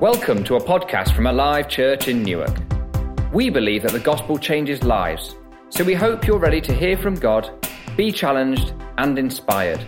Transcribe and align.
Welcome 0.00 0.44
to 0.44 0.56
a 0.56 0.60
podcast 0.60 1.14
from 1.14 1.26
Alive 1.26 1.68
Church 1.68 2.08
in 2.08 2.22
Newark. 2.22 2.56
We 3.34 3.50
believe 3.50 3.82
that 3.82 3.92
the 3.92 4.00
gospel 4.00 4.38
changes 4.38 4.82
lives, 4.82 5.36
so 5.68 5.84
we 5.84 5.92
hope 5.92 6.26
you're 6.26 6.38
ready 6.38 6.62
to 6.62 6.72
hear 6.72 6.96
from 6.96 7.16
God, 7.16 7.50
be 7.98 8.10
challenged, 8.10 8.72
and 8.96 9.18
inspired. 9.18 9.84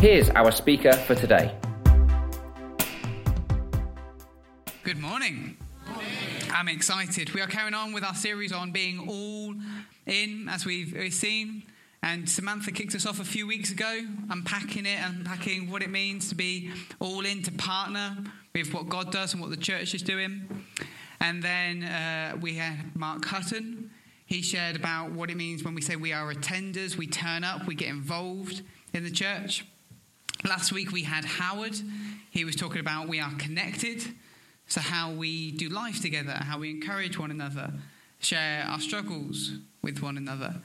Here's 0.00 0.28
our 0.30 0.50
speaker 0.50 0.92
for 0.92 1.14
today. 1.14 1.56
Good 4.82 4.98
morning. 4.98 5.56
I'm 6.52 6.66
excited. 6.66 7.32
We 7.32 7.40
are 7.40 7.46
carrying 7.46 7.74
on 7.74 7.92
with 7.92 8.02
our 8.02 8.16
series 8.16 8.50
on 8.50 8.72
being 8.72 9.08
all 9.08 9.54
in, 10.04 10.48
as 10.48 10.66
we've 10.66 11.14
seen. 11.14 11.62
And 12.04 12.28
Samantha 12.28 12.70
kicked 12.70 12.94
us 12.94 13.06
off 13.06 13.18
a 13.18 13.24
few 13.24 13.46
weeks 13.46 13.70
ago, 13.70 14.02
unpacking 14.28 14.84
it, 14.84 14.98
unpacking 15.02 15.70
what 15.70 15.82
it 15.82 15.88
means 15.88 16.28
to 16.28 16.34
be 16.34 16.70
all 17.00 17.24
in, 17.24 17.42
to 17.44 17.50
partner 17.52 18.18
with 18.54 18.74
what 18.74 18.90
God 18.90 19.10
does 19.10 19.32
and 19.32 19.40
what 19.40 19.48
the 19.48 19.56
church 19.56 19.94
is 19.94 20.02
doing. 20.02 20.46
And 21.18 21.42
then 21.42 21.82
uh, 21.82 22.36
we 22.42 22.56
had 22.56 22.94
Mark 22.94 23.24
Hutton. 23.24 23.90
He 24.26 24.42
shared 24.42 24.76
about 24.76 25.12
what 25.12 25.30
it 25.30 25.38
means 25.38 25.64
when 25.64 25.74
we 25.74 25.80
say 25.80 25.96
we 25.96 26.12
are 26.12 26.30
attenders, 26.30 26.98
we 26.98 27.06
turn 27.06 27.42
up, 27.42 27.66
we 27.66 27.74
get 27.74 27.88
involved 27.88 28.60
in 28.92 29.02
the 29.02 29.10
church. 29.10 29.64
Last 30.44 30.72
week 30.72 30.92
we 30.92 31.04
had 31.04 31.24
Howard. 31.24 31.80
He 32.30 32.44
was 32.44 32.54
talking 32.54 32.80
about 32.80 33.08
we 33.08 33.18
are 33.18 33.32
connected, 33.38 34.04
so 34.66 34.82
how 34.82 35.10
we 35.10 35.52
do 35.52 35.70
life 35.70 36.02
together, 36.02 36.32
how 36.32 36.58
we 36.58 36.68
encourage 36.68 37.18
one 37.18 37.30
another, 37.30 37.72
share 38.18 38.66
our 38.68 38.78
struggles 38.78 39.52
with 39.80 40.02
one 40.02 40.18
another. 40.18 40.56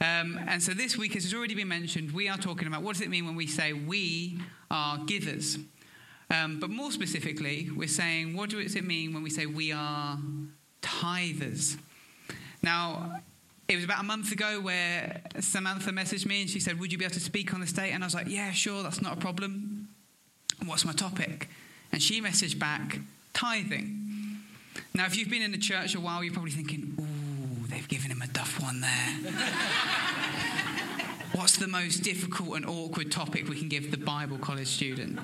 Um, 0.00 0.40
and 0.48 0.62
so 0.62 0.72
this 0.72 0.96
week, 0.96 1.14
as 1.14 1.24
has 1.24 1.34
already 1.34 1.54
been 1.54 1.68
mentioned, 1.68 2.12
we 2.12 2.28
are 2.28 2.38
talking 2.38 2.66
about 2.66 2.82
what 2.82 2.94
does 2.94 3.02
it 3.02 3.10
mean 3.10 3.26
when 3.26 3.36
we 3.36 3.46
say 3.46 3.74
we 3.74 4.38
are 4.70 4.98
givers. 5.04 5.58
Um, 6.30 6.58
but 6.58 6.70
more 6.70 6.90
specifically, 6.90 7.68
we're 7.74 7.88
saying 7.88 8.36
what 8.36 8.50
does 8.50 8.76
it 8.76 8.84
mean 8.84 9.12
when 9.12 9.22
we 9.22 9.30
say 9.30 9.46
we 9.46 9.72
are 9.72 10.18
tithers. 10.80 11.76
Now, 12.62 13.20
it 13.68 13.76
was 13.76 13.84
about 13.84 14.00
a 14.00 14.04
month 14.04 14.32
ago 14.32 14.60
where 14.60 15.20
Samantha 15.38 15.90
messaged 15.90 16.26
me 16.26 16.42
and 16.42 16.50
she 16.50 16.60
said, 16.60 16.80
Would 16.80 16.92
you 16.92 16.98
be 16.98 17.04
able 17.04 17.14
to 17.14 17.20
speak 17.20 17.52
on 17.52 17.60
the 17.60 17.66
state? 17.66 17.92
And 17.92 18.02
I 18.02 18.06
was 18.06 18.14
like, 18.14 18.28
Yeah, 18.28 18.52
sure, 18.52 18.82
that's 18.82 19.02
not 19.02 19.14
a 19.14 19.20
problem. 19.20 19.88
What's 20.64 20.84
my 20.84 20.92
topic? 20.92 21.48
And 21.92 22.02
she 22.02 22.20
messaged 22.20 22.58
back, 22.58 23.00
tithing. 23.32 23.96
Now, 24.94 25.06
if 25.06 25.16
you've 25.16 25.30
been 25.30 25.42
in 25.42 25.52
the 25.52 25.58
church 25.58 25.94
a 25.94 26.00
while, 26.00 26.22
you're 26.22 26.32
probably 26.32 26.50
thinking, 26.50 26.94
they've 27.70 27.88
given 27.88 28.10
him 28.10 28.22
a 28.22 28.26
duff 28.26 28.60
one 28.60 28.80
there. 28.80 29.32
What's 31.32 31.56
the 31.56 31.68
most 31.68 31.98
difficult 31.98 32.56
and 32.56 32.66
awkward 32.66 33.12
topic 33.12 33.48
we 33.48 33.56
can 33.56 33.68
give 33.68 33.92
the 33.92 33.96
Bible 33.96 34.36
college 34.38 34.66
student? 34.66 35.18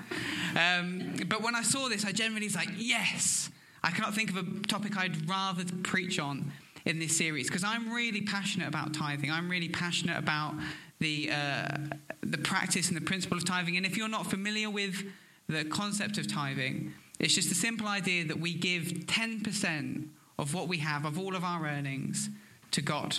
Um, 0.56 1.16
but 1.26 1.42
when 1.42 1.56
I 1.56 1.62
saw 1.62 1.88
this, 1.88 2.04
I 2.04 2.12
generally 2.12 2.46
was 2.46 2.54
like, 2.54 2.70
yes, 2.76 3.50
I 3.82 3.90
cannot 3.90 4.14
think 4.14 4.30
of 4.30 4.36
a 4.36 4.44
topic 4.68 4.96
I'd 4.96 5.28
rather 5.28 5.64
preach 5.82 6.20
on 6.20 6.52
in 6.84 7.00
this 7.00 7.16
series 7.16 7.48
because 7.48 7.64
I'm 7.64 7.92
really 7.92 8.22
passionate 8.22 8.68
about 8.68 8.94
tithing. 8.94 9.30
I'm 9.30 9.50
really 9.50 9.68
passionate 9.68 10.16
about 10.16 10.54
the, 11.00 11.30
uh, 11.32 11.76
the 12.22 12.38
practice 12.38 12.88
and 12.88 12.96
the 12.96 13.00
principle 13.04 13.36
of 13.36 13.44
tithing. 13.44 13.76
And 13.76 13.84
if 13.84 13.96
you're 13.96 14.08
not 14.08 14.26
familiar 14.26 14.70
with 14.70 15.02
the 15.48 15.64
concept 15.64 16.18
of 16.18 16.32
tithing, 16.32 16.94
it's 17.18 17.34
just 17.34 17.50
a 17.50 17.54
simple 17.54 17.88
idea 17.88 18.24
that 18.26 18.38
we 18.38 18.54
give 18.54 18.84
10% 18.84 20.06
of 20.38 20.54
what 20.54 20.68
we 20.68 20.78
have, 20.78 21.04
of 21.04 21.18
all 21.18 21.34
of 21.34 21.44
our 21.44 21.66
earnings, 21.66 22.28
to 22.72 22.82
God. 22.82 23.18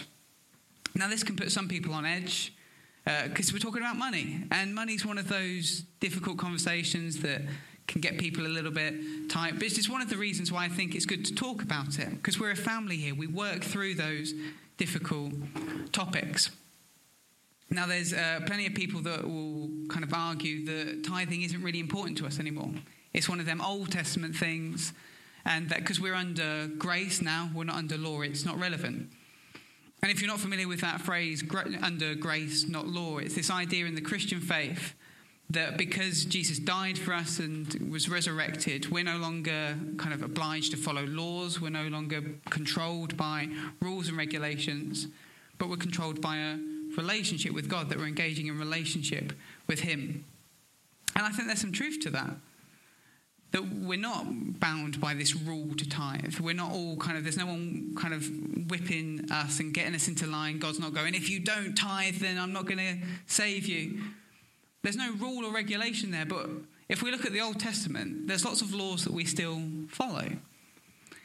Now, 0.95 1.07
this 1.09 1.23
can 1.23 1.35
put 1.35 1.51
some 1.51 1.67
people 1.67 1.93
on 1.93 2.05
edge 2.05 2.53
because 3.03 3.49
uh, 3.49 3.53
we're 3.53 3.59
talking 3.59 3.81
about 3.81 3.95
money. 3.95 4.43
And 4.51 4.75
money's 4.75 5.05
one 5.05 5.17
of 5.17 5.27
those 5.27 5.83
difficult 5.99 6.37
conversations 6.37 7.21
that 7.21 7.41
can 7.87 8.01
get 8.01 8.17
people 8.17 8.45
a 8.45 8.49
little 8.49 8.71
bit 8.71 9.29
tight. 9.29 9.53
But 9.53 9.63
it's 9.63 9.75
just 9.75 9.89
one 9.89 10.01
of 10.01 10.09
the 10.09 10.17
reasons 10.17 10.51
why 10.51 10.65
I 10.65 10.69
think 10.69 10.93
it's 10.93 11.05
good 11.05 11.25
to 11.25 11.33
talk 11.33 11.61
about 11.61 11.99
it 11.99 12.09
because 12.09 12.39
we're 12.39 12.51
a 12.51 12.55
family 12.55 12.97
here. 12.97 13.15
We 13.15 13.27
work 13.27 13.63
through 13.63 13.95
those 13.95 14.33
difficult 14.77 15.33
topics. 15.93 16.51
Now, 17.69 17.85
there's 17.85 18.13
uh, 18.13 18.41
plenty 18.45 18.65
of 18.65 18.73
people 18.73 19.01
that 19.01 19.25
will 19.25 19.69
kind 19.89 20.03
of 20.03 20.13
argue 20.13 20.65
that 20.65 21.03
tithing 21.05 21.41
isn't 21.43 21.61
really 21.61 21.79
important 21.79 22.17
to 22.19 22.25
us 22.25 22.39
anymore. 22.39 22.71
It's 23.13 23.27
one 23.27 23.39
of 23.39 23.45
them 23.45 23.61
Old 23.61 23.91
Testament 23.91 24.35
things, 24.35 24.93
and 25.47 25.69
that 25.69 25.79
because 25.79 25.99
we're 25.99 26.13
under 26.13 26.67
grace 26.77 27.21
now, 27.21 27.49
we're 27.55 27.63
not 27.63 27.77
under 27.77 27.97
law, 27.97 28.21
it's 28.21 28.45
not 28.45 28.59
relevant. 28.59 29.09
And 30.03 30.11
if 30.11 30.21
you're 30.21 30.29
not 30.29 30.41
familiar 30.41 30.67
with 30.67 30.81
that 30.81 31.01
phrase, 31.01 31.43
under 31.81 32.13
grace, 32.13 32.67
not 32.67 32.87
law, 32.87 33.17
it's 33.17 33.33
this 33.33 33.49
idea 33.49 33.85
in 33.85 33.95
the 33.95 34.01
Christian 34.01 34.41
faith 34.41 34.93
that 35.49 35.77
because 35.77 36.25
Jesus 36.25 36.59
died 36.59 36.97
for 36.97 37.13
us 37.13 37.39
and 37.39 37.89
was 37.89 38.09
resurrected, 38.09 38.91
we're 38.91 39.05
no 39.05 39.17
longer 39.17 39.77
kind 39.97 40.13
of 40.13 40.21
obliged 40.21 40.71
to 40.71 40.77
follow 40.77 41.05
laws, 41.05 41.61
we're 41.61 41.69
no 41.69 41.87
longer 41.87 42.21
controlled 42.49 43.15
by 43.15 43.47
rules 43.81 44.09
and 44.09 44.17
regulations, 44.17 45.07
but 45.57 45.69
we're 45.69 45.77
controlled 45.77 46.21
by 46.21 46.37
a 46.37 46.57
relationship 46.97 47.53
with 47.53 47.69
God, 47.69 47.89
that 47.89 47.97
we're 47.97 48.07
engaging 48.07 48.47
in 48.47 48.59
relationship 48.59 49.31
with 49.65 49.79
Him. 49.79 50.25
And 51.15 51.25
I 51.25 51.29
think 51.29 51.47
there's 51.47 51.61
some 51.61 51.71
truth 51.71 52.01
to 52.01 52.09
that 52.09 52.35
that 53.51 53.63
we're 53.63 53.97
not 53.97 54.59
bound 54.59 54.99
by 54.99 55.13
this 55.13 55.35
rule 55.35 55.73
to 55.75 55.87
tithe. 55.87 56.39
We're 56.39 56.53
not 56.53 56.71
all 56.71 56.97
kind 56.97 57.17
of, 57.17 57.23
there's 57.23 57.37
no 57.37 57.45
one 57.45 57.93
kind 57.95 58.13
of 58.13 58.29
whipping 58.69 59.29
us 59.31 59.59
and 59.59 59.73
getting 59.73 59.95
us 59.95 60.07
into 60.07 60.27
line. 60.27 60.59
God's 60.59 60.79
not 60.79 60.93
going, 60.93 61.15
if 61.15 61.29
you 61.29 61.39
don't 61.39 61.75
tithe, 61.75 62.15
then 62.15 62.37
I'm 62.37 62.51
not 62.51 62.65
going 62.65 62.79
to 62.79 62.97
save 63.25 63.65
you. 63.65 64.01
There's 64.83 64.97
no 64.97 65.13
rule 65.13 65.45
or 65.45 65.53
regulation 65.53 66.11
there. 66.11 66.25
But 66.25 66.49
if 66.89 67.01
we 67.01 67.11
look 67.11 67.25
at 67.25 67.31
the 67.31 67.41
Old 67.41 67.59
Testament, 67.59 68.27
there's 68.27 68.43
lots 68.43 68.61
of 68.61 68.73
laws 68.73 69.03
that 69.05 69.13
we 69.13 69.25
still 69.25 69.61
follow 69.89 70.29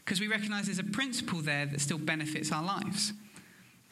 because 0.05 0.21
we 0.21 0.29
recognize 0.29 0.67
there's 0.67 0.79
a 0.79 0.85
principle 0.85 1.41
there 1.41 1.67
that 1.67 1.81
still 1.81 1.99
benefits 1.99 2.53
our 2.53 2.63
lives. 2.63 3.13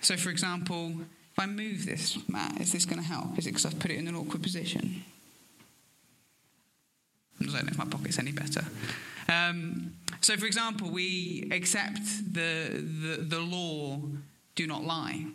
So, 0.01 0.17
for 0.17 0.31
example, 0.31 0.95
if 1.33 1.39
I 1.39 1.47
move 1.47 1.87
this, 1.87 2.19
Matt, 2.29 2.61
is 2.61 2.73
this 2.73 2.85
going 2.85 3.01
to 3.01 3.07
help? 3.07 3.39
Is 3.39 3.47
it 3.47 3.51
because 3.51 3.67
I've 3.67 3.79
put 3.79 3.91
it 3.91 3.99
in 3.99 4.09
an 4.09 4.17
awkward 4.17 4.43
position? 4.43 5.05
I 7.41 7.45
don't 7.45 7.65
know 7.65 7.71
if 7.71 7.79
my 7.79 7.85
pocket's 7.85 8.19
any 8.19 8.33
better. 8.33 8.65
Um, 9.29 9.95
so, 10.21 10.37
for 10.37 10.47
example, 10.47 10.91
we 10.91 11.49
accept 11.53 12.05
the, 12.33 12.69
the, 12.73 13.23
the 13.23 13.41
law, 13.41 14.01
do 14.55 14.67
not 14.67 14.85
lie. 14.85 15.27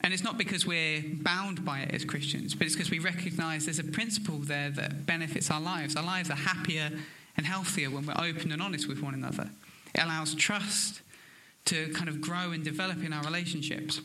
And 0.00 0.14
it's 0.14 0.22
not 0.22 0.38
because 0.38 0.66
we're 0.66 1.02
bound 1.22 1.64
by 1.64 1.80
it 1.80 1.94
as 1.94 2.04
Christians, 2.04 2.54
but 2.54 2.66
it's 2.66 2.76
because 2.76 2.90
we 2.90 2.98
recognize 2.98 3.64
there's 3.64 3.78
a 3.78 3.84
principle 3.84 4.38
there 4.38 4.70
that 4.70 5.06
benefits 5.06 5.50
our 5.50 5.60
lives. 5.60 5.96
Our 5.96 6.04
lives 6.04 6.30
are 6.30 6.36
happier 6.36 6.90
and 7.36 7.46
healthier 7.46 7.90
when 7.90 8.06
we're 8.06 8.12
open 8.18 8.52
and 8.52 8.62
honest 8.62 8.88
with 8.88 9.02
one 9.02 9.14
another. 9.14 9.50
It 9.94 10.02
allows 10.02 10.34
trust 10.34 11.00
to 11.66 11.88
kind 11.92 12.08
of 12.08 12.20
grow 12.20 12.52
and 12.52 12.62
develop 12.64 13.02
in 13.02 13.12
our 13.12 13.22
relationships. 13.24 14.00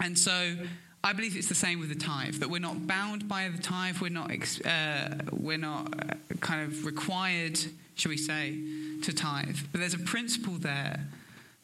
And 0.00 0.18
so 0.18 0.56
I 1.04 1.12
believe 1.12 1.36
it's 1.36 1.48
the 1.48 1.54
same 1.54 1.80
with 1.80 1.88
the 1.88 1.96
tithe, 1.96 2.34
that 2.34 2.48
we're 2.48 2.60
not 2.60 2.86
bound 2.86 3.28
by 3.28 3.48
the 3.48 3.60
tithe, 3.60 3.98
we're 4.00 4.08
not, 4.08 4.30
uh, 4.64 5.08
we're 5.32 5.58
not 5.58 5.92
uh, 5.98 6.14
kind 6.40 6.62
of 6.62 6.86
required, 6.86 7.58
shall 7.96 8.10
we 8.10 8.16
say, 8.16 8.56
to 9.02 9.12
tithe. 9.12 9.56
But 9.72 9.80
there's 9.80 9.94
a 9.94 9.98
principle 9.98 10.54
there 10.54 11.00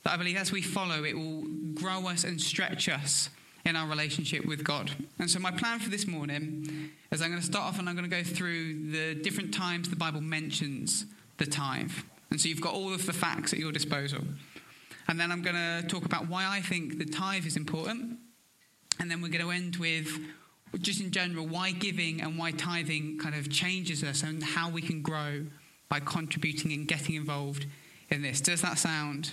that 0.02 0.12
I 0.12 0.16
believe 0.16 0.36
as 0.36 0.50
we 0.50 0.60
follow, 0.60 1.04
it 1.04 1.16
will 1.16 1.44
grow 1.74 2.08
us 2.08 2.24
and 2.24 2.40
stretch 2.40 2.88
us 2.88 3.30
in 3.64 3.76
our 3.76 3.86
relationship 3.86 4.44
with 4.44 4.64
God. 4.64 4.90
And 5.20 5.30
so, 5.30 5.38
my 5.38 5.52
plan 5.52 5.78
for 5.78 5.90
this 5.90 6.06
morning 6.06 6.90
is 7.12 7.22
I'm 7.22 7.30
going 7.30 7.40
to 7.40 7.46
start 7.46 7.64
off 7.64 7.78
and 7.78 7.88
I'm 7.88 7.94
going 7.94 8.10
to 8.10 8.16
go 8.16 8.24
through 8.24 8.90
the 8.90 9.14
different 9.14 9.54
times 9.54 9.88
the 9.88 9.96
Bible 9.96 10.20
mentions 10.20 11.06
the 11.36 11.46
tithe. 11.46 11.92
And 12.30 12.40
so, 12.40 12.48
you've 12.48 12.60
got 12.60 12.74
all 12.74 12.92
of 12.92 13.06
the 13.06 13.12
facts 13.12 13.52
at 13.52 13.60
your 13.60 13.70
disposal. 13.70 14.20
And 15.06 15.20
then 15.20 15.30
I'm 15.30 15.42
going 15.42 15.54
to 15.54 15.86
talk 15.86 16.04
about 16.04 16.28
why 16.28 16.44
I 16.48 16.60
think 16.60 16.98
the 16.98 17.04
tithe 17.04 17.46
is 17.46 17.56
important 17.56 18.18
and 18.98 19.10
then 19.10 19.20
we're 19.20 19.28
going 19.28 19.44
to 19.44 19.50
end 19.50 19.76
with 19.76 20.08
just 20.80 21.00
in 21.00 21.10
general 21.10 21.46
why 21.46 21.72
giving 21.72 22.20
and 22.20 22.38
why 22.38 22.50
tithing 22.50 23.18
kind 23.18 23.34
of 23.34 23.50
changes 23.50 24.04
us 24.04 24.22
and 24.22 24.42
how 24.42 24.68
we 24.68 24.82
can 24.82 25.02
grow 25.02 25.44
by 25.88 26.00
contributing 26.00 26.72
and 26.72 26.86
getting 26.86 27.14
involved 27.14 27.66
in 28.10 28.22
this. 28.22 28.40
Does 28.40 28.62
that 28.62 28.78
sound 28.78 29.32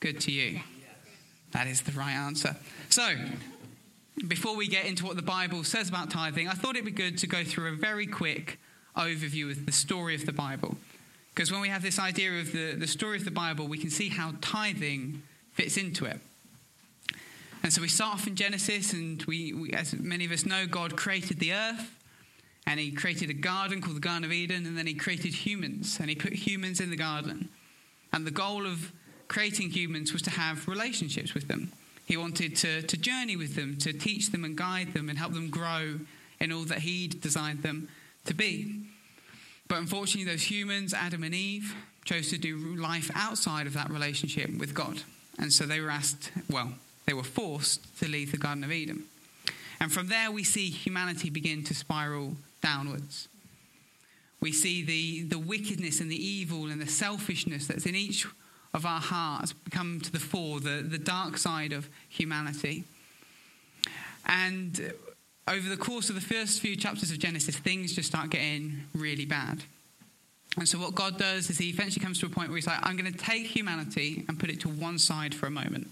good 0.00 0.20
to 0.22 0.32
you? 0.32 0.60
That 1.52 1.66
is 1.68 1.82
the 1.82 1.92
right 1.92 2.12
answer. 2.12 2.56
So, 2.90 3.14
before 4.26 4.56
we 4.56 4.66
get 4.66 4.86
into 4.86 5.04
what 5.04 5.16
the 5.16 5.22
Bible 5.22 5.64
says 5.64 5.88
about 5.88 6.10
tithing, 6.10 6.48
I 6.48 6.52
thought 6.52 6.76
it'd 6.76 6.84
be 6.84 6.90
good 6.90 7.18
to 7.18 7.26
go 7.26 7.44
through 7.44 7.72
a 7.72 7.76
very 7.76 8.06
quick 8.06 8.58
overview 8.96 9.50
of 9.50 9.66
the 9.66 9.72
story 9.72 10.14
of 10.14 10.26
the 10.26 10.32
Bible. 10.32 10.76
Because 11.34 11.50
when 11.50 11.60
we 11.60 11.68
have 11.68 11.82
this 11.82 11.98
idea 11.98 12.40
of 12.40 12.52
the, 12.52 12.74
the 12.74 12.86
story 12.86 13.16
of 13.16 13.24
the 13.24 13.30
Bible, 13.30 13.66
we 13.66 13.78
can 13.78 13.90
see 13.90 14.08
how 14.08 14.34
tithing 14.40 15.22
fits 15.52 15.76
into 15.76 16.04
it. 16.04 16.20
And 17.64 17.72
so 17.72 17.80
we 17.80 17.88
start 17.88 18.12
off 18.12 18.26
in 18.26 18.36
Genesis, 18.36 18.92
and 18.92 19.22
we, 19.22 19.54
we, 19.54 19.72
as 19.72 19.94
many 19.94 20.26
of 20.26 20.32
us 20.32 20.44
know, 20.44 20.66
God 20.66 20.96
created 20.96 21.40
the 21.40 21.54
earth, 21.54 21.98
and 22.66 22.78
He 22.78 22.92
created 22.92 23.30
a 23.30 23.34
garden 23.34 23.80
called 23.80 23.96
the 23.96 24.00
Garden 24.00 24.24
of 24.24 24.32
Eden, 24.32 24.66
and 24.66 24.76
then 24.76 24.86
He 24.86 24.92
created 24.92 25.32
humans, 25.32 25.96
and 25.98 26.10
He 26.10 26.14
put 26.14 26.34
humans 26.34 26.78
in 26.78 26.90
the 26.90 26.96
garden. 26.96 27.48
And 28.12 28.26
the 28.26 28.30
goal 28.30 28.66
of 28.66 28.92
creating 29.28 29.70
humans 29.70 30.12
was 30.12 30.20
to 30.22 30.30
have 30.30 30.68
relationships 30.68 31.32
with 31.32 31.48
them. 31.48 31.72
He 32.04 32.18
wanted 32.18 32.54
to, 32.56 32.82
to 32.82 32.96
journey 32.98 33.34
with 33.34 33.56
them, 33.56 33.78
to 33.78 33.94
teach 33.94 34.30
them 34.30 34.44
and 34.44 34.54
guide 34.54 34.92
them, 34.92 35.08
and 35.08 35.18
help 35.18 35.32
them 35.32 35.48
grow 35.48 36.00
in 36.40 36.52
all 36.52 36.64
that 36.64 36.80
He'd 36.80 37.22
designed 37.22 37.62
them 37.62 37.88
to 38.26 38.34
be. 38.34 38.82
But 39.68 39.78
unfortunately, 39.78 40.30
those 40.30 40.50
humans, 40.50 40.92
Adam 40.92 41.22
and 41.22 41.34
Eve, 41.34 41.74
chose 42.04 42.28
to 42.28 42.36
do 42.36 42.76
life 42.76 43.10
outside 43.14 43.66
of 43.66 43.72
that 43.72 43.88
relationship 43.88 44.50
with 44.58 44.74
God. 44.74 45.00
And 45.38 45.50
so 45.50 45.64
they 45.64 45.80
were 45.80 45.90
asked, 45.90 46.30
well, 46.50 46.74
they 47.06 47.12
were 47.12 47.22
forced 47.22 47.98
to 48.00 48.08
leave 48.08 48.32
the 48.32 48.38
Garden 48.38 48.64
of 48.64 48.72
Eden. 48.72 49.04
And 49.80 49.92
from 49.92 50.08
there, 50.08 50.30
we 50.30 50.44
see 50.44 50.70
humanity 50.70 51.30
begin 51.30 51.64
to 51.64 51.74
spiral 51.74 52.36
downwards. 52.62 53.28
We 54.40 54.52
see 54.52 54.82
the, 54.82 55.22
the 55.22 55.38
wickedness 55.38 56.00
and 56.00 56.10
the 56.10 56.22
evil 56.22 56.66
and 56.66 56.80
the 56.80 56.86
selfishness 56.86 57.66
that's 57.66 57.86
in 57.86 57.94
each 57.94 58.26
of 58.72 58.84
our 58.84 59.00
hearts 59.00 59.54
come 59.70 60.00
to 60.00 60.12
the 60.12 60.18
fore, 60.18 60.60
the, 60.60 60.82
the 60.82 60.98
dark 60.98 61.38
side 61.38 61.72
of 61.72 61.88
humanity. 62.08 62.84
And 64.26 64.92
over 65.46 65.68
the 65.68 65.76
course 65.76 66.08
of 66.08 66.14
the 66.14 66.20
first 66.20 66.60
few 66.60 66.76
chapters 66.76 67.10
of 67.10 67.18
Genesis, 67.18 67.56
things 67.56 67.94
just 67.94 68.08
start 68.08 68.30
getting 68.30 68.84
really 68.94 69.26
bad. 69.26 69.62
And 70.56 70.68
so, 70.68 70.78
what 70.78 70.94
God 70.94 71.18
does 71.18 71.50
is 71.50 71.58
He 71.58 71.68
eventually 71.68 72.04
comes 72.04 72.20
to 72.20 72.26
a 72.26 72.28
point 72.28 72.48
where 72.48 72.56
He's 72.56 72.66
like, 72.66 72.78
I'm 72.82 72.96
going 72.96 73.12
to 73.12 73.18
take 73.18 73.46
humanity 73.46 74.24
and 74.28 74.38
put 74.38 74.50
it 74.50 74.60
to 74.60 74.68
one 74.68 74.98
side 74.98 75.34
for 75.34 75.46
a 75.46 75.50
moment. 75.50 75.88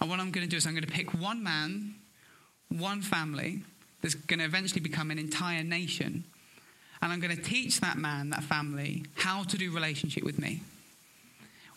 And 0.00 0.10
what 0.10 0.20
I'm 0.20 0.30
going 0.30 0.46
to 0.46 0.50
do 0.50 0.56
is, 0.56 0.66
I'm 0.66 0.74
going 0.74 0.84
to 0.84 0.92
pick 0.92 1.14
one 1.14 1.42
man, 1.42 1.94
one 2.68 3.02
family 3.02 3.62
that's 4.02 4.14
going 4.14 4.38
to 4.38 4.44
eventually 4.44 4.80
become 4.80 5.10
an 5.10 5.18
entire 5.18 5.64
nation. 5.64 6.24
And 7.02 7.12
I'm 7.12 7.20
going 7.20 7.36
to 7.36 7.42
teach 7.42 7.80
that 7.80 7.98
man, 7.98 8.30
that 8.30 8.42
family, 8.42 9.04
how 9.14 9.44
to 9.44 9.56
do 9.56 9.72
relationship 9.72 10.24
with 10.24 10.38
me. 10.38 10.60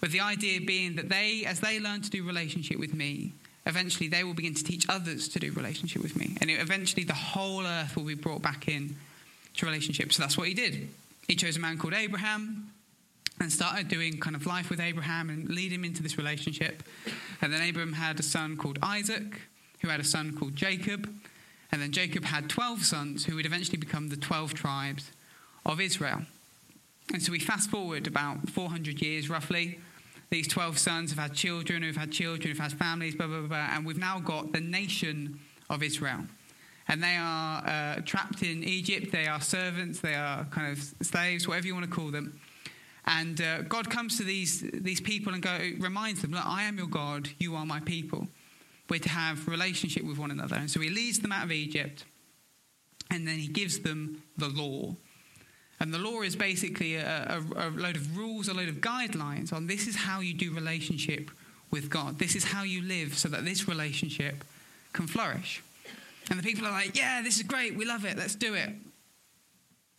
With 0.01 0.11
the 0.11 0.21
idea 0.21 0.61
being 0.61 0.95
that 0.95 1.09
they, 1.09 1.43
as 1.45 1.59
they 1.59 1.79
learn 1.79 2.01
to 2.01 2.09
do 2.09 2.23
relationship 2.23 2.79
with 2.79 2.93
me, 2.93 3.33
eventually 3.65 4.07
they 4.07 4.23
will 4.23 4.33
begin 4.33 4.53
to 4.53 4.63
teach 4.63 4.85
others 4.89 5.27
to 5.29 5.39
do 5.39 5.51
relationship 5.51 6.01
with 6.01 6.15
me. 6.15 6.37
And 6.39 6.49
eventually 6.49 7.03
the 7.03 7.13
whole 7.13 7.65
earth 7.65 7.95
will 7.95 8.05
be 8.05 8.15
brought 8.15 8.41
back 8.41 8.67
in 8.67 8.95
to 9.57 9.65
relationship. 9.65 10.13
So 10.13 10.23
that's 10.23 10.37
what 10.37 10.47
he 10.47 10.53
did. 10.53 10.89
He 11.27 11.35
chose 11.35 11.57
a 11.57 11.59
man 11.59 11.77
called 11.77 11.93
Abraham 11.93 12.71
and 13.39 13.51
started 13.51 13.87
doing 13.87 14.19
kind 14.19 14.35
of 14.35 14.45
life 14.45 14.69
with 14.69 14.79
Abraham 14.79 15.29
and 15.29 15.49
lead 15.49 15.71
him 15.71 15.85
into 15.85 16.03
this 16.03 16.17
relationship. 16.17 16.83
And 17.41 17.53
then 17.53 17.61
Abraham 17.61 17.93
had 17.93 18.19
a 18.19 18.23
son 18.23 18.57
called 18.57 18.79
Isaac, 18.83 19.41
who 19.81 19.87
had 19.87 19.99
a 19.99 20.03
son 20.03 20.35
called 20.37 20.55
Jacob. 20.55 21.09
And 21.71 21.81
then 21.81 21.91
Jacob 21.91 22.25
had 22.25 22.49
12 22.49 22.83
sons 22.83 23.25
who 23.25 23.35
would 23.35 23.45
eventually 23.45 23.77
become 23.77 24.09
the 24.09 24.17
12 24.17 24.53
tribes 24.53 25.11
of 25.65 25.79
Israel. 25.79 26.21
And 27.13 27.21
so 27.21 27.31
we 27.31 27.39
fast 27.39 27.69
forward 27.69 28.07
about 28.07 28.49
400 28.49 29.01
years 29.01 29.29
roughly. 29.29 29.79
These 30.29 30.47
12 30.47 30.77
sons 30.77 31.11
have 31.11 31.19
had 31.19 31.33
children, 31.33 31.81
who've 31.81 31.97
had 31.97 32.11
children, 32.11 32.49
who've 32.49 32.59
had 32.59 32.73
families, 32.73 33.15
blah, 33.15 33.27
blah, 33.27 33.41
blah. 33.41 33.69
And 33.71 33.85
we've 33.85 33.97
now 33.97 34.19
got 34.19 34.51
the 34.51 34.61
nation 34.61 35.39
of 35.69 35.81
Israel. 35.81 36.25
And 36.87 37.03
they 37.03 37.15
are 37.15 37.63
uh, 37.65 38.01
trapped 38.05 38.43
in 38.43 38.63
Egypt. 38.63 39.11
They 39.11 39.27
are 39.27 39.41
servants. 39.41 39.99
They 40.01 40.15
are 40.15 40.45
kind 40.45 40.71
of 40.71 40.83
slaves, 41.01 41.47
whatever 41.47 41.67
you 41.67 41.73
want 41.73 41.85
to 41.85 41.91
call 41.91 42.09
them. 42.09 42.39
And 43.09 43.41
uh, 43.41 43.63
God 43.63 43.89
comes 43.89 44.17
to 44.17 44.23
these, 44.23 44.61
these 44.71 45.01
people 45.01 45.33
and 45.33 45.41
go, 45.41 45.57
reminds 45.79 46.21
them, 46.21 46.31
Look, 46.31 46.45
I 46.45 46.63
am 46.63 46.77
your 46.77 46.87
God. 46.87 47.27
You 47.39 47.55
are 47.55 47.65
my 47.65 47.79
people. 47.79 48.27
We're 48.87 48.99
to 48.99 49.09
have 49.09 49.47
relationship 49.47 50.03
with 50.03 50.19
one 50.19 50.29
another. 50.29 50.55
And 50.55 50.69
so 50.69 50.79
he 50.79 50.89
leads 50.89 51.19
them 51.19 51.31
out 51.31 51.43
of 51.43 51.51
Egypt. 51.51 52.05
And 53.09 53.27
then 53.27 53.39
he 53.39 53.47
gives 53.47 53.79
them 53.79 54.21
the 54.37 54.47
law. 54.47 54.95
And 55.79 55.91
the 55.91 55.97
law 55.97 56.21
is 56.21 56.35
basically 56.35 56.95
a, 56.95 57.41
a, 57.57 57.69
a, 57.69 57.69
load 57.71 57.95
of 57.95 58.15
rules, 58.15 58.47
a 58.47 58.53
load 58.53 58.69
of 58.69 58.75
guidelines 58.75 59.51
on 59.53 59.65
this 59.65 59.87
is 59.87 59.95
how 59.95 60.19
you 60.19 60.35
do 60.35 60.53
relationship 60.53 61.31
with 61.71 61.89
God. 61.89 62.19
This 62.19 62.35
is 62.35 62.43
how 62.43 62.61
you 62.61 62.83
live 62.83 63.17
so 63.17 63.27
that 63.29 63.43
this 63.43 63.67
relationship 63.67 64.43
can 64.93 65.07
flourish. 65.07 65.63
And 66.29 66.37
the 66.37 66.43
people 66.43 66.67
are 66.67 66.71
like, 66.71 66.95
yeah, 66.95 67.23
this 67.23 67.37
is 67.37 67.43
great. 67.43 67.75
We 67.75 67.85
love 67.85 68.05
it. 68.05 68.17
Let's 68.17 68.35
do 68.35 68.53
it. 68.53 68.69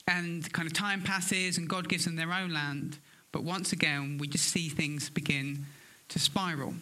And 0.06 0.52
kind 0.52 0.66
of 0.66 0.72
time 0.72 1.02
passes 1.02 1.58
and 1.58 1.68
God 1.68 1.88
gives 1.88 2.04
them 2.04 2.16
their 2.16 2.32
own 2.32 2.52
land. 2.52 2.98
But 3.32 3.44
once 3.44 3.72
again, 3.72 4.18
we 4.18 4.26
just 4.26 4.46
see 4.46 4.68
things 4.68 5.08
begin 5.08 5.66
to 6.08 6.18
spiral. 6.18 6.74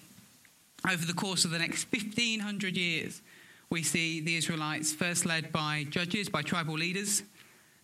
Over 0.90 1.04
the 1.04 1.12
course 1.12 1.44
of 1.44 1.50
the 1.50 1.58
next 1.58 1.86
1500 1.92 2.76
years, 2.76 3.20
we 3.68 3.82
see 3.82 4.20
the 4.20 4.36
Israelites 4.36 4.92
first 4.92 5.26
led 5.26 5.52
by 5.52 5.86
judges, 5.90 6.28
by 6.28 6.42
tribal 6.42 6.74
leaders 6.74 7.22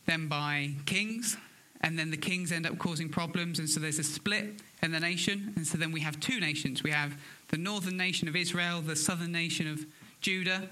then 0.06 0.28
by 0.28 0.70
kings, 0.86 1.36
and 1.81 1.98
then 1.98 2.10
the 2.10 2.16
kings 2.16 2.52
end 2.52 2.66
up 2.66 2.78
causing 2.78 3.08
problems, 3.08 3.58
and 3.58 3.69
so 3.69 3.81
there's 3.81 3.98
a 3.98 4.04
split 4.04 4.60
in 4.82 4.92
the 4.92 5.00
nation, 5.00 5.52
and 5.56 5.66
so 5.66 5.78
then 5.78 5.92
we 5.92 6.00
have 6.00 6.19
two 6.20 6.40
nations. 6.40 6.82
We 6.82 6.90
have 6.90 7.16
the 7.48 7.58
northern 7.58 7.96
nation 7.96 8.28
of 8.28 8.36
Israel, 8.36 8.81
the 8.81 8.96
southern 8.96 9.32
nation 9.32 9.69
of 9.69 9.84
Judah. 10.20 10.69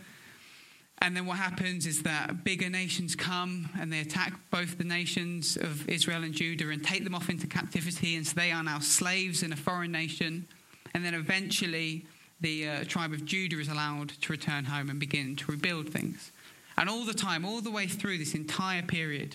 And 1.03 1.17
then 1.17 1.27
what 1.27 1.39
happens 1.39 1.85
is 1.85 2.05
that 2.05 2.45
bigger 2.45 2.71
nations 2.71 3.17
come 3.17 3.69
and 3.79 3.93
they 3.93 3.99
attack 3.99 4.35
both 4.53 4.79
the 4.79 4.85
nations 4.85 5.57
of 5.57 5.89
Israel 5.89 6.23
and 6.23 6.33
Judah 6.33 6.71
and 6.71 6.83
take 6.83 7.03
them 7.03 7.13
off 7.13 7.29
into 7.29 7.49
captivity. 7.49 8.15
And 8.15 8.25
so 8.25 8.35
they 8.37 8.53
are 8.53 8.63
now 8.63 8.79
slaves 8.79 9.43
in 9.43 9.53
a 9.53 9.57
foreign 9.57 9.91
nation. 9.91 10.47
And 10.95 11.05
then 11.05 11.13
eventually 11.13 12.07
the 12.41 12.69
uh, 12.69 12.85
tribe 12.85 13.13
of 13.13 13.25
Judah 13.25 13.59
is 13.59 13.67
allowed 13.67 14.11
to 14.11 14.33
return 14.33 14.65
home 14.67 14.91
and 14.91 15.01
begin 15.01 15.35
to 15.37 15.51
rebuild 15.51 15.89
things. 15.89 16.31
And 16.79 16.89
all 16.89 17.05
the 17.05 17.15
time, 17.15 17.45
all 17.45 17.61
the 17.61 17.73
way 17.73 17.89
through 17.89 18.19
this 18.19 18.37
entire 18.37 18.83
period, 18.83 19.35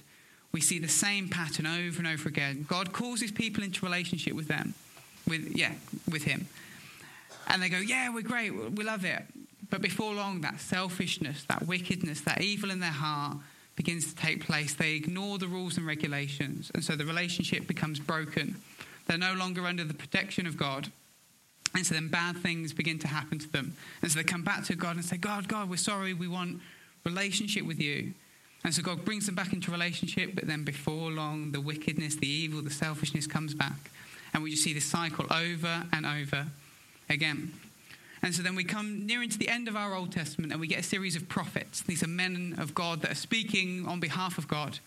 we 0.54 0.62
see 0.62 0.80
the 0.80 0.88
same 0.88 1.28
pattern 1.28 1.66
over 1.66 2.00
and 2.00 2.08
over 2.08 2.30
again. 2.30 2.66
God 2.66 2.94
calls 2.94 3.20
his 3.20 3.34
people 3.34 3.62
into 3.62 3.86
relationship 3.86 4.34
with 4.34 4.48
them, 4.48 4.74
with 5.28 5.52
yeah, 5.54 5.74
with 6.10 6.24
him. 6.24 6.48
And 7.48 7.62
they 7.62 7.70
go, 7.70 7.78
"Yeah, 7.78 8.10
we're 8.14 8.24
great. 8.24 8.52
We 8.52 8.84
love 8.84 9.04
it." 9.04 9.24
But 9.70 9.82
before 9.82 10.14
long, 10.14 10.42
that 10.42 10.60
selfishness, 10.62 11.44
that 11.50 11.68
wickedness, 11.68 12.22
that 12.22 12.42
evil 12.42 12.72
in 12.72 12.80
their 12.80 12.90
heart 12.90 13.38
begins 13.76 14.14
to 14.14 14.16
take 14.16 14.46
place. 14.46 14.74
They 14.74 14.94
ignore 14.94 15.38
the 15.38 15.48
rules 15.48 15.78
and 15.78 15.86
regulations, 15.86 16.72
and 16.74 16.84
so 16.84 16.96
the 16.96 17.06
relationship 17.06 17.68
becomes 17.68 18.00
broken. 18.00 18.56
They're 19.08 19.18
no 19.18 19.34
longer 19.34 19.66
under 19.66 19.84
the 19.84 19.94
protection 19.94 20.48
of 20.48 20.58
God. 20.58 20.92
And 21.76 21.86
so 21.86 21.94
then 21.94 22.08
bad 22.08 22.38
things 22.38 22.74
begin 22.74 22.98
to 23.00 23.08
happen 23.08 23.40
to 23.40 23.52
them. 23.52 23.76
And 24.02 24.12
so 24.12 24.20
they 24.20 24.24
come 24.24 24.44
back 24.44 24.64
to 24.66 24.76
God 24.76 24.96
and 24.96 25.06
say, 25.06 25.18
God, 25.18 25.48
God, 25.48 25.70
we're 25.70 25.78
sorry. 25.78 26.14
We 26.14 26.28
want 26.28 26.60
relationship 27.04 27.66
with 27.66 27.80
you. 27.80 28.14
And 28.64 28.74
so 28.74 28.82
God 28.82 29.06
brings 29.06 29.28
them 29.28 29.36
back 29.36 29.54
into 29.54 29.72
relationship, 29.72 30.34
but 30.34 30.48
then 30.48 30.64
before 30.64 31.12
long, 31.12 31.52
the 31.52 31.62
wickedness, 31.62 32.16
the 32.16 32.28
evil, 32.28 32.62
the 32.62 32.70
selfishness 32.70 33.28
comes 33.28 33.54
back. 33.54 33.92
And 34.34 34.44
we 34.44 34.52
just 34.52 34.64
see 34.64 34.74
this 34.74 34.86
cycle 34.86 35.26
over 35.32 35.86
and 35.94 36.06
over 36.06 36.48
again. 37.10 37.54
And 38.28 38.36
so 38.36 38.44
then 38.44 38.56
we 38.56 38.66
come 38.66 39.06
near 39.06 39.24
into 39.24 39.38
the 39.38 39.48
end 39.48 39.70
of 39.70 39.78
our 39.78 39.96
Old 39.96 40.12
Testament 40.12 40.52
and 40.52 40.60
we 40.60 40.68
get 40.68 40.80
a 40.80 40.84
series 40.84 41.16
of 41.16 41.30
prophets. 41.30 41.80
These 41.84 42.04
are 42.04 42.10
men 42.10 42.56
of 42.58 42.76
God 42.76 43.02
that 43.04 43.12
are 43.12 43.16
speaking 43.16 43.88
on 43.88 44.02
behalf 44.02 44.38
of 44.38 44.50
God. 44.50 44.80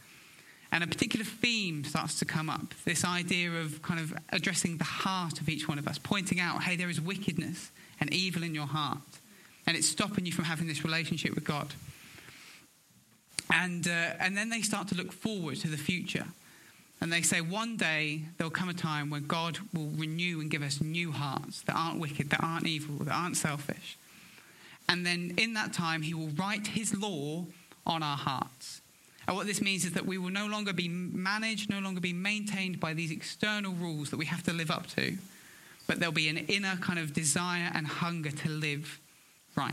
And 0.71 0.85
a 0.85 0.87
particular 0.87 1.25
theme 1.25 1.85
starts 1.85 2.19
to 2.19 2.27
come 2.27 2.51
up 2.51 2.75
this 2.85 3.03
idea 3.03 3.51
of 3.51 3.81
kind 3.81 3.99
of 3.99 4.13
addressing 4.29 4.77
the 4.77 4.85
heart 4.85 5.41
of 5.41 5.49
each 5.49 5.67
one 5.67 5.79
of 5.79 5.89
us, 5.89 5.97
pointing 5.97 6.39
out, 6.39 6.65
hey, 6.65 6.77
there 6.77 6.91
is 6.91 7.01
wickedness 7.01 7.71
and 7.99 8.13
evil 8.13 8.43
in 8.43 8.55
your 8.55 8.67
heart. 8.67 8.99
And 9.67 9.75
it's 9.75 9.89
stopping 9.89 10.27
you 10.27 10.33
from 10.33 10.45
having 10.45 10.67
this 10.67 10.85
relationship 10.85 11.35
with 11.35 11.45
God. 11.45 11.69
And, 13.51 13.89
uh, 13.89 14.17
and 14.21 14.37
then 14.37 14.51
they 14.51 14.61
start 14.61 14.89
to 14.89 14.95
look 14.95 15.13
forward 15.15 15.57
to 15.61 15.69
the 15.69 15.79
future. 15.79 16.27
And 17.01 17.13
they 17.13 17.23
say 17.23 17.41
one 17.41 17.77
day 17.77 18.23
there'll 18.37 18.51
come 18.51 18.69
a 18.69 18.75
time 18.75 19.09
when 19.09 19.27
God 19.27 19.59
will 19.73 19.89
renew 19.97 20.41
and 20.41 20.51
give 20.51 20.63
us 20.63 20.81
new 20.81 21.13
hearts 21.13 21.63
that 21.63 21.75
aren't 21.75 21.99
wicked, 21.99 22.31
that 22.31 22.43
aren't 22.43 22.67
evil, 22.67 23.05
that 23.05 23.15
aren't 23.15 23.39
selfish. 23.39 23.97
And 24.89 25.07
then 25.07 25.35
in 25.39 25.55
that 25.55 25.73
time, 25.73 26.03
He 26.03 26.13
will 26.13 26.29
write 26.29 26.67
His 26.67 26.95
law 26.95 27.47
on 27.87 28.03
our 28.03 28.17
hearts. 28.17 28.81
And 29.27 29.37
what 29.37 29.47
this 29.47 29.63
means 29.63 29.85
is 29.85 29.93
that 29.93 30.05
we 30.05 30.19
will 30.19 30.31
no 30.31 30.47
longer 30.47 30.73
be 30.73 30.89
managed, 30.89 31.71
no 31.71 31.79
longer 31.79 32.01
be 32.01 32.13
maintained 32.13 32.81
by 32.81 32.95
these 32.95 33.11
external 33.11 33.73
rules 33.73 34.11
that 34.11 34.17
we 34.17 34.27
have 34.27 34.43
to 34.45 34.53
live 34.53 34.71
up 34.71 34.89
to, 34.89 35.17
but 35.87 36.01
there'll 36.01 36.13
be 36.13 36.29
an 36.29 36.39
inner 36.39 36.77
kind 36.81 36.99
of 36.99 37.13
desire 37.13 37.71
and 37.75 37.87
hunger 37.87 38.31
to 38.31 38.49
live 38.49 38.99
right. 39.57 39.73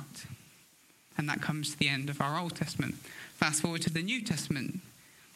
And 1.18 1.28
that 1.28 1.42
comes 1.42 1.72
to 1.72 1.80
the 1.80 1.90
end 1.90 2.10
of 2.10 2.22
our 2.22 2.40
Old 2.40 2.56
Testament. 2.56 2.96
Fast 3.36 3.62
forward 3.62 3.82
to 3.82 3.90
the 3.90 4.04
New 4.04 4.22
Testament. 4.22 4.80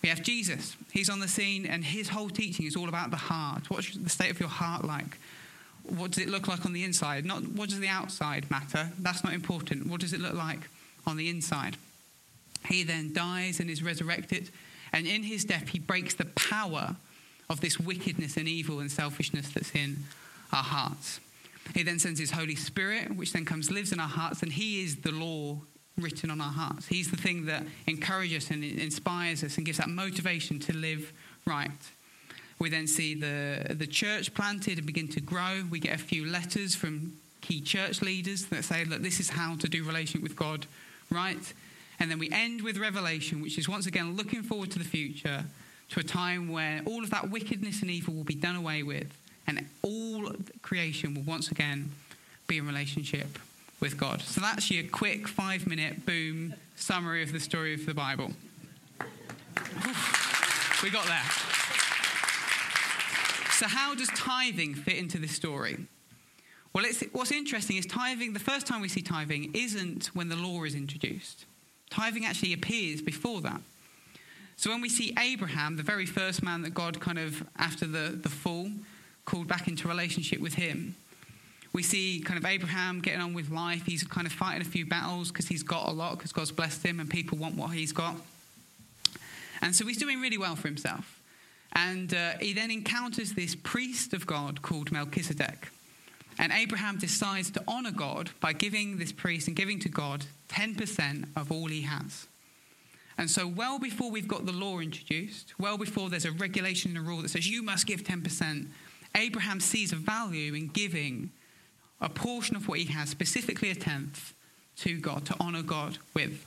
We 0.01 0.09
have 0.09 0.23
Jesus. 0.23 0.75
He's 0.91 1.09
on 1.09 1.19
the 1.19 1.27
scene, 1.27 1.65
and 1.65 1.83
his 1.83 2.09
whole 2.09 2.29
teaching 2.29 2.65
is 2.65 2.75
all 2.75 2.89
about 2.89 3.11
the 3.11 3.17
heart. 3.17 3.69
What's 3.69 3.95
the 3.95 4.09
state 4.09 4.31
of 4.31 4.39
your 4.39 4.49
heart 4.49 4.83
like? 4.83 5.17
What 5.83 6.11
does 6.11 6.23
it 6.23 6.29
look 6.29 6.47
like 6.47 6.65
on 6.65 6.73
the 6.73 6.83
inside? 6.83 7.25
Not 7.25 7.43
what 7.49 7.69
does 7.69 7.79
the 7.79 7.87
outside 7.87 8.49
matter? 8.49 8.89
That's 8.99 9.23
not 9.23 9.33
important. 9.33 9.87
What 9.87 10.01
does 10.01 10.13
it 10.13 10.19
look 10.19 10.33
like 10.33 10.69
on 11.05 11.17
the 11.17 11.29
inside? 11.29 11.77
He 12.67 12.83
then 12.83 13.13
dies 13.13 13.59
and 13.59 13.69
is 13.69 13.83
resurrected, 13.83 14.49
and 14.93 15.07
in 15.07 15.23
his 15.23 15.45
death, 15.45 15.69
he 15.69 15.79
breaks 15.79 16.13
the 16.13 16.25
power 16.25 16.95
of 17.49 17.61
this 17.61 17.79
wickedness 17.79 18.37
and 18.37 18.47
evil 18.47 18.79
and 18.79 18.91
selfishness 18.91 19.49
that's 19.49 19.71
in 19.75 19.97
our 20.53 20.63
hearts. 20.63 21.19
He 21.75 21.83
then 21.83 21.99
sends 21.99 22.19
his 22.19 22.31
Holy 22.31 22.55
Spirit, 22.55 23.15
which 23.15 23.33
then 23.33 23.45
comes, 23.45 23.71
lives 23.71 23.91
in 23.91 23.99
our 23.99 24.07
hearts, 24.07 24.41
and 24.41 24.51
he 24.51 24.83
is 24.83 24.97
the 24.97 25.11
law 25.11 25.57
written 26.01 26.29
on 26.31 26.41
our 26.41 26.51
hearts. 26.51 26.87
He's 26.87 27.09
the 27.09 27.17
thing 27.17 27.45
that 27.45 27.63
encourages 27.87 28.45
us 28.45 28.51
and 28.51 28.63
inspires 28.63 29.43
us 29.43 29.57
and 29.57 29.65
gives 29.65 29.77
that 29.77 29.89
motivation 29.89 30.59
to 30.59 30.73
live 30.73 31.11
right. 31.45 31.71
We 32.59 32.69
then 32.69 32.87
see 32.87 33.15
the, 33.15 33.73
the 33.73 33.87
church 33.87 34.33
planted 34.33 34.77
and 34.77 34.85
begin 34.85 35.07
to 35.09 35.21
grow. 35.21 35.63
We 35.69 35.79
get 35.79 35.95
a 35.95 36.03
few 36.03 36.25
letters 36.25 36.75
from 36.75 37.13
key 37.41 37.61
church 37.61 38.01
leaders 38.01 38.45
that 38.45 38.63
say, 38.63 38.85
look, 38.85 39.01
this 39.01 39.19
is 39.19 39.29
how 39.29 39.55
to 39.55 39.67
do 39.67 39.83
relationship 39.83 40.21
with 40.21 40.35
God 40.35 40.67
right. 41.09 41.53
And 41.99 42.09
then 42.09 42.19
we 42.19 42.29
end 42.31 42.61
with 42.61 42.77
Revelation, 42.77 43.41
which 43.41 43.57
is 43.57 43.67
once 43.67 43.87
again 43.87 44.15
looking 44.15 44.43
forward 44.43 44.71
to 44.71 44.79
the 44.79 44.85
future 44.85 45.43
to 45.89 45.99
a 45.99 46.03
time 46.03 46.49
where 46.49 46.81
all 46.85 47.03
of 47.03 47.09
that 47.09 47.29
wickedness 47.29 47.81
and 47.81 47.91
evil 47.91 48.13
will 48.13 48.23
be 48.23 48.35
done 48.35 48.55
away 48.55 48.81
with, 48.81 49.11
and 49.45 49.67
all 49.81 50.31
creation 50.61 51.13
will 51.13 51.23
once 51.23 51.51
again 51.51 51.91
be 52.47 52.57
in 52.57 52.65
relationship 52.65 53.37
with 53.81 53.97
God. 53.97 54.21
So 54.21 54.39
that's 54.39 54.71
your 54.71 54.85
quick 54.85 55.27
five 55.27 55.67
minute 55.67 56.05
boom 56.05 56.53
summary 56.75 57.23
of 57.23 57.33
the 57.33 57.39
story 57.39 57.73
of 57.73 57.85
the 57.85 57.93
Bible. 57.93 58.31
we 60.81 60.89
got 60.89 61.05
there. 61.05 61.23
So, 63.61 63.67
how 63.67 63.93
does 63.93 64.07
tithing 64.15 64.75
fit 64.75 64.97
into 64.97 65.19
this 65.19 65.33
story? 65.33 65.77
Well, 66.73 66.85
what's 67.11 67.31
interesting 67.31 67.77
is 67.77 67.85
tithing, 67.85 68.33
the 68.33 68.39
first 68.39 68.65
time 68.65 68.81
we 68.81 68.87
see 68.87 69.01
tithing 69.01 69.51
isn't 69.53 70.07
when 70.13 70.29
the 70.29 70.35
law 70.35 70.63
is 70.63 70.73
introduced. 70.73 71.45
Tithing 71.89 72.25
actually 72.25 72.53
appears 72.53 73.01
before 73.01 73.41
that. 73.41 73.61
So 74.55 74.69
when 74.69 74.79
we 74.79 74.89
see 74.89 75.13
Abraham, 75.19 75.75
the 75.75 75.83
very 75.83 76.05
first 76.05 76.41
man 76.41 76.61
that 76.61 76.73
God 76.73 76.99
kind 76.99 77.19
of, 77.19 77.43
after 77.57 77.85
the, 77.85 78.17
the 78.19 78.29
fall, 78.29 78.69
called 79.25 79.47
back 79.47 79.67
into 79.67 79.87
relationship 79.87 80.39
with 80.39 80.53
him, 80.53 80.95
we 81.73 81.83
see 81.83 82.21
kind 82.25 82.37
of 82.37 82.45
Abraham 82.45 82.99
getting 82.99 83.21
on 83.21 83.33
with 83.33 83.49
life. 83.49 83.85
He's 83.85 84.03
kind 84.03 84.27
of 84.27 84.33
fighting 84.33 84.61
a 84.61 84.65
few 84.65 84.85
battles 84.85 85.29
because 85.29 85.47
he's 85.47 85.63
got 85.63 85.87
a 85.87 85.91
lot, 85.91 86.17
because 86.17 86.33
God's 86.33 86.51
blessed 86.51 86.85
him 86.85 86.99
and 86.99 87.09
people 87.09 87.37
want 87.37 87.55
what 87.55 87.71
he's 87.71 87.91
got. 87.93 88.15
And 89.61 89.75
so 89.75 89.85
he's 89.85 89.97
doing 89.97 90.19
really 90.19 90.37
well 90.37 90.55
for 90.55 90.67
himself. 90.67 91.19
And 91.73 92.13
uh, 92.13 92.31
he 92.41 92.53
then 92.53 92.71
encounters 92.71 93.33
this 93.33 93.55
priest 93.55 94.13
of 94.13 94.27
God 94.27 94.61
called 94.61 94.91
Melchizedek. 94.91 95.69
And 96.37 96.51
Abraham 96.51 96.97
decides 96.97 97.51
to 97.51 97.63
honor 97.67 97.91
God 97.91 98.31
by 98.41 98.53
giving 98.53 98.97
this 98.97 99.11
priest 99.11 99.47
and 99.47 99.55
giving 99.55 99.79
to 99.79 99.89
God 99.89 100.25
10% 100.49 101.27
of 101.35 101.51
all 101.51 101.67
he 101.67 101.81
has. 101.81 102.27
And 103.17 103.29
so, 103.29 103.47
well 103.47 103.77
before 103.77 104.09
we've 104.09 104.27
got 104.27 104.45
the 104.45 104.51
law 104.51 104.79
introduced, 104.79 105.53
well 105.59 105.77
before 105.77 106.09
there's 106.09 106.25
a 106.25 106.31
regulation 106.31 106.97
and 106.97 107.05
a 107.05 107.07
rule 107.07 107.21
that 107.21 107.29
says 107.29 107.47
you 107.47 107.61
must 107.61 107.85
give 107.85 108.03
10%, 108.03 108.67
Abraham 109.15 109.59
sees 109.59 109.93
a 109.93 109.97
value 109.97 110.53
in 110.53 110.67
giving 110.67 111.29
a 112.01 112.09
portion 112.09 112.55
of 112.55 112.67
what 112.67 112.79
he 112.79 112.85
has, 112.85 113.09
specifically 113.09 113.69
a 113.69 113.75
tenth, 113.75 114.33
to 114.77 114.99
God, 114.99 115.25
to 115.25 115.35
honor 115.39 115.61
God 115.61 115.99
with. 116.13 116.45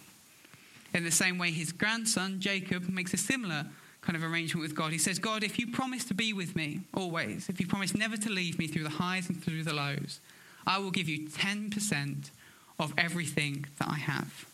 In 0.92 1.04
the 1.04 1.10
same 1.10 1.38
way, 1.38 1.50
his 1.50 1.72
grandson, 1.72 2.40
Jacob, 2.40 2.88
makes 2.88 3.14
a 3.14 3.16
similar 3.16 3.66
kind 4.00 4.16
of 4.16 4.24
arrangement 4.24 4.62
with 4.62 4.76
God. 4.76 4.92
He 4.92 4.98
says, 4.98 5.18
God, 5.18 5.42
if 5.42 5.58
you 5.58 5.68
promise 5.68 6.04
to 6.06 6.14
be 6.14 6.32
with 6.32 6.54
me 6.54 6.80
always, 6.92 7.48
if 7.48 7.60
you 7.60 7.66
promise 7.66 7.94
never 7.94 8.16
to 8.16 8.30
leave 8.30 8.58
me 8.58 8.66
through 8.66 8.84
the 8.84 8.90
highs 8.90 9.28
and 9.28 9.42
through 9.42 9.62
the 9.62 9.72
lows, 9.72 10.20
I 10.66 10.78
will 10.78 10.90
give 10.90 11.08
you 11.08 11.28
10% 11.28 12.30
of 12.78 12.92
everything 12.98 13.66
that 13.78 13.88
I 13.88 13.96
have. 13.98 14.46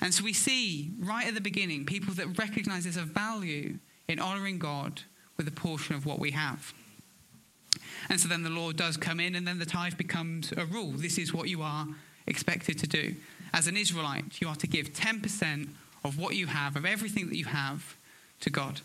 And 0.00 0.14
so 0.14 0.24
we 0.24 0.32
see 0.32 0.90
right 0.98 1.26
at 1.26 1.34
the 1.34 1.40
beginning 1.40 1.84
people 1.84 2.14
that 2.14 2.38
recognize 2.38 2.84
there's 2.84 2.96
a 2.96 3.02
value 3.02 3.78
in 4.08 4.18
honoring 4.18 4.58
God 4.58 5.02
with 5.36 5.46
a 5.46 5.52
portion 5.52 5.94
of 5.94 6.06
what 6.06 6.18
we 6.18 6.30
have. 6.32 6.72
And 8.10 8.20
so 8.20 8.28
then 8.28 8.42
the 8.42 8.50
law 8.50 8.72
does 8.72 8.96
come 8.96 9.20
in, 9.20 9.34
and 9.34 9.46
then 9.46 9.58
the 9.58 9.66
tithe 9.66 9.96
becomes 9.96 10.52
a 10.56 10.66
rule. 10.66 10.90
This 10.90 11.16
is 11.16 11.32
what 11.32 11.48
you 11.48 11.62
are 11.62 11.86
expected 12.26 12.78
to 12.80 12.86
do. 12.86 13.14
As 13.54 13.66
an 13.66 13.76
Israelite, 13.76 14.40
you 14.40 14.48
are 14.48 14.56
to 14.56 14.66
give 14.66 14.92
10% 14.92 15.68
of 16.04 16.18
what 16.18 16.34
you 16.34 16.46
have, 16.46 16.76
of 16.76 16.84
everything 16.84 17.28
that 17.28 17.36
you 17.36 17.46
have, 17.46 17.96
to 18.40 18.50
God. 18.50 18.80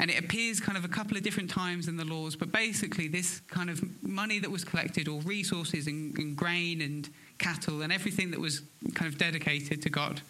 And 0.00 0.10
it 0.10 0.18
appears 0.18 0.58
kind 0.58 0.78
of 0.78 0.84
a 0.84 0.88
couple 0.88 1.16
of 1.16 1.22
different 1.22 1.50
times 1.50 1.86
in 1.86 1.96
the 1.96 2.04
laws, 2.04 2.34
but 2.34 2.50
basically, 2.50 3.08
this 3.08 3.40
kind 3.48 3.68
of 3.68 3.82
money 4.02 4.38
that 4.38 4.50
was 4.50 4.64
collected, 4.64 5.08
or 5.08 5.20
resources 5.20 5.86
and, 5.86 6.16
and 6.18 6.36
grain 6.36 6.80
and 6.80 7.08
cattle 7.38 7.82
and 7.82 7.92
everything 7.92 8.30
that 8.30 8.40
was 8.40 8.62
kind 8.94 9.12
of 9.12 9.18
dedicated 9.18 9.82
to 9.82 9.90
God, 9.90 10.22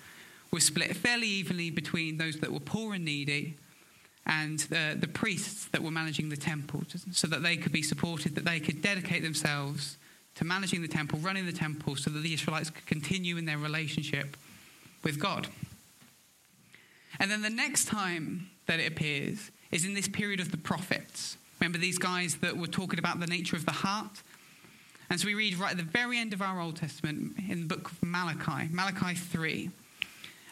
was 0.51 0.65
split 0.65 0.95
fairly 0.97 1.29
evenly 1.29 1.71
between 1.71 2.19
those 2.19 2.37
that 2.41 2.53
were 2.53 2.61
poor 2.61 2.95
and 2.95 3.05
needy 3.05 3.57
and 4.27 4.61
the, 4.61 4.97
the 4.99 5.09
priests 5.09 5.67
that 5.67 5.83
were 5.83 5.91
managing 5.91 6.29
the 6.29 6.37
temple 6.37 6.83
so 7.11 7.27
that 7.27 7.43
they 7.43 7.57
could 7.57 7.73
be 7.73 7.83
supported, 7.83 8.35
that 8.37 8.45
they 8.45 8.61
could 8.61 8.81
dedicate 8.81 9.23
themselves 9.23 9.97
to 10.37 10.45
managing 10.45 10.81
the 10.81 10.89
temple, 10.89 11.19
running 11.19 11.45
the 11.45 11.53
temple, 11.53 11.97
so 11.97 12.11
that 12.11 12.21
the 12.21 12.33
Israelites 12.33 12.71
could 12.71 12.87
continue 12.87 13.37
in 13.37 13.45
their 13.45 13.59
relationship 13.59 14.37
with 15.03 15.19
God. 15.19 15.49
And 17.19 17.31
then 17.31 17.43
the 17.43 17.51
next 17.51 17.87
time 17.87 18.49
that 18.67 18.81
it 18.81 18.91
appears 18.91 19.51
is 19.71 19.85
in 19.85 19.95
this 19.95 20.09
period 20.09 20.41
of 20.41 20.51
the 20.51 20.57
prophets. 20.57 21.37
Remember 21.61 21.79
these 21.79 21.99
guys 21.99 22.37
that 22.37 22.57
were 22.57 22.67
talking 22.67 22.99
about 22.99 23.21
the 23.21 23.27
nature 23.27 23.57
of 23.57 23.67
the 23.67 23.73
heart? 23.73 24.23
And 25.11 25.21
so 25.21 25.27
we 25.27 25.35
read 25.35 25.59
right 25.59 25.73
at 25.73 25.77
the 25.77 25.83
very 25.83 26.19
end 26.19 26.33
of 26.33 26.41
our 26.41 26.61
Old 26.61 26.77
Testament 26.77 27.35
in 27.49 27.69
the 27.69 27.77
book 27.77 27.91
of 27.91 28.03
Malachi, 28.03 28.69
Malachi 28.73 29.15
3. 29.15 29.71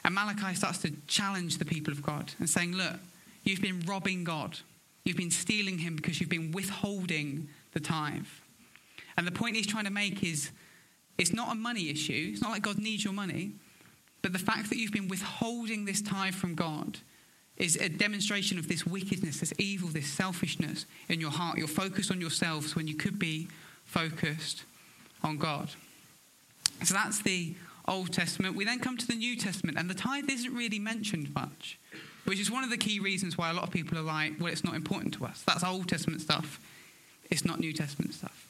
And 0.05 0.15
Malachi 0.15 0.55
starts 0.55 0.79
to 0.79 0.93
challenge 1.07 1.59
the 1.59 1.65
people 1.65 1.93
of 1.93 2.03
God 2.03 2.33
and 2.39 2.49
saying, 2.49 2.73
Look, 2.73 2.97
you've 3.45 3.63
been 3.63 3.81
robbing 3.87 4.25
God. 4.25 4.59
You've 5.05 5.17
been 5.17 5.31
stealing 5.31 5.79
him 5.79 5.97
because 5.97 6.21
you've 6.21 6.31
been 6.31 6.53
withholding 6.53 7.49
the 7.73 7.81
tithe. 7.81 8.27
And 9.17 9.27
the 9.27 9.33
point 9.33 9.57
he's 9.57 9.67
trying 9.67 9.85
to 9.85 9.91
make 9.91 10.23
is 10.23 10.51
it's 11.19 11.33
not 11.33 11.53
a 11.53 11.55
money 11.55 11.91
issue. 11.91 12.31
It's 12.33 12.43
not 12.43 12.51
like 12.51 12.63
God 12.63 12.79
needs 12.79 13.05
your 13.05 13.13
money. 13.13 13.53
But 14.23 14.33
the 14.33 14.39
fact 14.39 14.69
that 14.69 14.77
you've 14.77 14.93
been 14.93 15.09
withholding 15.09 15.85
this 15.85 16.03
tithe 16.03 16.35
from 16.35 16.55
God 16.55 16.99
is 17.57 17.77
a 17.77 17.89
demonstration 17.89 18.59
of 18.59 18.69
this 18.69 18.87
wickedness, 18.87 19.41
this 19.41 19.53
evil, 19.59 19.89
this 19.89 20.07
selfishness 20.07 20.87
in 21.09 21.21
your 21.21 21.31
heart. 21.31 21.59
You're 21.59 21.69
focused 21.69 22.11
on 22.11 22.21
yourselves 22.21 22.75
when 22.75 22.87
you 22.87 22.95
could 22.95 23.19
be 23.19 23.49
focused 23.85 24.65
on 25.23 25.37
God. 25.37 25.71
So 26.85 26.95
that's 26.95 27.21
the 27.21 27.55
Old 27.87 28.13
Testament. 28.13 28.57
We 28.57 28.65
then 28.65 28.79
come 28.79 28.97
to 28.97 29.07
the 29.07 29.15
New 29.15 29.37
Testament, 29.37 29.77
and 29.79 29.91
the 29.91 29.95
tithe 29.95 30.31
isn't 30.31 30.55
really 30.55 30.79
mentioned 30.79 31.35
much, 31.35 31.79
which 32.25 32.41
is 32.41 32.51
one 32.51 32.65
of 32.65 32.71
the 32.71 32.77
key 32.77 33.01
reasons 33.01 33.37
why 33.37 33.51
a 33.51 33.53
lot 33.53 33.65
of 33.65 33.71
people 33.71 33.99
are 33.99 34.03
like, 34.03 34.35
well, 34.39 34.53
it's 34.53 34.65
not 34.65 34.75
important 34.75 35.15
to 35.15 35.25
us. 35.25 35.43
That's 35.47 35.65
Old 35.65 35.89
Testament 35.89 36.21
stuff, 36.21 36.61
it's 37.31 37.45
not 37.45 37.61
New 37.61 37.73
Testament 37.73 38.15
stuff. 38.15 38.47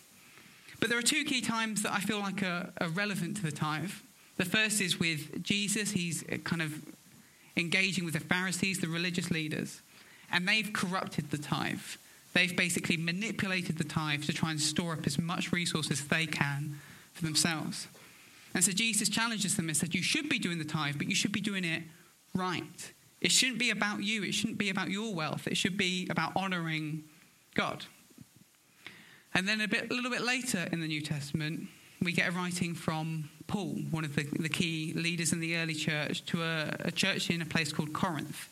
But 0.81 0.89
there 0.89 0.99
are 0.99 1.03
two 1.03 1.25
key 1.25 1.43
times 1.43 1.83
that 1.83 1.93
I 1.93 2.01
feel 2.01 2.19
like 2.19 2.43
are, 2.43 2.71
are 2.81 2.89
relevant 2.89 3.37
to 3.37 3.43
the 3.43 3.53
tithe. 3.53 3.93
The 4.39 4.47
first 4.47 4.81
is 4.81 4.99
with 4.99 5.43
Jesus, 5.43 5.91
he's 5.91 6.25
uh, 6.25 6.39
kind 6.39 6.63
of 6.63 6.73
engaging 7.57 8.05
with 8.07 8.15
the 8.15 8.21
Pharisees, 8.21 8.81
the 8.81 8.89
religious 8.89 9.31
leaders, 9.31 9.83
and 10.33 10.49
they've 10.49 10.73
corrupted 10.73 11.31
the 11.31 11.39
tithe. 11.39 11.81
They've 12.33 12.57
basically 12.57 12.97
manipulated 12.97 13.77
the 13.77 13.85
tithe 13.85 14.25
to 14.25 14.33
try 14.33 14.51
and 14.51 14.61
store 14.61 14.95
up 14.95 15.07
as 15.07 15.19
much 15.19 15.53
resources 15.53 16.01
as 16.01 16.09
they 16.09 16.27
can 16.27 16.81
for 17.13 17.25
themselves. 17.25 17.89
And 18.55 18.65
so 18.65 18.73
Jesus 18.73 19.09
challenges 19.09 19.57
them 19.57 19.69
and 19.69 19.77
said, 19.77 19.95
You 19.95 20.03
should 20.03 20.29
be 20.29 20.39
doing 20.39 20.59
the 20.59 20.65
tithe, 20.65 20.97
but 20.97 21.09
you 21.09 21.15
should 21.15 21.33
be 21.33 21.41
doing 21.41 21.65
it 21.65 21.83
right. 22.35 22.93
It 23.21 23.33
shouldn't 23.33 23.59
be 23.59 23.71
about 23.71 24.03
you, 24.03 24.23
it 24.23 24.33
shouldn't 24.33 24.59
be 24.59 24.71
about 24.71 24.91
your 24.91 25.15
wealth, 25.15 25.47
it 25.47 25.57
should 25.57 25.77
be 25.77 26.09
about 26.11 26.33
honoring 26.37 27.05
God. 27.55 27.85
And 29.35 29.47
then 29.47 29.61
a, 29.61 29.69
bit, 29.69 29.91
a 29.91 29.95
little 29.95 30.11
bit 30.11 30.23
later 30.23 30.67
in 30.73 30.81
the 30.81 30.89
New 30.89 31.01
Testament, 31.01 31.69
we 32.03 32.13
get 32.13 32.29
a 32.29 32.33
writing 32.33 32.75
from 32.75 33.29
Paul, 33.47 33.77
one 33.91 34.05
of 34.05 34.17
the, 34.17 34.25
the 34.39 34.49
key 34.49 34.93
leaders 34.97 35.33
in 35.33 35.41
the 35.41 35.57
early 35.57 35.75
church, 35.75 36.25
to 36.27 36.43
a, 36.43 36.75
a 36.81 36.91
church 36.91 37.31
in 37.31 37.43
a 37.43 37.47
place 37.47 37.73
called 37.73 37.93
Corinth. 37.93 38.49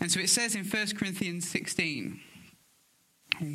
And 0.00 0.10
so 0.10 0.18
it 0.18 0.28
says 0.28 0.56
in 0.56 0.64
1 0.64 0.96
Corinthians 0.96 1.48
16, 1.48 2.20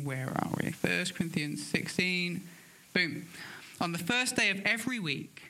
where 0.02 0.28
are 0.28 0.50
we? 0.62 0.74
1 0.80 1.06
Corinthians 1.14 1.64
16, 1.66 2.40
boom. 2.94 3.26
On 3.80 3.92
the 3.92 3.98
first 3.98 4.34
day 4.34 4.50
of 4.50 4.60
every 4.64 4.98
week, 4.98 5.42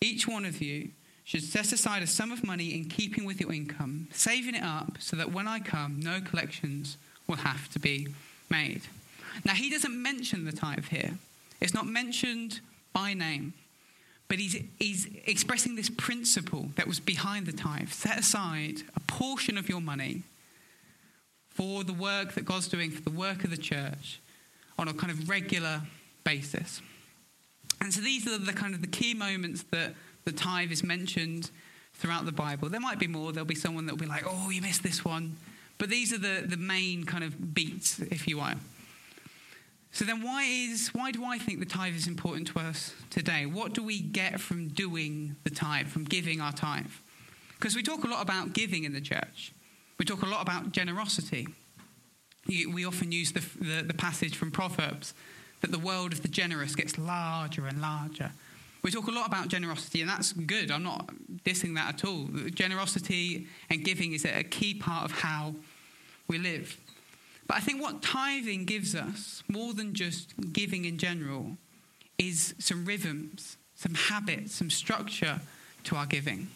each 0.00 0.26
one 0.26 0.44
of 0.44 0.60
you 0.60 0.90
should 1.24 1.42
set 1.42 1.72
aside 1.72 2.02
a 2.02 2.06
sum 2.06 2.32
of 2.32 2.44
money 2.44 2.74
in 2.74 2.86
keeping 2.86 3.24
with 3.24 3.40
your 3.40 3.52
income, 3.52 4.08
saving 4.12 4.54
it 4.54 4.62
up 4.62 4.96
so 4.98 5.16
that 5.16 5.32
when 5.32 5.46
I 5.46 5.60
come, 5.60 6.00
no 6.00 6.20
collections 6.20 6.96
will 7.28 7.36
have 7.36 7.70
to 7.72 7.78
be 7.78 8.08
made. 8.50 8.82
Now, 9.44 9.54
he 9.54 9.70
doesn't 9.70 10.00
mention 10.00 10.44
the 10.44 10.52
tithe 10.52 10.86
here, 10.86 11.12
it's 11.60 11.74
not 11.74 11.86
mentioned 11.86 12.60
by 12.92 13.14
name, 13.14 13.54
but 14.28 14.38
he's, 14.38 14.60
he's 14.78 15.06
expressing 15.26 15.76
this 15.76 15.90
principle 15.90 16.68
that 16.76 16.86
was 16.86 16.98
behind 16.98 17.46
the 17.46 17.52
tithe. 17.52 17.88
Set 17.90 18.18
aside 18.18 18.82
a 18.96 19.00
portion 19.00 19.56
of 19.56 19.68
your 19.68 19.80
money 19.80 20.22
for 21.50 21.84
the 21.84 21.92
work 21.92 22.32
that 22.32 22.44
God's 22.44 22.68
doing, 22.68 22.90
for 22.90 23.02
the 23.02 23.10
work 23.10 23.44
of 23.44 23.50
the 23.50 23.56
church 23.56 24.20
on 24.78 24.88
a 24.88 24.94
kind 24.94 25.12
of 25.12 25.28
regular 25.28 25.82
basis. 26.24 26.80
And 27.80 27.92
so 27.92 28.00
these 28.00 28.26
are 28.26 28.38
the 28.38 28.52
kind 28.52 28.74
of 28.74 28.80
the 28.80 28.86
key 28.86 29.12
moments 29.14 29.64
that 29.70 29.94
the 30.24 30.32
tithe 30.32 30.72
is 30.72 30.82
mentioned 30.82 31.50
throughout 31.94 32.24
the 32.24 32.32
Bible. 32.32 32.68
There 32.68 32.80
might 32.80 32.98
be 32.98 33.06
more. 33.06 33.32
There'll 33.32 33.46
be 33.46 33.54
someone 33.54 33.86
that'll 33.86 33.98
be 33.98 34.06
like, 34.06 34.24
oh, 34.26 34.50
you 34.50 34.62
missed 34.62 34.82
this 34.82 35.04
one. 35.04 35.36
But 35.78 35.90
these 35.90 36.12
are 36.12 36.18
the, 36.18 36.44
the 36.46 36.56
main 36.56 37.04
kind 37.04 37.24
of 37.24 37.54
beats, 37.54 37.98
if 37.98 38.28
you 38.28 38.36
will. 38.38 38.54
So 39.94 40.06
then 40.06 40.22
why 40.22 40.44
is 40.44 40.88
why 40.94 41.10
do 41.10 41.22
I 41.24 41.38
think 41.38 41.60
the 41.60 41.66
tithe 41.66 41.94
is 41.94 42.06
important 42.06 42.48
to 42.48 42.60
us 42.60 42.94
today? 43.10 43.44
What 43.44 43.74
do 43.74 43.82
we 43.82 44.00
get 44.00 44.40
from 44.40 44.68
doing 44.68 45.36
the 45.44 45.50
tithe, 45.50 45.88
from 45.88 46.04
giving 46.04 46.40
our 46.40 46.52
tithe? 46.52 46.86
Because 47.58 47.76
we 47.76 47.82
talk 47.82 48.04
a 48.04 48.08
lot 48.08 48.22
about 48.22 48.54
giving 48.54 48.84
in 48.84 48.94
the 48.94 49.00
church. 49.00 49.52
We 49.98 50.06
talk 50.06 50.22
a 50.22 50.26
lot 50.26 50.40
about 50.40 50.72
generosity. 50.72 51.46
We 52.48 52.84
often 52.84 53.12
use 53.12 53.32
the, 53.32 53.44
the, 53.60 53.82
the 53.82 53.94
passage 53.94 54.36
from 54.36 54.50
Proverbs 54.50 55.14
that 55.60 55.70
the 55.70 55.78
world 55.78 56.12
of 56.12 56.22
the 56.22 56.28
generous 56.28 56.74
gets 56.74 56.98
larger 56.98 57.66
and 57.66 57.80
larger. 57.80 58.32
We 58.82 58.90
talk 58.90 59.06
a 59.06 59.12
lot 59.12 59.28
about 59.28 59.46
generosity, 59.48 60.00
and 60.00 60.10
that's 60.10 60.32
good. 60.32 60.72
I'm 60.72 60.82
not 60.82 61.08
dissing 61.44 61.74
that 61.76 61.94
at 61.94 62.04
all. 62.04 62.28
Generosity 62.52 63.46
and 63.70 63.84
giving 63.84 64.12
is 64.12 64.24
a 64.24 64.42
key 64.42 64.74
part 64.74 65.04
of 65.04 65.12
how 65.12 65.54
we 66.26 66.38
live. 66.38 66.76
But 67.46 67.58
I 67.58 67.60
think 67.60 67.80
what 67.80 68.02
tithing 68.02 68.64
gives 68.64 68.96
us, 68.96 69.44
more 69.48 69.72
than 69.72 69.94
just 69.94 70.32
giving 70.52 70.84
in 70.84 70.98
general, 70.98 71.56
is 72.18 72.54
some 72.58 72.84
rhythms, 72.84 73.56
some 73.76 73.94
habits, 73.94 74.56
some 74.56 74.70
structure 74.70 75.40
to 75.84 75.96
our 75.96 76.06
giving. 76.06 76.48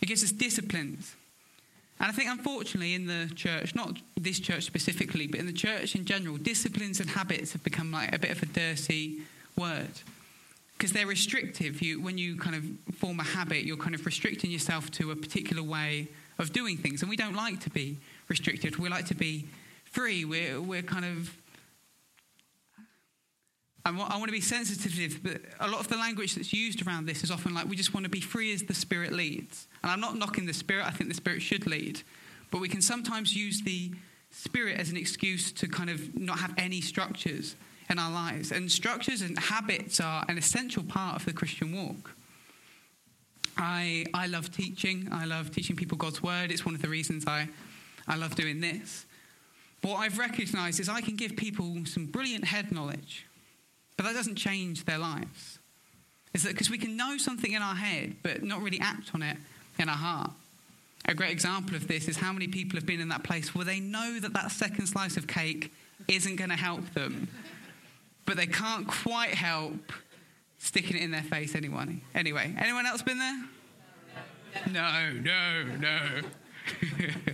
It 0.00 0.06
gives 0.06 0.24
us 0.24 0.32
disciplines. 0.32 1.14
And 2.00 2.08
I 2.08 2.12
think, 2.12 2.30
unfortunately, 2.30 2.94
in 2.94 3.06
the 3.06 3.30
church, 3.34 3.74
not 3.74 3.98
this 4.16 4.38
church 4.40 4.64
specifically, 4.64 5.26
but 5.26 5.40
in 5.40 5.46
the 5.46 5.52
church 5.52 5.94
in 5.94 6.06
general, 6.06 6.38
disciplines 6.38 7.00
and 7.00 7.10
habits 7.10 7.52
have 7.52 7.64
become 7.64 7.90
like 7.90 8.14
a 8.14 8.18
bit 8.18 8.30
of 8.30 8.42
a 8.42 8.46
dirty 8.46 9.22
word 9.56 9.90
because 10.78 10.92
they're 10.92 11.08
restrictive. 11.08 11.82
You, 11.82 12.00
when 12.00 12.16
you 12.18 12.36
kind 12.36 12.54
of 12.54 12.94
form 12.94 13.18
a 13.18 13.24
habit, 13.24 13.64
you're 13.64 13.76
kind 13.76 13.96
of 13.96 14.06
restricting 14.06 14.52
yourself 14.52 14.92
to 14.92 15.10
a 15.10 15.16
particular 15.16 15.62
way 15.62 16.06
of 16.38 16.52
doing 16.52 16.76
things. 16.76 17.02
And 17.02 17.10
we 17.10 17.16
don't 17.16 17.34
like 17.34 17.58
to 17.60 17.70
be 17.70 17.96
restricted. 18.28 18.76
We 18.76 18.88
like 18.88 19.06
to 19.06 19.16
be 19.16 19.46
free. 19.84 20.24
We're, 20.24 20.60
we're 20.60 20.82
kind 20.82 21.04
of. 21.04 21.36
I 23.84 23.90
want, 23.90 24.12
I 24.12 24.18
want 24.18 24.28
to 24.28 24.32
be 24.32 24.40
sensitive, 24.40 25.20
but 25.22 25.40
a 25.60 25.68
lot 25.68 25.80
of 25.80 25.88
the 25.88 25.96
language 25.96 26.34
that's 26.34 26.52
used 26.52 26.86
around 26.86 27.06
this 27.06 27.24
is 27.24 27.30
often 27.30 27.54
like 27.54 27.66
we 27.68 27.74
just 27.74 27.94
want 27.94 28.04
to 28.04 28.10
be 28.10 28.20
free 28.20 28.52
as 28.52 28.62
the 28.62 28.74
Spirit 28.74 29.12
leads. 29.12 29.66
And 29.82 29.90
I'm 29.90 30.00
not 30.00 30.16
knocking 30.16 30.46
the 30.46 30.52
Spirit, 30.52 30.86
I 30.86 30.90
think 30.90 31.08
the 31.08 31.16
Spirit 31.16 31.40
should 31.42 31.66
lead. 31.66 32.02
But 32.50 32.60
we 32.60 32.68
can 32.68 32.82
sometimes 32.82 33.34
use 33.34 33.62
the 33.62 33.92
Spirit 34.30 34.78
as 34.78 34.90
an 34.90 34.96
excuse 34.96 35.50
to 35.52 35.66
kind 35.66 35.90
of 35.90 36.16
not 36.20 36.38
have 36.38 36.52
any 36.58 36.82
structures 36.82 37.56
in 37.90 37.98
our 37.98 38.10
lives. 38.10 38.52
And 38.52 38.70
structures 38.70 39.22
and 39.22 39.38
habits 39.38 40.00
are 40.00 40.24
an 40.28 40.38
essential 40.38 40.82
part 40.82 41.16
of 41.16 41.24
the 41.24 41.32
Christian 41.32 41.74
walk. 41.74 42.12
I, 43.56 44.06
I 44.14 44.26
love 44.26 44.54
teaching. 44.54 45.08
I 45.10 45.24
love 45.24 45.50
teaching 45.50 45.74
people 45.74 45.98
God's 45.98 46.22
word. 46.22 46.52
It's 46.52 46.64
one 46.64 46.74
of 46.74 46.82
the 46.82 46.88
reasons 46.88 47.26
I, 47.26 47.48
I 48.06 48.16
love 48.16 48.34
doing 48.34 48.60
this. 48.60 49.04
What 49.82 49.96
I've 49.96 50.18
recognized 50.18 50.80
is 50.80 50.88
I 50.88 51.00
can 51.00 51.16
give 51.16 51.36
people 51.36 51.84
some 51.86 52.06
brilliant 52.06 52.44
head 52.44 52.72
knowledge, 52.72 53.26
but 53.96 54.04
that 54.04 54.14
doesn't 54.14 54.36
change 54.36 54.84
their 54.84 54.98
lives. 54.98 55.58
Is 56.34 56.42
that 56.42 56.52
because 56.52 56.70
we 56.70 56.78
can 56.78 56.96
know 56.96 57.16
something 57.16 57.52
in 57.52 57.62
our 57.62 57.74
head, 57.74 58.16
but 58.22 58.42
not 58.42 58.62
really 58.62 58.80
act 58.80 59.10
on 59.14 59.22
it 59.22 59.36
in 59.78 59.88
our 59.88 59.96
heart? 59.96 60.30
A 61.06 61.14
great 61.14 61.30
example 61.30 61.74
of 61.74 61.88
this 61.88 62.06
is 62.06 62.18
how 62.18 62.32
many 62.32 62.48
people 62.48 62.76
have 62.76 62.86
been 62.86 63.00
in 63.00 63.08
that 63.08 63.24
place 63.24 63.54
where 63.54 63.64
they 63.64 63.80
know 63.80 64.20
that 64.20 64.34
that 64.34 64.50
second 64.50 64.86
slice 64.86 65.16
of 65.16 65.26
cake 65.26 65.72
isn't 66.06 66.36
going 66.36 66.50
to 66.50 66.56
help 66.56 66.92
them 66.92 67.28
but 68.28 68.36
they 68.36 68.46
can't 68.46 68.86
quite 68.86 69.32
help 69.32 69.90
sticking 70.58 70.98
it 70.98 71.02
in 71.02 71.10
their 71.10 71.22
face. 71.22 71.54
Anyone? 71.54 72.02
Anyway, 72.14 72.54
anyone 72.58 72.84
else 72.84 73.00
been 73.00 73.18
there? 73.18 73.42
No, 74.70 75.12
no, 75.22 75.64
no. 75.78 76.20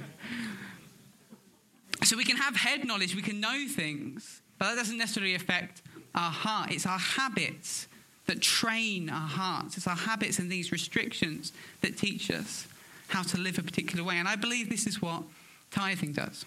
so 2.04 2.16
we 2.16 2.24
can 2.24 2.36
have 2.36 2.54
head 2.54 2.86
knowledge, 2.86 3.16
we 3.16 3.22
can 3.22 3.40
know 3.40 3.66
things, 3.68 4.40
but 4.56 4.66
that 4.66 4.76
doesn't 4.76 4.96
necessarily 4.96 5.34
affect 5.34 5.82
our 6.14 6.30
heart. 6.30 6.70
It's 6.70 6.86
our 6.86 6.98
habits 6.98 7.88
that 8.26 8.40
train 8.40 9.10
our 9.10 9.28
hearts. 9.28 9.76
It's 9.76 9.88
our 9.88 9.96
habits 9.96 10.38
and 10.38 10.50
these 10.50 10.70
restrictions 10.70 11.52
that 11.80 11.98
teach 11.98 12.30
us 12.30 12.68
how 13.08 13.24
to 13.24 13.36
live 13.36 13.58
a 13.58 13.62
particular 13.62 14.04
way. 14.04 14.18
And 14.18 14.28
I 14.28 14.36
believe 14.36 14.70
this 14.70 14.86
is 14.86 15.02
what 15.02 15.24
tithing 15.72 16.12
does. 16.12 16.44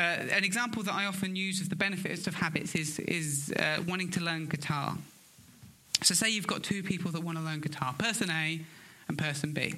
Uh, 0.00 0.24
an 0.32 0.44
example 0.44 0.82
that 0.82 0.94
I 0.94 1.04
often 1.04 1.36
use 1.36 1.60
of 1.60 1.68
the 1.68 1.76
benefits 1.76 2.26
of 2.26 2.34
habits 2.34 2.74
is, 2.74 2.98
is 3.00 3.52
uh, 3.58 3.82
wanting 3.86 4.10
to 4.12 4.20
learn 4.20 4.46
guitar. 4.46 4.96
So, 6.02 6.14
say 6.14 6.30
you've 6.30 6.46
got 6.46 6.62
two 6.62 6.82
people 6.82 7.10
that 7.10 7.20
want 7.20 7.36
to 7.36 7.44
learn 7.44 7.60
guitar, 7.60 7.94
person 7.98 8.30
A 8.30 8.62
and 9.08 9.18
person 9.18 9.52
B. 9.52 9.74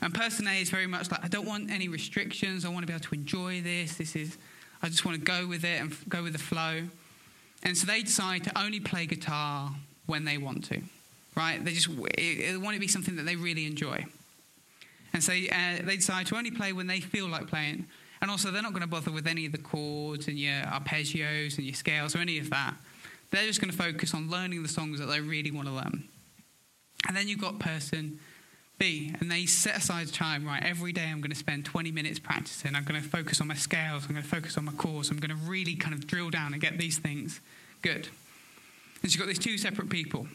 And 0.00 0.14
person 0.14 0.46
A 0.48 0.62
is 0.62 0.70
very 0.70 0.86
much 0.86 1.10
like, 1.10 1.22
I 1.22 1.28
don't 1.28 1.46
want 1.46 1.70
any 1.70 1.86
restrictions. 1.88 2.64
I 2.64 2.70
want 2.70 2.84
to 2.84 2.86
be 2.86 2.94
able 2.94 3.04
to 3.04 3.14
enjoy 3.14 3.60
this. 3.60 3.98
This 3.98 4.16
is, 4.16 4.38
I 4.82 4.88
just 4.88 5.04
want 5.04 5.18
to 5.18 5.22
go 5.22 5.46
with 5.46 5.64
it 5.64 5.82
and 5.82 5.94
go 6.08 6.22
with 6.22 6.32
the 6.32 6.38
flow. 6.38 6.84
And 7.62 7.76
so 7.76 7.86
they 7.86 8.00
decide 8.00 8.42
to 8.44 8.58
only 8.58 8.80
play 8.80 9.04
guitar 9.04 9.70
when 10.06 10.24
they 10.24 10.38
want 10.38 10.64
to, 10.70 10.80
right? 11.36 11.62
They 11.62 11.72
just 11.72 11.88
it, 11.88 12.58
want 12.58 12.74
it 12.74 12.78
to 12.78 12.80
be 12.80 12.88
something 12.88 13.16
that 13.16 13.26
they 13.26 13.36
really 13.36 13.66
enjoy. 13.66 14.06
And 15.12 15.22
so 15.22 15.34
uh, 15.34 15.82
they 15.82 15.96
decide 15.96 16.26
to 16.28 16.36
only 16.36 16.52
play 16.52 16.72
when 16.72 16.86
they 16.86 17.00
feel 17.00 17.28
like 17.28 17.48
playing. 17.48 17.84
And 18.20 18.30
also, 18.30 18.50
they're 18.50 18.62
not 18.62 18.72
going 18.72 18.82
to 18.82 18.88
bother 18.88 19.10
with 19.10 19.26
any 19.26 19.46
of 19.46 19.52
the 19.52 19.58
chords 19.58 20.28
and 20.28 20.38
your 20.38 20.54
arpeggios 20.62 21.58
and 21.58 21.66
your 21.66 21.74
scales 21.74 22.16
or 22.16 22.18
any 22.18 22.38
of 22.38 22.50
that. 22.50 22.74
They're 23.30 23.46
just 23.46 23.60
going 23.60 23.70
to 23.70 23.76
focus 23.76 24.14
on 24.14 24.30
learning 24.30 24.62
the 24.62 24.68
songs 24.68 24.98
that 25.00 25.06
they 25.06 25.20
really 25.20 25.50
want 25.50 25.68
to 25.68 25.74
learn. 25.74 26.04
And 27.06 27.16
then 27.16 27.28
you've 27.28 27.40
got 27.40 27.58
person 27.58 28.18
B, 28.78 29.14
and 29.20 29.30
they 29.30 29.46
set 29.46 29.78
aside 29.78 30.12
time, 30.12 30.44
right? 30.46 30.62
Every 30.62 30.92
day 30.92 31.04
I'm 31.04 31.20
going 31.20 31.30
to 31.30 31.36
spend 31.36 31.64
20 31.64 31.90
minutes 31.92 32.18
practicing. 32.18 32.74
I'm 32.74 32.84
going 32.84 33.00
to 33.00 33.08
focus 33.08 33.40
on 33.40 33.46
my 33.46 33.54
scales. 33.54 34.04
I'm 34.04 34.12
going 34.12 34.22
to 34.22 34.28
focus 34.28 34.58
on 34.58 34.66
my 34.66 34.72
chords. 34.72 35.10
I'm 35.10 35.16
going 35.16 35.30
to 35.30 35.48
really 35.48 35.76
kind 35.76 35.94
of 35.94 36.06
drill 36.06 36.28
down 36.28 36.52
and 36.52 36.60
get 36.60 36.76
these 36.78 36.98
things 36.98 37.40
good. 37.80 38.08
And 39.02 39.10
so 39.10 39.14
you've 39.14 39.18
got 39.18 39.28
these 39.28 39.38
two 39.38 39.56
separate 39.56 39.88
people. 39.88 40.26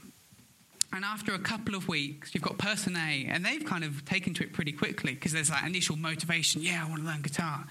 And 0.93 1.05
after 1.05 1.33
a 1.33 1.39
couple 1.39 1.75
of 1.75 1.87
weeks, 1.87 2.33
you've 2.33 2.43
got 2.43 2.57
person 2.57 2.97
A, 2.97 3.25
and 3.29 3.45
they've 3.45 3.63
kind 3.63 3.83
of 3.83 4.03
taken 4.03 4.33
to 4.35 4.43
it 4.43 4.51
pretty 4.51 4.73
quickly 4.73 5.13
because 5.13 5.31
there's 5.31 5.49
that 5.49 5.65
initial 5.65 5.95
motivation. 5.95 6.61
Yeah, 6.61 6.83
I 6.85 6.89
want 6.89 7.01
to 7.01 7.07
learn 7.07 7.21
guitar. 7.21 7.65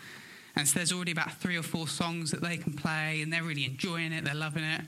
And 0.57 0.67
so 0.67 0.79
there's 0.79 0.93
already 0.93 1.13
about 1.13 1.33
three 1.35 1.57
or 1.57 1.63
four 1.63 1.87
songs 1.87 2.31
that 2.31 2.41
they 2.41 2.57
can 2.57 2.73
play, 2.73 3.21
and 3.21 3.33
they're 3.33 3.43
really 3.43 3.65
enjoying 3.65 4.13
it, 4.13 4.25
they're 4.25 4.35
loving 4.35 4.65
it. 4.65 4.83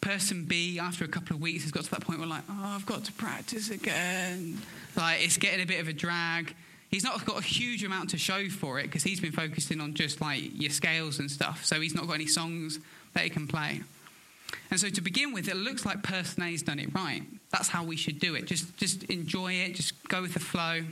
Person 0.00 0.44
B, 0.46 0.78
after 0.78 1.04
a 1.04 1.08
couple 1.08 1.36
of 1.36 1.42
weeks, 1.42 1.64
has 1.64 1.72
got 1.72 1.84
to 1.84 1.90
that 1.90 2.00
point 2.00 2.20
where, 2.20 2.28
like, 2.28 2.44
oh, 2.48 2.62
I've 2.76 2.86
got 2.86 3.04
to 3.04 3.12
practice 3.12 3.68
again. 3.68 4.58
Like, 4.96 5.22
it's 5.22 5.36
getting 5.36 5.60
a 5.60 5.66
bit 5.66 5.80
of 5.80 5.88
a 5.88 5.92
drag. 5.92 6.54
He's 6.90 7.04
not 7.04 7.24
got 7.26 7.38
a 7.38 7.42
huge 7.42 7.84
amount 7.84 8.10
to 8.10 8.18
show 8.18 8.48
for 8.48 8.80
it 8.80 8.84
because 8.84 9.02
he's 9.02 9.20
been 9.20 9.32
focusing 9.32 9.80
on 9.80 9.94
just 9.94 10.20
like 10.20 10.42
your 10.54 10.70
scales 10.70 11.18
and 11.18 11.30
stuff. 11.30 11.64
So 11.64 11.80
he's 11.80 11.94
not 11.94 12.06
got 12.06 12.14
any 12.14 12.26
songs 12.26 12.80
that 13.12 13.24
he 13.24 13.30
can 13.30 13.46
play. 13.46 13.82
And 14.70 14.80
so 14.80 14.88
to 14.88 15.00
begin 15.00 15.32
with, 15.32 15.48
it 15.48 15.56
looks 15.56 15.84
like 15.84 16.02
person 16.02 16.42
A's 16.42 16.62
done 16.62 16.78
it 16.78 16.92
right. 16.94 17.22
That's 17.50 17.68
how 17.68 17.84
we 17.84 17.96
should 17.96 18.18
do 18.18 18.34
it. 18.34 18.46
Just, 18.46 18.76
just 18.76 19.04
enjoy 19.04 19.52
it, 19.52 19.74
just 19.74 19.92
go 20.08 20.22
with 20.22 20.34
the 20.34 20.40
flow. 20.40 20.82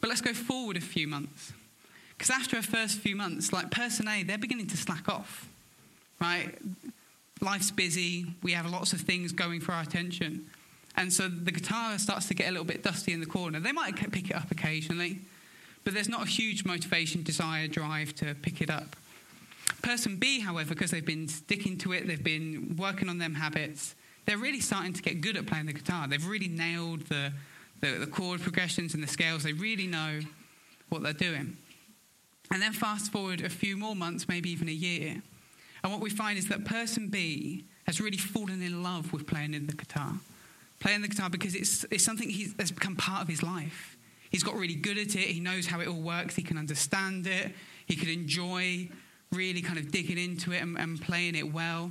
But 0.00 0.08
let's 0.08 0.20
go 0.20 0.32
forward 0.32 0.76
a 0.76 0.80
few 0.80 1.06
months. 1.06 1.52
Because 2.16 2.30
after 2.30 2.58
a 2.58 2.62
first 2.62 2.98
few 2.98 3.16
months, 3.16 3.52
like 3.52 3.70
person 3.70 4.08
A, 4.08 4.22
they're 4.22 4.38
beginning 4.38 4.66
to 4.68 4.76
slack 4.76 5.08
off, 5.08 5.48
right? 6.20 6.54
Life's 7.40 7.70
busy, 7.70 8.26
we 8.42 8.52
have 8.52 8.70
lots 8.70 8.92
of 8.92 9.00
things 9.00 9.32
going 9.32 9.60
for 9.60 9.72
our 9.72 9.82
attention. 9.82 10.46
And 10.96 11.12
so 11.12 11.28
the 11.28 11.52
guitar 11.52 11.98
starts 11.98 12.28
to 12.28 12.34
get 12.34 12.48
a 12.48 12.50
little 12.50 12.66
bit 12.66 12.82
dusty 12.82 13.12
in 13.12 13.20
the 13.20 13.26
corner. 13.26 13.60
They 13.60 13.72
might 13.72 13.96
pick 13.96 14.28
it 14.28 14.36
up 14.36 14.50
occasionally, 14.50 15.20
but 15.84 15.94
there's 15.94 16.08
not 16.08 16.24
a 16.24 16.26
huge 16.26 16.64
motivation, 16.64 17.22
desire, 17.22 17.68
drive 17.68 18.14
to 18.16 18.34
pick 18.34 18.60
it 18.60 18.68
up. 18.68 18.96
Person 19.82 20.16
B, 20.16 20.40
however, 20.40 20.74
because 20.74 20.90
they've 20.90 21.06
been 21.06 21.28
sticking 21.28 21.78
to 21.78 21.92
it, 21.92 22.06
they've 22.06 22.22
been 22.22 22.76
working 22.78 23.08
on 23.08 23.16
them 23.16 23.34
habits, 23.34 23.94
they're 24.26 24.38
really 24.38 24.60
starting 24.60 24.92
to 24.92 25.02
get 25.02 25.20
good 25.20 25.36
at 25.36 25.46
playing 25.46 25.66
the 25.66 25.72
guitar. 25.72 26.06
They've 26.06 26.26
really 26.26 26.48
nailed 26.48 27.02
the, 27.02 27.32
the, 27.80 27.92
the 27.92 28.06
chord 28.06 28.40
progressions 28.40 28.94
and 28.94 29.02
the 29.02 29.08
scales. 29.08 29.42
They 29.42 29.52
really 29.52 29.86
know 29.86 30.20
what 30.88 31.02
they're 31.02 31.12
doing. 31.12 31.56
And 32.52 32.60
then 32.60 32.72
fast 32.72 33.12
forward 33.12 33.40
a 33.42 33.48
few 33.48 33.76
more 33.76 33.94
months, 33.94 34.28
maybe 34.28 34.50
even 34.50 34.68
a 34.68 34.72
year. 34.72 35.22
And 35.82 35.92
what 35.92 36.00
we 36.00 36.10
find 36.10 36.38
is 36.38 36.48
that 36.48 36.64
person 36.64 37.08
B 37.08 37.64
has 37.86 38.00
really 38.00 38.18
fallen 38.18 38.62
in 38.62 38.82
love 38.82 39.12
with 39.12 39.26
playing 39.26 39.54
in 39.54 39.66
the 39.66 39.72
guitar. 39.72 40.14
Playing 40.80 41.02
the 41.02 41.08
guitar 41.08 41.30
because 41.30 41.54
it's, 41.54 41.84
it's 41.90 42.04
something 42.04 42.28
he's, 42.28 42.54
has 42.58 42.70
become 42.70 42.96
part 42.96 43.22
of 43.22 43.28
his 43.28 43.42
life. 43.42 43.96
He's 44.30 44.42
got 44.42 44.54
really 44.54 44.74
good 44.74 44.98
at 44.98 45.14
it. 45.16 45.28
He 45.28 45.40
knows 45.40 45.66
how 45.66 45.80
it 45.80 45.88
all 45.88 46.00
works. 46.00 46.36
He 46.36 46.42
can 46.42 46.56
understand 46.56 47.26
it. 47.26 47.52
He 47.86 47.96
can 47.96 48.08
enjoy 48.08 48.88
really 49.32 49.62
kind 49.62 49.78
of 49.78 49.90
digging 49.90 50.18
into 50.18 50.52
it 50.52 50.62
and, 50.62 50.78
and 50.78 51.00
playing 51.00 51.34
it 51.34 51.52
well. 51.52 51.90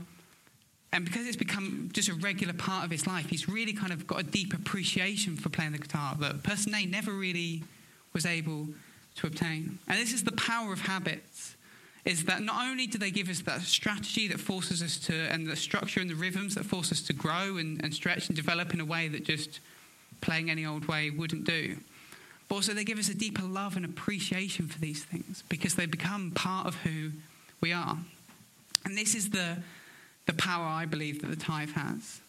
And 0.92 1.06
because 1.06 1.28
it's 1.28 1.38
become 1.38 1.90
just 1.94 2.10
a 2.10 2.16
regular 2.16 2.54
part 2.54 2.84
of 2.84 2.92
his 2.92 3.06
life, 3.06 3.30
he's 3.30 3.48
really 3.48 3.74
kind 3.74 3.94
of 3.94 4.08
got 4.08 4.20
a 4.22 4.24
deep 4.24 4.54
appreciation 4.54 5.36
for 5.36 5.50
playing 5.50 5.74
the 5.74 5.78
guitar 5.78 6.16
that 6.20 6.42
person 6.42 6.74
A 6.74 6.86
never 6.86 7.12
really 7.12 7.64
was 8.14 8.26
able 8.26 8.68
to 9.18 9.28
obtain. 9.28 9.78
And 9.88 10.00
this 10.00 10.14
is 10.14 10.24
the 10.24 10.32
power 10.32 10.74
of 10.74 10.82
habits. 10.82 11.56
Is 12.06 12.24
that 12.26 12.42
not 12.42 12.66
only 12.66 12.88
do 12.88 12.98
they 12.98 13.12
give 13.12 13.30
us 13.30 13.42
that 13.42 13.62
strategy 13.62 14.28
that 14.30 14.40
forces 14.40 14.82
us 14.82 14.98
to, 15.00 15.14
and 15.14 15.46
the 15.46 15.56
structure 15.56 16.00
and 16.00 16.10
the 16.10 16.16
rhythms 16.16 16.56
that 16.56 16.66
force 16.66 16.92
us 16.92 17.02
to 17.04 17.14
grow 17.14 17.58
and, 17.58 17.84
and 17.84 17.94
stretch 17.94 18.28
and 18.30 18.36
develop 18.36 18.74
in 18.74 18.80
a 18.80 18.86
way 18.86 19.10
that 19.10 19.26
just 19.26 19.60
playing 20.22 20.50
any 20.50 20.66
old 20.66 20.86
way 20.86 21.10
wouldn't 21.10 21.44
do, 21.44 21.78
but 22.48 22.56
also 22.56 22.74
they 22.74 22.84
give 22.84 22.98
us 22.98 23.10
a 23.10 23.14
deeper 23.14 23.44
love 23.44 23.76
and 23.76 23.86
appreciation 23.86 24.68
for 24.68 24.80
these 24.80 25.04
things 25.04 25.44
because 25.50 25.76
they 25.76 25.86
become 25.86 26.32
part 26.32 26.66
of 26.66 26.76
who 26.78 27.12
we 27.62 27.72
are. 27.72 27.98
And 28.86 28.98
this 28.98 29.14
is 29.14 29.30
the, 29.30 29.58
the 30.30 30.36
power 30.36 30.64
I 30.64 30.86
believe 30.86 31.22
that 31.22 31.28
the 31.28 31.36
tithe 31.36 31.72
has. 31.72 32.22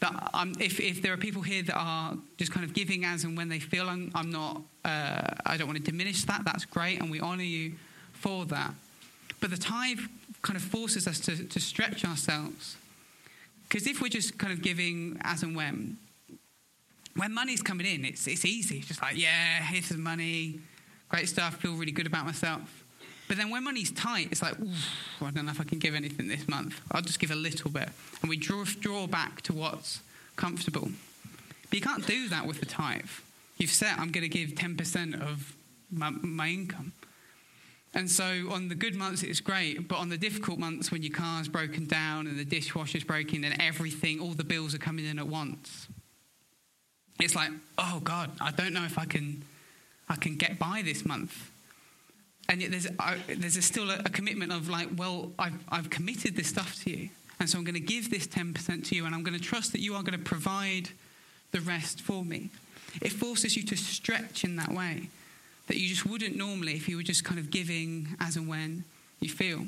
That 0.00 0.30
um, 0.34 0.52
if, 0.58 0.80
if 0.80 1.00
there 1.00 1.12
are 1.12 1.16
people 1.16 1.42
here 1.42 1.62
that 1.62 1.76
are 1.76 2.16
just 2.38 2.50
kind 2.50 2.64
of 2.64 2.74
giving 2.74 3.04
as 3.04 3.22
and 3.22 3.36
when 3.36 3.48
they 3.48 3.60
feel 3.60 3.88
I'm, 3.88 4.10
I'm 4.16 4.30
not, 4.30 4.62
uh, 4.84 5.22
I 5.46 5.56
don't 5.56 5.68
want 5.68 5.78
to 5.78 5.84
diminish 5.84 6.24
that, 6.24 6.42
that's 6.44 6.64
great, 6.64 7.00
and 7.00 7.10
we 7.10 7.20
honour 7.20 7.44
you 7.44 7.74
for 8.14 8.46
that. 8.46 8.74
But 9.40 9.50
the 9.50 9.56
tithe 9.56 10.00
kind 10.42 10.56
of 10.56 10.62
forces 10.62 11.06
us 11.06 11.20
to, 11.20 11.44
to 11.44 11.60
stretch 11.60 12.04
ourselves. 12.04 12.76
Because 13.68 13.86
if 13.86 14.02
we're 14.02 14.08
just 14.08 14.36
kind 14.36 14.52
of 14.52 14.60
giving 14.60 15.18
as 15.22 15.44
and 15.44 15.54
when, 15.54 15.98
when 17.14 17.32
money's 17.32 17.62
coming 17.62 17.86
in, 17.86 18.04
it's, 18.04 18.26
it's 18.26 18.44
easy. 18.44 18.78
It's 18.78 18.88
just 18.88 19.02
like, 19.02 19.16
yeah, 19.16 19.62
here's 19.62 19.86
some 19.86 20.02
money, 20.02 20.58
Great 21.10 21.28
stuff, 21.28 21.56
feel 21.56 21.74
really 21.74 21.90
good 21.90 22.06
about 22.06 22.24
myself. 22.24 22.79
But 23.30 23.36
then 23.36 23.48
when 23.50 23.62
money's 23.62 23.92
tight, 23.92 24.26
it's 24.32 24.42
like, 24.42 24.54
I 25.20 25.30
don't 25.30 25.46
know 25.46 25.52
if 25.52 25.60
I 25.60 25.64
can 25.64 25.78
give 25.78 25.94
anything 25.94 26.26
this 26.26 26.48
month. 26.48 26.80
I'll 26.90 27.00
just 27.00 27.20
give 27.20 27.30
a 27.30 27.36
little 27.36 27.70
bit. 27.70 27.88
And 28.22 28.28
we 28.28 28.36
draw, 28.36 28.64
draw 28.64 29.06
back 29.06 29.42
to 29.42 29.52
what's 29.52 30.00
comfortable. 30.34 30.90
But 31.68 31.78
you 31.78 31.80
can't 31.80 32.04
do 32.04 32.28
that 32.28 32.44
with 32.44 32.58
the 32.58 32.66
tithe. 32.66 33.08
You've 33.56 33.70
said, 33.70 33.94
I'm 33.98 34.10
going 34.10 34.28
to 34.28 34.28
give 34.28 34.56
10% 34.56 35.22
of 35.22 35.54
my, 35.92 36.10
my 36.10 36.48
income. 36.48 36.90
And 37.94 38.10
so 38.10 38.24
on 38.50 38.66
the 38.66 38.74
good 38.74 38.96
months, 38.96 39.22
it's 39.22 39.38
great. 39.38 39.86
But 39.86 39.98
on 39.98 40.08
the 40.08 40.18
difficult 40.18 40.58
months, 40.58 40.90
when 40.90 41.04
your 41.04 41.14
car's 41.14 41.46
broken 41.46 41.86
down 41.86 42.26
and 42.26 42.36
the 42.36 42.44
dishwasher's 42.44 43.04
breaking 43.04 43.44
and 43.44 43.62
everything, 43.62 44.18
all 44.18 44.32
the 44.32 44.42
bills 44.42 44.74
are 44.74 44.78
coming 44.78 45.04
in 45.04 45.20
at 45.20 45.28
once, 45.28 45.86
it's 47.20 47.36
like, 47.36 47.52
oh 47.78 48.00
God, 48.02 48.32
I 48.40 48.50
don't 48.50 48.72
know 48.72 48.84
if 48.86 48.98
I 48.98 49.04
can, 49.04 49.44
I 50.08 50.16
can 50.16 50.34
get 50.34 50.58
by 50.58 50.82
this 50.84 51.06
month 51.06 51.52
and 52.50 52.60
yet 52.60 52.72
there's, 52.72 52.88
there's 53.28 53.56
a 53.56 53.62
still 53.62 53.90
a, 53.90 54.00
a, 54.00 54.10
commitment 54.10 54.50
of 54.50 54.68
like, 54.68 54.88
well, 54.96 55.30
I've, 55.38 55.54
I've 55.68 55.88
committed 55.88 56.34
this 56.34 56.48
stuff 56.48 56.82
to 56.82 56.90
you. 56.90 57.08
And 57.38 57.48
so 57.48 57.56
I'm 57.56 57.64
going 57.64 57.74
to 57.74 57.80
give 57.80 58.10
this 58.10 58.26
10% 58.26 58.88
to 58.88 58.94
you, 58.96 59.06
and 59.06 59.14
I'm 59.14 59.22
going 59.22 59.38
to 59.38 59.42
trust 59.42 59.70
that 59.72 59.80
you 59.80 59.94
are 59.94 60.02
going 60.02 60.18
to 60.18 60.24
provide 60.24 60.90
the 61.52 61.60
rest 61.60 62.00
for 62.00 62.24
me. 62.24 62.50
It 63.00 63.12
forces 63.12 63.56
you 63.56 63.62
to 63.62 63.76
stretch 63.76 64.42
in 64.42 64.56
that 64.56 64.72
way 64.72 65.10
that 65.68 65.76
you 65.76 65.88
just 65.88 66.04
wouldn't 66.04 66.36
normally 66.36 66.74
if 66.74 66.88
you 66.88 66.96
were 66.96 67.04
just 67.04 67.22
kind 67.22 67.38
of 67.38 67.50
giving 67.50 68.08
as 68.18 68.36
and 68.36 68.48
when 68.48 68.82
you 69.20 69.28
feel. 69.28 69.66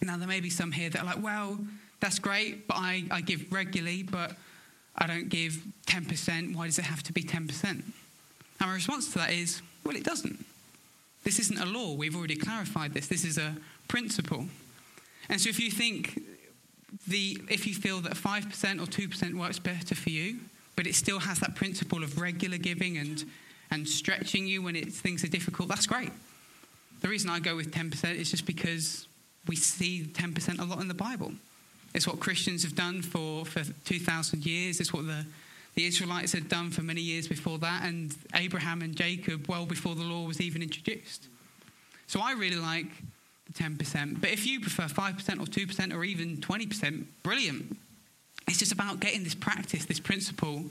Now, 0.00 0.16
there 0.16 0.28
may 0.28 0.40
be 0.40 0.50
some 0.50 0.70
here 0.70 0.90
that 0.90 1.02
are 1.02 1.04
like, 1.04 1.22
well, 1.22 1.58
that's 1.98 2.20
great, 2.20 2.68
but 2.68 2.76
I, 2.76 3.02
I 3.10 3.20
give 3.20 3.52
regularly, 3.52 4.04
but 4.04 4.36
I 4.96 5.08
don't 5.08 5.28
give 5.28 5.60
10%. 5.88 6.54
Why 6.54 6.66
does 6.66 6.78
it 6.78 6.84
have 6.84 7.02
to 7.02 7.12
be 7.12 7.24
10%? 7.24 7.64
And 7.64 7.82
my 8.60 8.72
response 8.72 9.12
to 9.12 9.18
that 9.18 9.32
is, 9.32 9.60
well, 9.84 9.96
it 9.96 10.04
doesn't. 10.04 10.44
This 11.24 11.38
isn't 11.38 11.58
a 11.58 11.66
law. 11.66 11.94
We've 11.94 12.16
already 12.16 12.36
clarified 12.36 12.94
this. 12.94 13.06
This 13.06 13.24
is 13.24 13.38
a 13.38 13.56
principle. 13.88 14.46
And 15.28 15.40
so 15.40 15.48
if 15.48 15.60
you 15.60 15.70
think 15.70 16.20
the 17.08 17.40
if 17.48 17.66
you 17.66 17.74
feel 17.74 18.00
that 18.00 18.14
5% 18.14 18.82
or 18.82 18.86
2% 18.86 19.34
works 19.34 19.58
better 19.58 19.94
for 19.94 20.10
you, 20.10 20.38
but 20.76 20.86
it 20.86 20.94
still 20.94 21.20
has 21.20 21.38
that 21.40 21.54
principle 21.54 22.02
of 22.02 22.20
regular 22.20 22.58
giving 22.58 22.98
and 22.98 23.24
and 23.70 23.88
stretching 23.88 24.46
you 24.46 24.62
when 24.62 24.74
things 24.90 25.24
are 25.24 25.28
difficult, 25.28 25.68
that's 25.68 25.86
great. 25.86 26.10
The 27.00 27.08
reason 27.08 27.30
I 27.30 27.40
go 27.40 27.56
with 27.56 27.72
10% 27.72 28.14
is 28.14 28.30
just 28.30 28.46
because 28.46 29.08
we 29.48 29.56
see 29.56 30.04
10% 30.04 30.60
a 30.60 30.64
lot 30.64 30.80
in 30.80 30.88
the 30.88 30.94
Bible. 30.94 31.32
It's 31.94 32.06
what 32.06 32.20
Christians 32.20 32.62
have 32.62 32.74
done 32.74 33.02
for, 33.02 33.44
for 33.44 33.64
2,000 33.84 34.46
years. 34.46 34.78
It's 34.78 34.92
what 34.92 35.06
the 35.06 35.26
the 35.74 35.86
Israelites 35.86 36.32
had 36.32 36.48
done 36.48 36.70
for 36.70 36.82
many 36.82 37.00
years 37.00 37.26
before 37.28 37.58
that, 37.58 37.84
and 37.84 38.14
Abraham 38.34 38.82
and 38.82 38.94
Jacob 38.94 39.48
well 39.48 39.66
before 39.66 39.94
the 39.94 40.02
law 40.02 40.26
was 40.26 40.40
even 40.40 40.62
introduced. 40.62 41.28
So 42.06 42.20
I 42.20 42.32
really 42.32 42.56
like 42.56 42.86
the 43.46 43.52
10%. 43.52 44.20
But 44.20 44.30
if 44.30 44.46
you 44.46 44.60
prefer 44.60 44.84
5% 44.84 45.40
or 45.40 45.46
2% 45.46 45.94
or 45.94 46.04
even 46.04 46.36
20%, 46.38 47.04
brilliant. 47.22 47.76
It's 48.46 48.58
just 48.58 48.72
about 48.72 49.00
getting 49.00 49.24
this 49.24 49.34
practice, 49.34 49.86
this 49.86 50.00
principle 50.00 50.64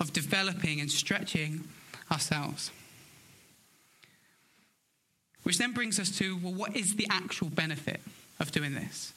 of 0.00 0.12
developing 0.12 0.80
and 0.80 0.90
stretching 0.90 1.64
ourselves. 2.10 2.70
Which 5.42 5.58
then 5.58 5.72
brings 5.72 5.98
us 6.00 6.10
to 6.18 6.36
well, 6.42 6.52
what 6.52 6.76
is 6.76 6.96
the 6.96 7.06
actual 7.10 7.48
benefit 7.48 8.00
of 8.40 8.50
doing 8.52 8.74
this? 8.74 9.12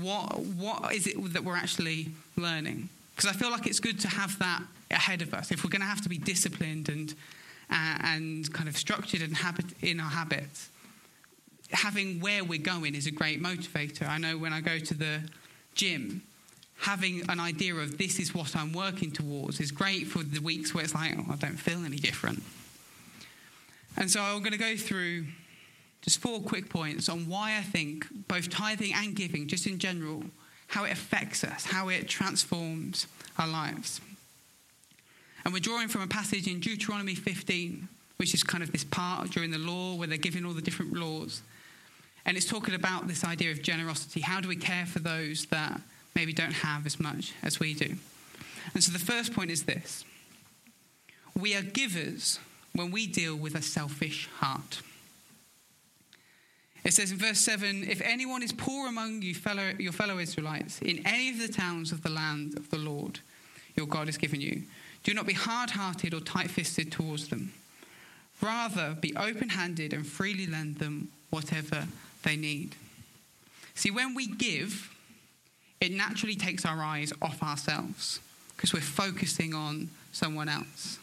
What, 0.00 0.38
what 0.38 0.94
is 0.94 1.06
it 1.06 1.32
that 1.32 1.42
we're 1.42 1.56
actually 1.56 2.10
learning? 2.36 2.90
Because 3.16 3.30
I 3.30 3.32
feel 3.32 3.50
like 3.50 3.66
it's 3.66 3.80
good 3.80 3.98
to 4.00 4.08
have 4.08 4.38
that 4.40 4.62
ahead 4.90 5.22
of 5.22 5.32
us. 5.32 5.50
If 5.50 5.64
we're 5.64 5.70
going 5.70 5.80
to 5.80 5.86
have 5.86 6.02
to 6.02 6.08
be 6.10 6.18
disciplined 6.18 6.90
and, 6.90 7.14
uh, 7.70 7.98
and 8.02 8.52
kind 8.52 8.68
of 8.68 8.76
structured 8.76 9.22
and 9.22 9.34
habit, 9.34 9.64
in 9.82 10.00
our 10.00 10.10
habits, 10.10 10.68
having 11.70 12.20
where 12.20 12.44
we're 12.44 12.58
going 12.58 12.94
is 12.94 13.06
a 13.06 13.10
great 13.10 13.42
motivator. 13.42 14.06
I 14.06 14.18
know 14.18 14.36
when 14.36 14.52
I 14.52 14.60
go 14.60 14.78
to 14.78 14.94
the 14.94 15.22
gym, 15.74 16.22
having 16.78 17.22
an 17.30 17.40
idea 17.40 17.74
of 17.74 17.96
this 17.96 18.18
is 18.18 18.34
what 18.34 18.54
I'm 18.54 18.74
working 18.74 19.10
towards 19.10 19.60
is 19.60 19.70
great 19.70 20.06
for 20.06 20.22
the 20.22 20.40
weeks 20.40 20.74
where 20.74 20.84
it's 20.84 20.94
like, 20.94 21.14
oh, 21.16 21.24
I 21.32 21.36
don't 21.36 21.56
feel 21.56 21.84
any 21.86 21.96
different. 21.96 22.42
And 23.96 24.10
so 24.10 24.20
I'm 24.20 24.40
going 24.40 24.52
to 24.52 24.58
go 24.58 24.76
through 24.76 25.24
just 26.02 26.20
four 26.20 26.40
quick 26.40 26.68
points 26.68 27.08
on 27.08 27.28
why 27.28 27.56
I 27.56 27.62
think 27.62 28.06
both 28.28 28.50
tithing 28.50 28.92
and 28.94 29.16
giving, 29.16 29.48
just 29.48 29.66
in 29.66 29.78
general, 29.78 30.22
how 30.68 30.84
it 30.84 30.92
affects 30.92 31.44
us, 31.44 31.64
how 31.64 31.88
it 31.88 32.08
transforms 32.08 33.06
our 33.38 33.48
lives. 33.48 34.00
And 35.44 35.52
we're 35.52 35.60
drawing 35.60 35.88
from 35.88 36.02
a 36.02 36.06
passage 36.06 36.48
in 36.48 36.60
Deuteronomy 36.60 37.14
15, 37.14 37.88
which 38.16 38.34
is 38.34 38.42
kind 38.42 38.64
of 38.64 38.72
this 38.72 38.84
part 38.84 39.30
during 39.30 39.50
the 39.50 39.58
law 39.58 39.94
where 39.94 40.08
they're 40.08 40.18
giving 40.18 40.44
all 40.44 40.52
the 40.52 40.62
different 40.62 40.94
laws. 40.94 41.42
And 42.24 42.36
it's 42.36 42.46
talking 42.46 42.74
about 42.74 43.06
this 43.06 43.24
idea 43.24 43.52
of 43.52 43.62
generosity. 43.62 44.20
How 44.20 44.40
do 44.40 44.48
we 44.48 44.56
care 44.56 44.86
for 44.86 44.98
those 44.98 45.46
that 45.46 45.80
maybe 46.16 46.32
don't 46.32 46.52
have 46.52 46.84
as 46.84 46.98
much 46.98 47.32
as 47.44 47.60
we 47.60 47.74
do? 47.74 47.94
And 48.74 48.82
so 48.82 48.90
the 48.90 48.98
first 48.98 49.32
point 49.32 49.50
is 49.50 49.64
this 49.64 50.04
we 51.36 51.54
are 51.54 51.62
givers 51.62 52.40
when 52.74 52.90
we 52.90 53.06
deal 53.06 53.36
with 53.36 53.54
a 53.54 53.62
selfish 53.62 54.28
heart. 54.38 54.82
It 56.86 56.94
says 56.94 57.10
in 57.10 57.18
verse 57.18 57.40
7 57.40 57.82
If 57.82 58.00
anyone 58.00 58.44
is 58.44 58.52
poor 58.52 58.88
among 58.88 59.20
you, 59.20 59.34
fellow, 59.34 59.72
your 59.76 59.90
fellow 59.90 60.18
Israelites, 60.18 60.80
in 60.80 61.04
any 61.04 61.30
of 61.30 61.38
the 61.40 61.48
towns 61.48 61.90
of 61.90 62.04
the 62.04 62.08
land 62.08 62.56
of 62.56 62.70
the 62.70 62.78
Lord 62.78 63.18
your 63.74 63.88
God 63.88 64.06
has 64.06 64.16
given 64.16 64.40
you, 64.40 64.62
do 65.02 65.12
not 65.12 65.26
be 65.26 65.32
hard 65.32 65.70
hearted 65.70 66.14
or 66.14 66.20
tight 66.20 66.48
fisted 66.48 66.92
towards 66.92 67.26
them. 67.26 67.52
Rather, 68.40 68.96
be 69.00 69.16
open 69.16 69.48
handed 69.48 69.92
and 69.92 70.06
freely 70.06 70.46
lend 70.46 70.76
them 70.76 71.08
whatever 71.30 71.88
they 72.22 72.36
need. 72.36 72.76
See, 73.74 73.90
when 73.90 74.14
we 74.14 74.28
give, 74.28 74.88
it 75.80 75.90
naturally 75.90 76.36
takes 76.36 76.64
our 76.64 76.80
eyes 76.80 77.12
off 77.20 77.42
ourselves 77.42 78.20
because 78.54 78.72
we're 78.72 78.80
focusing 78.80 79.54
on 79.54 79.88
someone 80.12 80.48
else. 80.48 81.00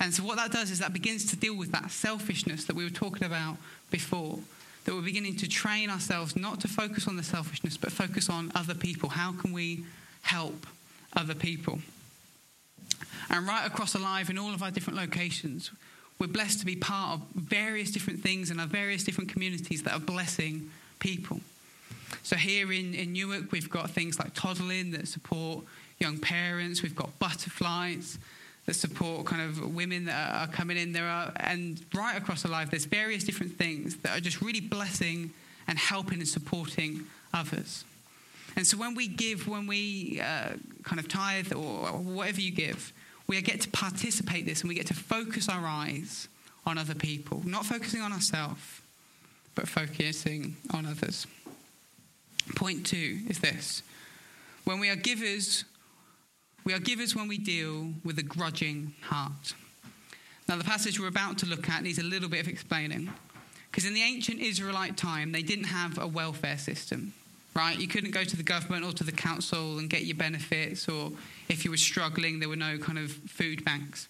And 0.00 0.12
so, 0.12 0.24
what 0.24 0.38
that 0.38 0.50
does 0.50 0.72
is 0.72 0.80
that 0.80 0.92
begins 0.92 1.26
to 1.26 1.36
deal 1.36 1.56
with 1.56 1.70
that 1.70 1.92
selfishness 1.92 2.64
that 2.64 2.74
we 2.74 2.82
were 2.82 2.90
talking 2.90 3.24
about 3.24 3.58
before 3.92 4.40
that 4.88 4.94
we're 4.94 5.02
beginning 5.02 5.36
to 5.36 5.46
train 5.46 5.90
ourselves 5.90 6.34
not 6.34 6.62
to 6.62 6.66
focus 6.66 7.06
on 7.06 7.18
the 7.18 7.22
selfishness, 7.22 7.76
but 7.76 7.92
focus 7.92 8.30
on 8.30 8.50
other 8.54 8.72
people. 8.72 9.10
How 9.10 9.32
can 9.32 9.52
we 9.52 9.84
help 10.22 10.66
other 11.14 11.34
people? 11.34 11.80
And 13.28 13.46
right 13.46 13.66
across 13.66 13.94
Alive 13.94 14.30
in 14.30 14.38
all 14.38 14.54
of 14.54 14.62
our 14.62 14.70
different 14.70 14.98
locations, 14.98 15.70
we're 16.18 16.28
blessed 16.28 16.60
to 16.60 16.64
be 16.64 16.74
part 16.74 17.20
of 17.20 17.26
various 17.34 17.90
different 17.90 18.22
things 18.22 18.50
in 18.50 18.58
our 18.58 18.66
various 18.66 19.04
different 19.04 19.28
communities 19.28 19.82
that 19.82 19.92
are 19.92 20.00
blessing 20.00 20.70
people. 21.00 21.40
So 22.22 22.36
here 22.36 22.72
in, 22.72 22.94
in 22.94 23.12
Newark, 23.12 23.52
we've 23.52 23.68
got 23.68 23.90
things 23.90 24.18
like 24.18 24.32
Toddling 24.32 24.92
that 24.92 25.06
support 25.06 25.66
young 25.98 26.16
parents. 26.18 26.82
We've 26.82 26.96
got 26.96 27.18
Butterflies 27.18 28.16
that 28.68 28.74
support 28.74 29.24
kind 29.24 29.40
of 29.40 29.74
women 29.74 30.04
that 30.04 30.30
are 30.30 30.46
coming 30.46 30.76
in. 30.76 30.92
There 30.92 31.06
are, 31.06 31.32
and 31.36 31.82
right 31.94 32.18
across 32.18 32.42
the 32.42 32.48
life, 32.48 32.70
there's 32.70 32.84
various 32.84 33.24
different 33.24 33.56
things 33.56 33.96
that 34.02 34.14
are 34.14 34.20
just 34.20 34.42
really 34.42 34.60
blessing 34.60 35.30
and 35.66 35.78
helping 35.78 36.18
and 36.18 36.28
supporting 36.28 37.06
others. 37.32 37.86
And 38.56 38.66
so 38.66 38.76
when 38.76 38.94
we 38.94 39.08
give, 39.08 39.48
when 39.48 39.66
we 39.66 40.20
uh, 40.22 40.50
kind 40.82 41.00
of 41.00 41.08
tithe 41.08 41.50
or 41.54 41.92
whatever 41.96 42.42
you 42.42 42.50
give, 42.50 42.92
we 43.26 43.40
get 43.40 43.62
to 43.62 43.70
participate 43.70 44.44
this 44.44 44.60
and 44.60 44.68
we 44.68 44.74
get 44.74 44.88
to 44.88 44.94
focus 44.94 45.48
our 45.48 45.64
eyes 45.64 46.28
on 46.66 46.76
other 46.76 46.94
people, 46.94 47.40
not 47.46 47.64
focusing 47.64 48.02
on 48.02 48.12
ourselves, 48.12 48.82
but 49.54 49.66
focusing 49.66 50.58
on 50.74 50.84
others. 50.84 51.26
Point 52.54 52.84
two 52.84 53.20
is 53.28 53.38
this 53.38 53.82
when 54.64 54.78
we 54.78 54.90
are 54.90 54.96
givers, 54.96 55.64
we 56.68 56.74
are 56.74 56.78
givers 56.78 57.16
when 57.16 57.28
we 57.28 57.38
deal 57.38 57.94
with 58.04 58.18
a 58.18 58.22
grudging 58.22 58.92
heart. 59.00 59.54
Now, 60.46 60.58
the 60.58 60.64
passage 60.64 61.00
we're 61.00 61.08
about 61.08 61.38
to 61.38 61.46
look 61.46 61.66
at 61.70 61.82
needs 61.82 61.98
a 61.98 62.02
little 62.02 62.28
bit 62.28 62.40
of 62.40 62.48
explaining. 62.48 63.10
Because 63.70 63.86
in 63.86 63.94
the 63.94 64.02
ancient 64.02 64.38
Israelite 64.38 64.94
time, 64.98 65.32
they 65.32 65.40
didn't 65.40 65.64
have 65.64 65.96
a 65.96 66.06
welfare 66.06 66.58
system, 66.58 67.14
right? 67.56 67.80
You 67.80 67.88
couldn't 67.88 68.10
go 68.10 68.22
to 68.22 68.36
the 68.36 68.42
government 68.42 68.84
or 68.84 68.92
to 68.92 69.02
the 69.02 69.12
council 69.12 69.78
and 69.78 69.88
get 69.88 70.04
your 70.04 70.18
benefits, 70.18 70.90
or 70.90 71.10
if 71.48 71.64
you 71.64 71.70
were 71.70 71.78
struggling, 71.78 72.38
there 72.38 72.50
were 72.50 72.54
no 72.54 72.76
kind 72.76 72.98
of 72.98 73.12
food 73.12 73.64
banks. 73.64 74.06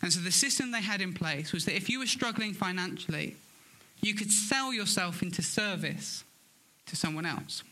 And 0.00 0.10
so 0.10 0.20
the 0.20 0.32
system 0.32 0.70
they 0.70 0.80
had 0.80 1.02
in 1.02 1.12
place 1.12 1.52
was 1.52 1.66
that 1.66 1.76
if 1.76 1.90
you 1.90 1.98
were 1.98 2.06
struggling 2.06 2.54
financially, 2.54 3.36
you 4.00 4.14
could 4.14 4.32
sell 4.32 4.72
yourself 4.72 5.22
into 5.22 5.42
service 5.42 6.24
to 6.86 6.96
someone 6.96 7.26
else. 7.26 7.62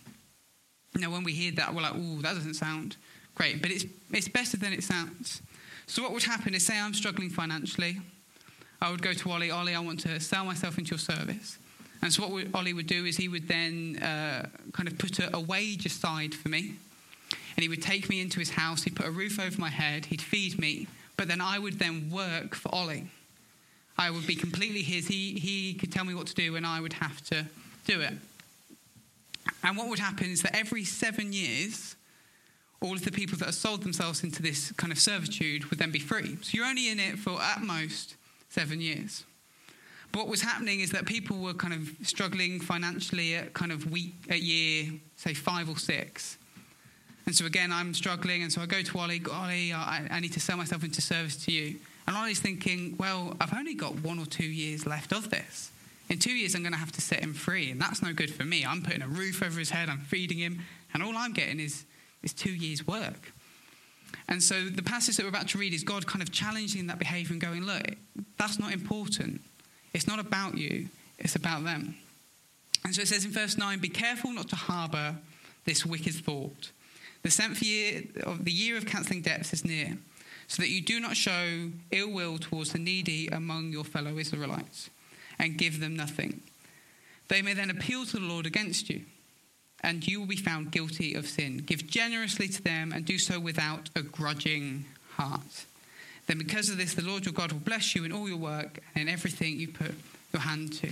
Now, 0.94 1.10
when 1.10 1.24
we 1.24 1.32
hear 1.32 1.52
that, 1.52 1.74
we're 1.74 1.80
like, 1.80 1.94
"Ooh, 1.94 2.20
that 2.20 2.34
doesn't 2.34 2.54
sound 2.54 2.96
Great, 3.34 3.60
but 3.60 3.70
it's, 3.70 3.84
it's 4.12 4.28
better 4.28 4.56
than 4.56 4.72
it 4.72 4.84
sounds. 4.84 5.42
So, 5.86 6.02
what 6.02 6.12
would 6.12 6.22
happen 6.22 6.54
is 6.54 6.64
say 6.64 6.78
I'm 6.78 6.94
struggling 6.94 7.30
financially. 7.30 8.00
I 8.80 8.90
would 8.90 9.02
go 9.02 9.12
to 9.12 9.30
Ollie, 9.30 9.50
Ollie, 9.50 9.74
I 9.74 9.80
want 9.80 10.00
to 10.00 10.20
sell 10.20 10.44
myself 10.44 10.78
into 10.78 10.90
your 10.90 10.98
service. 10.98 11.58
And 12.02 12.12
so, 12.12 12.26
what 12.26 12.46
Ollie 12.54 12.72
would 12.72 12.86
do 12.86 13.04
is 13.04 13.16
he 13.16 13.28
would 13.28 13.48
then 13.48 13.98
uh, 14.02 14.46
kind 14.72 14.88
of 14.88 14.98
put 14.98 15.18
a, 15.18 15.36
a 15.36 15.40
wage 15.40 15.86
aside 15.86 16.34
for 16.34 16.48
me. 16.48 16.74
And 17.56 17.62
he 17.62 17.68
would 17.68 17.82
take 17.82 18.08
me 18.08 18.20
into 18.20 18.40
his 18.40 18.50
house, 18.50 18.82
he'd 18.82 18.96
put 18.96 19.06
a 19.06 19.10
roof 19.10 19.38
over 19.38 19.60
my 19.60 19.70
head, 19.70 20.06
he'd 20.06 20.22
feed 20.22 20.58
me, 20.58 20.88
but 21.16 21.28
then 21.28 21.40
I 21.40 21.58
would 21.58 21.78
then 21.78 22.10
work 22.10 22.54
for 22.54 22.74
Ollie. 22.74 23.06
I 23.96 24.10
would 24.10 24.26
be 24.26 24.34
completely 24.34 24.82
his. 24.82 25.06
He, 25.06 25.34
he 25.34 25.74
could 25.74 25.92
tell 25.92 26.04
me 26.04 26.14
what 26.14 26.26
to 26.28 26.34
do, 26.34 26.56
and 26.56 26.66
I 26.66 26.80
would 26.80 26.94
have 26.94 27.20
to 27.26 27.46
do 27.86 28.00
it. 28.00 28.14
And 29.62 29.76
what 29.76 29.88
would 29.88 29.98
happen 29.98 30.30
is 30.30 30.42
that 30.42 30.56
every 30.56 30.84
seven 30.84 31.32
years, 31.32 31.94
all 32.84 32.94
of 32.94 33.04
the 33.04 33.10
people 33.10 33.38
that 33.38 33.46
have 33.46 33.54
sold 33.54 33.82
themselves 33.82 34.22
into 34.22 34.42
this 34.42 34.70
kind 34.72 34.92
of 34.92 34.98
servitude 34.98 35.64
would 35.70 35.78
then 35.78 35.90
be 35.90 35.98
free. 35.98 36.36
So 36.42 36.50
you're 36.52 36.66
only 36.66 36.90
in 36.90 37.00
it 37.00 37.18
for 37.18 37.40
at 37.40 37.62
most 37.62 38.16
seven 38.50 38.80
years. 38.80 39.24
But 40.12 40.20
what 40.20 40.28
was 40.28 40.42
happening 40.42 40.80
is 40.80 40.90
that 40.90 41.06
people 41.06 41.38
were 41.38 41.54
kind 41.54 41.74
of 41.74 42.06
struggling 42.06 42.60
financially 42.60 43.34
at 43.34 43.54
kind 43.54 43.72
of 43.72 43.90
week, 43.90 44.14
at 44.30 44.42
year, 44.42 44.92
say 45.16 45.34
five 45.34 45.68
or 45.68 45.76
six. 45.76 46.38
And 47.26 47.34
so 47.34 47.46
again, 47.46 47.72
I'm 47.72 47.94
struggling, 47.94 48.42
and 48.42 48.52
so 48.52 48.60
I 48.60 48.66
go 48.66 48.82
to 48.82 48.98
Ollie, 48.98 49.22
Ollie, 49.32 49.72
I, 49.72 50.06
I 50.10 50.20
need 50.20 50.32
to 50.34 50.40
sell 50.40 50.56
myself 50.56 50.84
into 50.84 51.00
service 51.00 51.42
to 51.46 51.52
you. 51.52 51.78
And 52.06 52.16
Ollie's 52.16 52.38
thinking, 52.38 52.96
well, 52.98 53.34
I've 53.40 53.54
only 53.54 53.74
got 53.74 54.02
one 54.02 54.18
or 54.18 54.26
two 54.26 54.44
years 54.44 54.86
left 54.86 55.12
of 55.12 55.30
this. 55.30 55.70
In 56.10 56.18
two 56.18 56.32
years, 56.32 56.54
I'm 56.54 56.60
going 56.60 56.74
to 56.74 56.78
have 56.78 56.92
to 56.92 57.00
set 57.00 57.20
him 57.20 57.32
free, 57.32 57.70
and 57.70 57.80
that's 57.80 58.02
no 58.02 58.12
good 58.12 58.32
for 58.32 58.44
me. 58.44 58.64
I'm 58.64 58.82
putting 58.82 59.00
a 59.00 59.08
roof 59.08 59.42
over 59.42 59.58
his 59.58 59.70
head, 59.70 59.88
I'm 59.88 60.00
feeding 60.00 60.38
him, 60.38 60.60
and 60.92 61.02
all 61.02 61.16
I'm 61.16 61.32
getting 61.32 61.60
is, 61.60 61.84
is 62.24 62.32
two 62.32 62.52
years' 62.52 62.86
work. 62.86 63.32
And 64.28 64.42
so 64.42 64.64
the 64.64 64.82
passage 64.82 65.16
that 65.16 65.22
we're 65.22 65.28
about 65.28 65.48
to 65.48 65.58
read 65.58 65.74
is 65.74 65.84
God 65.84 66.06
kind 66.06 66.22
of 66.22 66.32
challenging 66.32 66.86
that 66.86 66.98
behavior 66.98 67.32
and 67.32 67.40
going, 67.40 67.64
look, 67.64 67.82
that's 68.38 68.58
not 68.58 68.72
important. 68.72 69.40
It's 69.92 70.08
not 70.08 70.18
about 70.18 70.56
you, 70.56 70.88
it's 71.18 71.36
about 71.36 71.64
them. 71.64 71.96
And 72.84 72.94
so 72.94 73.02
it 73.02 73.08
says 73.08 73.24
in 73.24 73.30
verse 73.30 73.56
9, 73.56 73.78
be 73.78 73.88
careful 73.88 74.32
not 74.32 74.48
to 74.48 74.56
harbor 74.56 75.16
this 75.64 75.86
wicked 75.86 76.14
thought. 76.14 76.70
The 77.22 77.30
seventh 77.30 77.62
year 77.62 78.02
of 78.24 78.44
the 78.44 78.52
year 78.52 78.76
of 78.76 78.86
cancelling 78.86 79.22
debts 79.22 79.52
is 79.52 79.64
near, 79.64 79.96
so 80.46 80.62
that 80.62 80.68
you 80.68 80.82
do 80.82 81.00
not 81.00 81.16
show 81.16 81.70
ill 81.90 82.10
will 82.10 82.38
towards 82.38 82.72
the 82.72 82.78
needy 82.78 83.28
among 83.28 83.70
your 83.72 83.84
fellow 83.84 84.18
Israelites 84.18 84.90
and 85.38 85.56
give 85.56 85.80
them 85.80 85.96
nothing. 85.96 86.42
They 87.28 87.40
may 87.40 87.54
then 87.54 87.70
appeal 87.70 88.04
to 88.04 88.18
the 88.18 88.26
Lord 88.26 88.44
against 88.44 88.90
you, 88.90 89.02
and 89.84 90.06
you 90.08 90.18
will 90.18 90.26
be 90.26 90.36
found 90.36 90.72
guilty 90.72 91.14
of 91.14 91.28
sin. 91.28 91.58
Give 91.58 91.86
generously 91.86 92.48
to 92.48 92.62
them 92.62 92.90
and 92.90 93.04
do 93.04 93.18
so 93.18 93.38
without 93.38 93.90
a 93.94 94.00
grudging 94.00 94.86
heart. 95.10 95.66
Then, 96.26 96.38
because 96.38 96.70
of 96.70 96.78
this, 96.78 96.94
the 96.94 97.02
Lord 97.02 97.26
your 97.26 97.34
God 97.34 97.52
will 97.52 97.60
bless 97.60 97.94
you 97.94 98.04
in 98.04 98.10
all 98.10 98.26
your 98.26 98.38
work 98.38 98.80
and 98.94 99.06
in 99.06 99.12
everything 99.12 99.60
you 99.60 99.68
put 99.68 99.94
your 100.32 100.40
hand 100.40 100.72
to. 100.80 100.90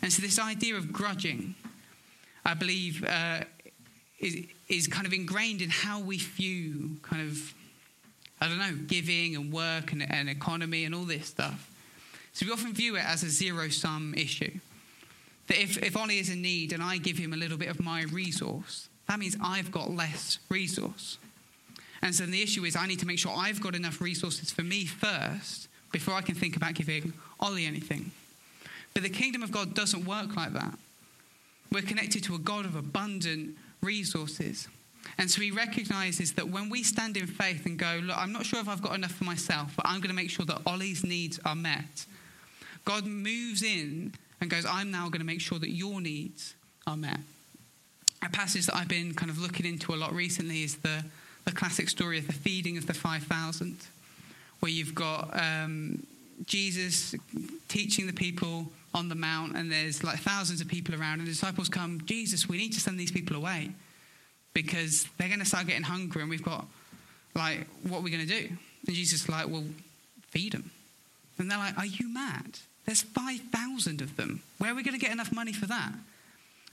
And 0.00 0.10
so, 0.10 0.22
this 0.22 0.38
idea 0.38 0.76
of 0.76 0.92
grudging, 0.92 1.54
I 2.42 2.54
believe, 2.54 3.04
uh, 3.04 3.40
is, 4.18 4.46
is 4.70 4.86
kind 4.86 5.06
of 5.06 5.12
ingrained 5.12 5.60
in 5.60 5.68
how 5.68 6.00
we 6.00 6.16
view 6.16 6.96
kind 7.02 7.28
of, 7.28 7.54
I 8.40 8.48
don't 8.48 8.58
know, 8.58 8.78
giving 8.86 9.36
and 9.36 9.52
work 9.52 9.92
and, 9.92 10.10
and 10.10 10.30
economy 10.30 10.84
and 10.84 10.94
all 10.94 11.04
this 11.04 11.26
stuff. 11.26 11.70
So 12.32 12.46
we 12.46 12.52
often 12.52 12.72
view 12.72 12.96
it 12.96 13.04
as 13.04 13.22
a 13.22 13.28
zero 13.28 13.68
sum 13.68 14.14
issue. 14.16 14.58
That 15.46 15.60
if, 15.60 15.82
if 15.82 15.96
Ollie 15.96 16.18
is 16.18 16.30
in 16.30 16.42
need 16.42 16.72
and 16.72 16.82
I 16.82 16.98
give 16.98 17.18
him 17.18 17.32
a 17.32 17.36
little 17.36 17.58
bit 17.58 17.68
of 17.68 17.80
my 17.80 18.02
resource, 18.04 18.88
that 19.08 19.18
means 19.18 19.36
I've 19.42 19.70
got 19.70 19.90
less 19.90 20.38
resource. 20.48 21.18
And 22.02 22.14
so 22.14 22.26
the 22.26 22.42
issue 22.42 22.64
is 22.64 22.76
I 22.76 22.86
need 22.86 22.98
to 23.00 23.06
make 23.06 23.18
sure 23.18 23.32
I've 23.36 23.60
got 23.60 23.74
enough 23.74 24.00
resources 24.00 24.50
for 24.50 24.62
me 24.62 24.84
first 24.84 25.68
before 25.92 26.14
I 26.14 26.20
can 26.20 26.34
think 26.34 26.56
about 26.56 26.74
giving 26.74 27.12
Ollie 27.40 27.66
anything. 27.66 28.10
But 28.92 29.02
the 29.02 29.08
kingdom 29.08 29.42
of 29.42 29.52
God 29.52 29.74
doesn't 29.74 30.04
work 30.04 30.36
like 30.36 30.52
that. 30.52 30.76
We're 31.72 31.82
connected 31.82 32.24
to 32.24 32.34
a 32.34 32.38
God 32.38 32.64
of 32.64 32.76
abundant 32.76 33.56
resources. 33.82 34.68
And 35.18 35.30
so 35.30 35.40
he 35.40 35.50
recognizes 35.50 36.32
that 36.32 36.48
when 36.48 36.68
we 36.68 36.82
stand 36.82 37.16
in 37.16 37.26
faith 37.26 37.66
and 37.66 37.78
go, 37.78 38.00
Look, 38.02 38.16
I'm 38.16 38.32
not 38.32 38.44
sure 38.44 38.58
if 38.58 38.68
I've 38.68 38.82
got 38.82 38.94
enough 38.94 39.12
for 39.12 39.24
myself, 39.24 39.72
but 39.76 39.86
I'm 39.86 40.00
going 40.00 40.08
to 40.08 40.14
make 40.14 40.30
sure 40.30 40.46
that 40.46 40.62
Ollie's 40.66 41.04
needs 41.04 41.38
are 41.44 41.54
met 41.54 42.06
God 42.86 43.04
moves 43.04 43.62
in 43.62 44.14
and 44.46 44.50
goes, 44.62 44.64
I'm 44.64 44.92
now 44.92 45.08
going 45.08 45.20
to 45.20 45.26
make 45.26 45.40
sure 45.40 45.58
that 45.58 45.70
your 45.70 46.00
needs 46.00 46.54
are 46.86 46.96
met. 46.96 47.18
A 48.22 48.28
passage 48.30 48.66
that 48.66 48.76
I've 48.76 48.88
been 48.88 49.12
kind 49.12 49.28
of 49.28 49.38
looking 49.38 49.66
into 49.66 49.92
a 49.92 49.96
lot 49.96 50.12
recently 50.12 50.62
is 50.62 50.76
the, 50.76 51.04
the 51.44 51.52
classic 51.52 51.88
story 51.88 52.18
of 52.18 52.28
the 52.28 52.32
feeding 52.32 52.76
of 52.76 52.86
the 52.86 52.94
5,000, 52.94 53.76
where 54.60 54.70
you've 54.70 54.94
got 54.94 55.30
um, 55.36 56.06
Jesus 56.46 57.16
teaching 57.68 58.06
the 58.06 58.12
people 58.12 58.66
on 58.94 59.08
the 59.08 59.16
mount, 59.16 59.56
and 59.56 59.70
there's 59.70 60.04
like 60.04 60.20
thousands 60.20 60.60
of 60.60 60.68
people 60.68 60.94
around, 60.94 61.18
and 61.18 61.26
the 61.26 61.32
disciples 61.32 61.68
come, 61.68 62.00
Jesus, 62.06 62.48
we 62.48 62.56
need 62.56 62.72
to 62.72 62.80
send 62.80 63.00
these 63.00 63.12
people 63.12 63.36
away 63.36 63.70
because 64.54 65.08
they're 65.18 65.28
going 65.28 65.40
to 65.40 65.44
start 65.44 65.66
getting 65.66 65.82
hungry, 65.82 66.22
and 66.22 66.30
we've 66.30 66.44
got, 66.44 66.66
like, 67.34 67.66
what 67.82 67.98
are 67.98 68.02
we 68.02 68.10
going 68.10 68.26
to 68.26 68.40
do? 68.40 68.48
And 68.86 68.94
Jesus 68.94 69.22
is 69.22 69.28
like, 69.28 69.48
well, 69.48 69.64
feed 70.28 70.52
them. 70.52 70.70
And 71.36 71.50
they're 71.50 71.58
like, 71.58 71.76
are 71.76 71.84
you 71.84 72.08
mad? 72.14 72.60
There's 72.86 73.02
5,000 73.02 74.00
of 74.00 74.16
them. 74.16 74.42
Where 74.58 74.72
are 74.72 74.74
we 74.74 74.82
going 74.82 74.98
to 74.98 75.04
get 75.04 75.12
enough 75.12 75.32
money 75.32 75.52
for 75.52 75.66
that? 75.66 75.92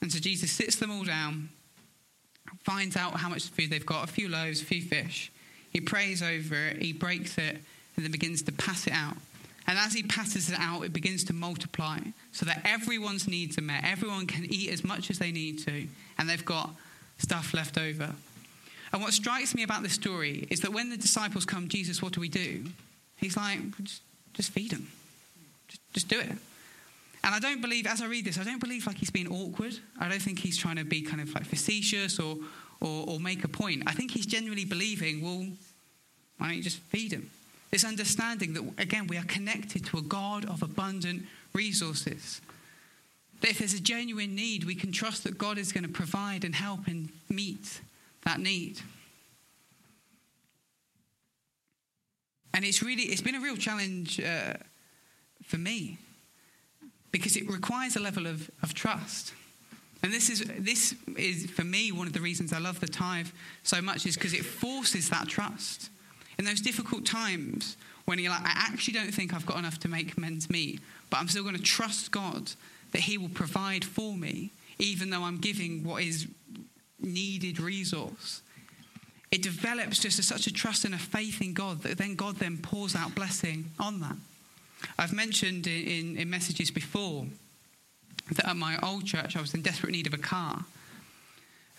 And 0.01 0.11
so 0.11 0.19
Jesus 0.19 0.51
sits 0.51 0.75
them 0.75 0.91
all 0.91 1.03
down, 1.03 1.49
finds 2.63 2.95
out 2.95 3.15
how 3.15 3.29
much 3.29 3.49
food 3.49 3.69
they've 3.69 3.85
got 3.85 4.07
a 4.07 4.11
few 4.11 4.29
loaves, 4.29 4.61
a 4.61 4.65
few 4.65 4.81
fish. 4.81 5.31
He 5.71 5.81
prays 5.81 6.21
over 6.21 6.55
it, 6.55 6.81
he 6.81 6.93
breaks 6.93 7.37
it, 7.37 7.57
and 7.95 8.05
then 8.05 8.11
begins 8.11 8.43
to 8.43 8.51
pass 8.51 8.85
it 8.85 8.93
out. 8.93 9.17
And 9.65 9.77
as 9.77 9.93
he 9.93 10.03
passes 10.03 10.49
it 10.49 10.57
out, 10.59 10.83
it 10.83 10.93
begins 10.93 11.23
to 11.25 11.33
multiply 11.33 11.99
so 12.31 12.45
that 12.45 12.61
everyone's 12.65 13.27
needs 13.27 13.57
are 13.57 13.61
met. 13.61 13.83
Everyone 13.85 14.27
can 14.27 14.45
eat 14.45 14.69
as 14.71 14.83
much 14.83 15.09
as 15.09 15.19
they 15.19 15.31
need 15.31 15.59
to, 15.59 15.87
and 16.17 16.29
they've 16.29 16.45
got 16.45 16.69
stuff 17.17 17.53
left 17.53 17.77
over. 17.77 18.13
And 18.91 19.01
what 19.01 19.13
strikes 19.13 19.55
me 19.55 19.63
about 19.63 19.81
this 19.81 19.93
story 19.93 20.47
is 20.51 20.59
that 20.59 20.73
when 20.73 20.89
the 20.89 20.97
disciples 20.97 21.45
come, 21.45 21.69
Jesus, 21.69 22.01
what 22.01 22.13
do 22.13 22.19
we 22.19 22.29
do? 22.29 22.65
He's 23.15 23.37
like, 23.37 23.59
just, 23.81 24.01
just 24.33 24.51
feed 24.51 24.71
them. 24.71 24.89
Just, 25.93 26.07
do 26.07 26.19
it. 26.19 26.29
And 27.23 27.33
I 27.33 27.39
don't 27.39 27.61
believe, 27.61 27.87
as 27.87 28.01
I 28.01 28.05
read 28.05 28.25
this, 28.25 28.37
I 28.37 28.43
don't 28.43 28.59
believe 28.59 28.85
like 28.85 28.97
he's 28.97 29.11
being 29.11 29.27
awkward. 29.27 29.79
I 29.99 30.09
don't 30.09 30.21
think 30.21 30.39
he's 30.39 30.57
trying 30.57 30.75
to 30.75 30.83
be 30.83 31.01
kind 31.01 31.21
of 31.21 31.33
like 31.33 31.45
facetious 31.45 32.19
or, 32.19 32.37
or, 32.81 33.05
or 33.07 33.19
make 33.19 33.43
a 33.43 33.47
point. 33.47 33.83
I 33.87 33.93
think 33.93 34.11
he's 34.11 34.25
genuinely 34.25 34.65
believing, 34.65 35.21
well, 35.21 35.45
why 36.37 36.47
don't 36.47 36.57
you 36.57 36.63
just 36.63 36.79
feed 36.79 37.13
him? 37.13 37.29
This 37.71 37.85
understanding 37.85 38.53
that, 38.53 38.63
again, 38.77 39.07
we 39.07 39.17
are 39.17 39.23
connected 39.23 39.85
to 39.85 39.97
a 39.97 40.01
God 40.01 40.45
of 40.45 40.61
abundant 40.61 41.23
resources. 41.53 42.41
That 43.41 43.51
if 43.51 43.59
there's 43.59 43.73
a 43.73 43.81
genuine 43.81 44.35
need, 44.35 44.63
we 44.63 44.75
can 44.75 44.91
trust 44.91 45.23
that 45.23 45.37
God 45.37 45.57
is 45.57 45.71
going 45.71 45.85
to 45.85 45.89
provide 45.89 46.43
and 46.43 46.53
help 46.53 46.87
and 46.87 47.09
meet 47.29 47.81
that 48.25 48.39
need. 48.39 48.81
And 52.53 52.63
it's 52.63 52.83
really, 52.83 53.03
it's 53.03 53.21
been 53.21 53.35
a 53.35 53.41
real 53.41 53.57
challenge. 53.57 54.19
Uh, 54.19 54.53
for 55.45 55.57
me 55.57 55.97
because 57.11 57.37
it 57.37 57.49
requires 57.49 57.95
a 57.95 57.99
level 57.99 58.27
of, 58.27 58.49
of 58.61 58.73
trust. 58.73 59.33
And 60.01 60.11
this 60.11 60.29
is, 60.29 60.43
this 60.59 60.95
is, 61.15 61.49
for 61.49 61.63
me, 61.63 61.91
one 61.91 62.07
of 62.07 62.13
the 62.13 62.19
reasons 62.19 62.51
I 62.51 62.59
love 62.59 62.81
the 62.81 62.87
tithe 62.87 63.27
so 63.63 63.81
much 63.81 64.05
is 64.05 64.15
because 64.15 64.33
it 64.33 64.43
forces 64.43 65.09
that 65.09 65.29
trust. 65.29 65.89
In 66.37 66.43
those 66.43 66.59
difficult 66.59 67.05
times 67.05 67.77
when 68.05 68.19
you're 68.19 68.31
like, 68.31 68.43
I 68.43 68.67
actually 68.67 68.95
don't 68.95 69.13
think 69.13 69.33
I've 69.33 69.45
got 69.45 69.57
enough 69.57 69.79
to 69.79 69.87
make 69.87 70.17
men's 70.17 70.49
meet, 70.49 70.81
but 71.09 71.17
I'm 71.17 71.29
still 71.29 71.43
going 71.43 71.55
to 71.55 71.61
trust 71.61 72.11
God 72.11 72.51
that 72.91 73.01
He 73.01 73.17
will 73.17 73.29
provide 73.29 73.85
for 73.85 74.17
me, 74.17 74.51
even 74.77 75.09
though 75.09 75.23
I'm 75.23 75.37
giving 75.37 75.83
what 75.83 76.03
is 76.03 76.27
needed 76.99 77.59
resource. 77.59 78.41
It 79.31 79.41
develops 79.41 79.99
just 79.99 80.19
a, 80.19 80.23
such 80.23 80.47
a 80.47 80.53
trust 80.53 80.83
and 80.83 80.93
a 80.93 80.99
faith 80.99 81.41
in 81.41 81.53
God 81.53 81.81
that 81.83 81.97
then 81.97 82.15
God 82.15 82.35
then 82.37 82.57
pours 82.57 82.95
out 82.95 83.15
blessing 83.15 83.71
on 83.79 83.99
that. 84.01 84.15
I've 84.97 85.13
mentioned 85.13 85.67
in, 85.67 86.17
in 86.17 86.29
messages 86.29 86.71
before 86.71 87.25
that 88.31 88.47
at 88.47 88.55
my 88.55 88.77
old 88.81 89.05
church 89.05 89.35
I 89.35 89.41
was 89.41 89.53
in 89.53 89.61
desperate 89.61 89.91
need 89.91 90.07
of 90.07 90.13
a 90.13 90.17
car. 90.17 90.65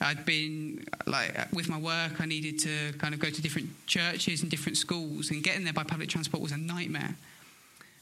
I'd 0.01 0.25
been 0.25 0.85
like 1.07 1.53
with 1.53 1.69
my 1.69 1.79
work, 1.79 2.21
I 2.21 2.27
needed 2.27 2.59
to 2.61 2.93
kind 2.99 3.15
of 3.15 3.21
go 3.21 3.31
to 3.31 3.43
different 3.43 3.71
churches 3.87 4.43
and 4.43 4.51
different 4.51 4.77
schools, 4.77 5.31
and 5.31 5.43
getting 5.43 5.65
there 5.65 5.73
by 5.73 5.85
public 5.85 6.09
transport 6.09 6.43
was 6.43 6.53
a 6.53 6.57
nightmare. 6.57 7.17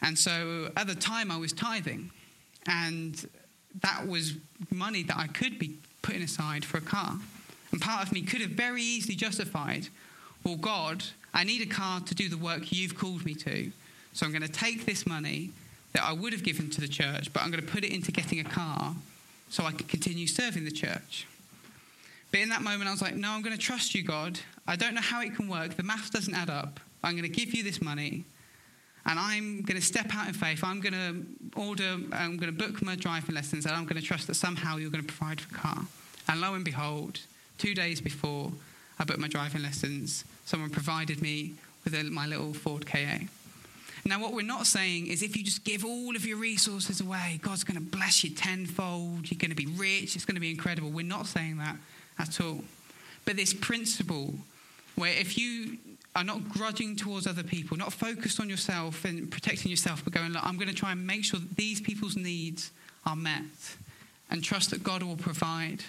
And 0.00 0.18
so 0.18 0.70
at 0.76 0.86
the 0.86 0.94
time, 0.94 1.30
I 1.30 1.36
was 1.36 1.52
tithing, 1.52 2.10
and 2.66 3.24
that 3.82 4.06
was 4.06 4.34
money 4.70 5.02
that 5.04 5.16
I 5.16 5.28
could 5.28 5.58
be 5.58 5.76
putting 6.02 6.22
aside 6.22 6.64
for 6.64 6.78
a 6.78 6.80
car. 6.80 7.18
And 7.70 7.80
part 7.80 8.06
of 8.06 8.12
me 8.12 8.22
could 8.22 8.40
have 8.40 8.50
very 8.50 8.82
easily 8.82 9.14
justified, 9.14 9.88
well, 10.44 10.56
God, 10.56 11.04
I 11.32 11.44
need 11.44 11.62
a 11.62 11.72
car 11.72 12.00
to 12.00 12.14
do 12.14 12.28
the 12.28 12.36
work 12.36 12.72
you've 12.72 12.98
called 12.98 13.24
me 13.24 13.34
to. 13.34 13.70
So 14.12 14.26
I'm 14.26 14.32
going 14.32 14.42
to 14.42 14.48
take 14.48 14.84
this 14.84 15.06
money 15.06 15.50
that 15.92 16.02
I 16.02 16.12
would 16.12 16.32
have 16.32 16.42
given 16.42 16.70
to 16.70 16.80
the 16.80 16.88
church, 16.88 17.32
but 17.32 17.42
I'm 17.42 17.50
going 17.50 17.64
to 17.64 17.70
put 17.70 17.84
it 17.84 17.92
into 17.92 18.12
getting 18.12 18.40
a 18.40 18.44
car 18.44 18.94
so 19.50 19.64
I 19.64 19.72
can 19.72 19.86
continue 19.86 20.26
serving 20.26 20.64
the 20.64 20.70
church. 20.70 21.26
But 22.30 22.40
in 22.40 22.48
that 22.48 22.62
moment, 22.62 22.88
I 22.88 22.92
was 22.92 23.02
like, 23.02 23.14
no, 23.14 23.30
I'm 23.30 23.42
going 23.42 23.56
to 23.56 23.60
trust 23.60 23.94
you, 23.94 24.02
God. 24.02 24.40
I 24.66 24.76
don't 24.76 24.94
know 24.94 25.02
how 25.02 25.20
it 25.20 25.34
can 25.36 25.48
work. 25.48 25.76
The 25.76 25.82
math 25.82 26.10
doesn't 26.10 26.34
add 26.34 26.48
up. 26.48 26.80
I'm 27.04 27.12
going 27.12 27.24
to 27.24 27.28
give 27.28 27.54
you 27.54 27.62
this 27.62 27.82
money 27.82 28.24
and 29.04 29.18
I'm 29.18 29.62
going 29.62 29.78
to 29.78 29.84
step 29.84 30.14
out 30.14 30.28
in 30.28 30.34
faith. 30.34 30.62
I'm 30.62 30.80
going 30.80 30.92
to 30.92 31.60
order, 31.60 31.98
I'm 32.12 32.36
going 32.36 32.56
to 32.56 32.66
book 32.66 32.82
my 32.82 32.94
driving 32.94 33.34
lessons, 33.34 33.66
and 33.66 33.74
I'm 33.74 33.84
going 33.84 34.00
to 34.00 34.06
trust 34.06 34.28
that 34.28 34.34
somehow 34.34 34.76
you're 34.76 34.90
going 34.90 35.04
to 35.04 35.12
provide 35.12 35.40
for 35.40 35.54
a 35.54 35.58
car. 35.58 35.78
And 36.28 36.40
lo 36.40 36.54
and 36.54 36.64
behold, 36.64 37.20
two 37.58 37.74
days 37.74 38.00
before 38.00 38.52
I 38.98 39.04
booked 39.04 39.18
my 39.18 39.28
driving 39.28 39.62
lessons, 39.62 40.24
someone 40.44 40.70
provided 40.70 41.20
me 41.20 41.54
with 41.84 41.94
a, 41.94 42.04
my 42.04 42.26
little 42.26 42.54
Ford 42.54 42.86
KA. 42.86 43.18
Now, 44.04 44.20
what 44.20 44.32
we're 44.32 44.42
not 44.42 44.66
saying 44.66 45.06
is 45.06 45.22
if 45.22 45.36
you 45.36 45.44
just 45.44 45.64
give 45.64 45.84
all 45.84 46.16
of 46.16 46.26
your 46.26 46.36
resources 46.36 47.00
away, 47.00 47.38
God's 47.40 47.62
going 47.62 47.76
to 47.76 47.96
bless 47.96 48.24
you 48.24 48.30
tenfold, 48.30 49.30
you're 49.30 49.38
going 49.38 49.50
to 49.50 49.56
be 49.56 49.66
rich, 49.66 50.16
it's 50.16 50.24
going 50.24 50.34
to 50.34 50.40
be 50.40 50.50
incredible. 50.50 50.90
We're 50.90 51.06
not 51.06 51.26
saying 51.26 51.58
that 51.58 51.76
at 52.18 52.40
all. 52.40 52.64
But 53.24 53.36
this 53.36 53.54
principle 53.54 54.34
where 54.96 55.12
if 55.12 55.38
you 55.38 55.78
are 56.14 56.24
not 56.24 56.48
grudging 56.48 56.96
towards 56.96 57.26
other 57.26 57.42
people, 57.42 57.76
not 57.76 57.92
focused 57.92 58.40
on 58.40 58.50
yourself 58.50 59.04
and 59.04 59.30
protecting 59.30 59.70
yourself, 59.70 60.04
but 60.04 60.12
going, 60.12 60.34
I'm 60.36 60.56
going 60.56 60.68
to 60.68 60.74
try 60.74 60.92
and 60.92 61.06
make 61.06 61.24
sure 61.24 61.40
that 61.40 61.56
these 61.56 61.80
people's 61.80 62.16
needs 62.16 62.70
are 63.06 63.16
met 63.16 63.42
and 64.30 64.42
trust 64.42 64.70
that 64.70 64.82
God 64.82 65.02
will 65.02 65.16
provide 65.16 65.82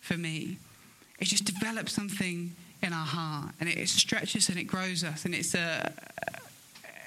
for 0.00 0.16
me. 0.16 0.58
It 1.18 1.26
just 1.26 1.44
develops 1.44 1.92
something 1.92 2.54
in 2.82 2.92
our 2.92 3.06
heart 3.06 3.54
and 3.60 3.68
it 3.68 3.88
stretches 3.88 4.48
and 4.48 4.58
it 4.58 4.64
grows 4.64 5.04
us 5.04 5.24
and 5.24 5.34
it's 5.34 5.54
a, 5.54 5.92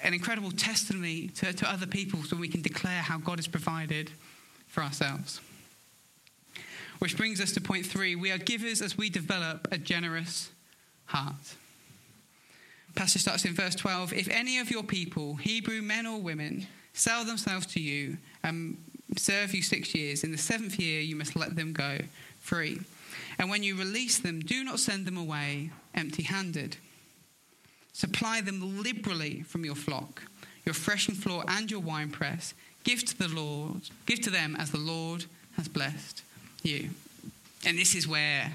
an 0.04 0.14
incredible 0.14 0.52
testimony 0.52 1.28
to, 1.28 1.52
to 1.52 1.70
other 1.70 1.86
people 1.86 2.22
so 2.22 2.36
we 2.36 2.48
can 2.48 2.62
declare 2.62 3.00
how 3.00 3.18
God 3.18 3.38
has 3.38 3.48
provided 3.48 4.10
for 4.68 4.82
ourselves. 4.82 5.40
Which 6.98 7.16
brings 7.16 7.40
us 7.40 7.52
to 7.52 7.60
point 7.60 7.86
three 7.86 8.14
we 8.14 8.30
are 8.30 8.38
givers 8.38 8.80
as 8.80 8.96
we 8.96 9.10
develop 9.10 9.66
a 9.72 9.78
generous 9.78 10.50
heart. 11.06 11.56
Passage 12.94 13.22
starts 13.22 13.44
in 13.44 13.54
verse 13.54 13.74
12. 13.74 14.12
If 14.12 14.28
any 14.28 14.58
of 14.58 14.70
your 14.70 14.84
people, 14.84 15.34
Hebrew 15.34 15.82
men 15.82 16.06
or 16.06 16.20
women, 16.20 16.66
sell 16.92 17.24
themselves 17.24 17.66
to 17.66 17.80
you 17.80 18.18
and 18.44 18.76
serve 19.16 19.52
you 19.52 19.62
six 19.62 19.94
years, 19.94 20.22
in 20.22 20.30
the 20.30 20.38
seventh 20.38 20.78
year 20.78 21.00
you 21.00 21.16
must 21.16 21.34
let 21.34 21.56
them 21.56 21.72
go 21.72 21.98
free. 22.38 22.80
And 23.38 23.50
when 23.50 23.62
you 23.62 23.76
release 23.76 24.18
them, 24.18 24.40
do 24.40 24.62
not 24.62 24.78
send 24.78 25.06
them 25.06 25.16
away 25.16 25.70
empty 25.94 26.22
handed. 26.22 26.76
Supply 27.94 28.40
them 28.40 28.82
liberally 28.82 29.42
from 29.42 29.64
your 29.64 29.76
flock, 29.76 30.24
your 30.66 30.74
threshing 30.74 31.14
floor 31.14 31.44
and 31.46 31.70
your 31.70 31.78
winepress. 31.78 32.52
Give 32.82 33.02
to 33.04 33.16
the 33.16 33.28
Lord, 33.28 33.82
give 34.04 34.20
to 34.22 34.30
them 34.30 34.56
as 34.58 34.72
the 34.72 34.78
Lord 34.78 35.26
has 35.56 35.68
blessed 35.68 36.22
you. 36.64 36.90
And 37.64 37.78
this 37.78 37.94
is 37.94 38.08
where 38.08 38.52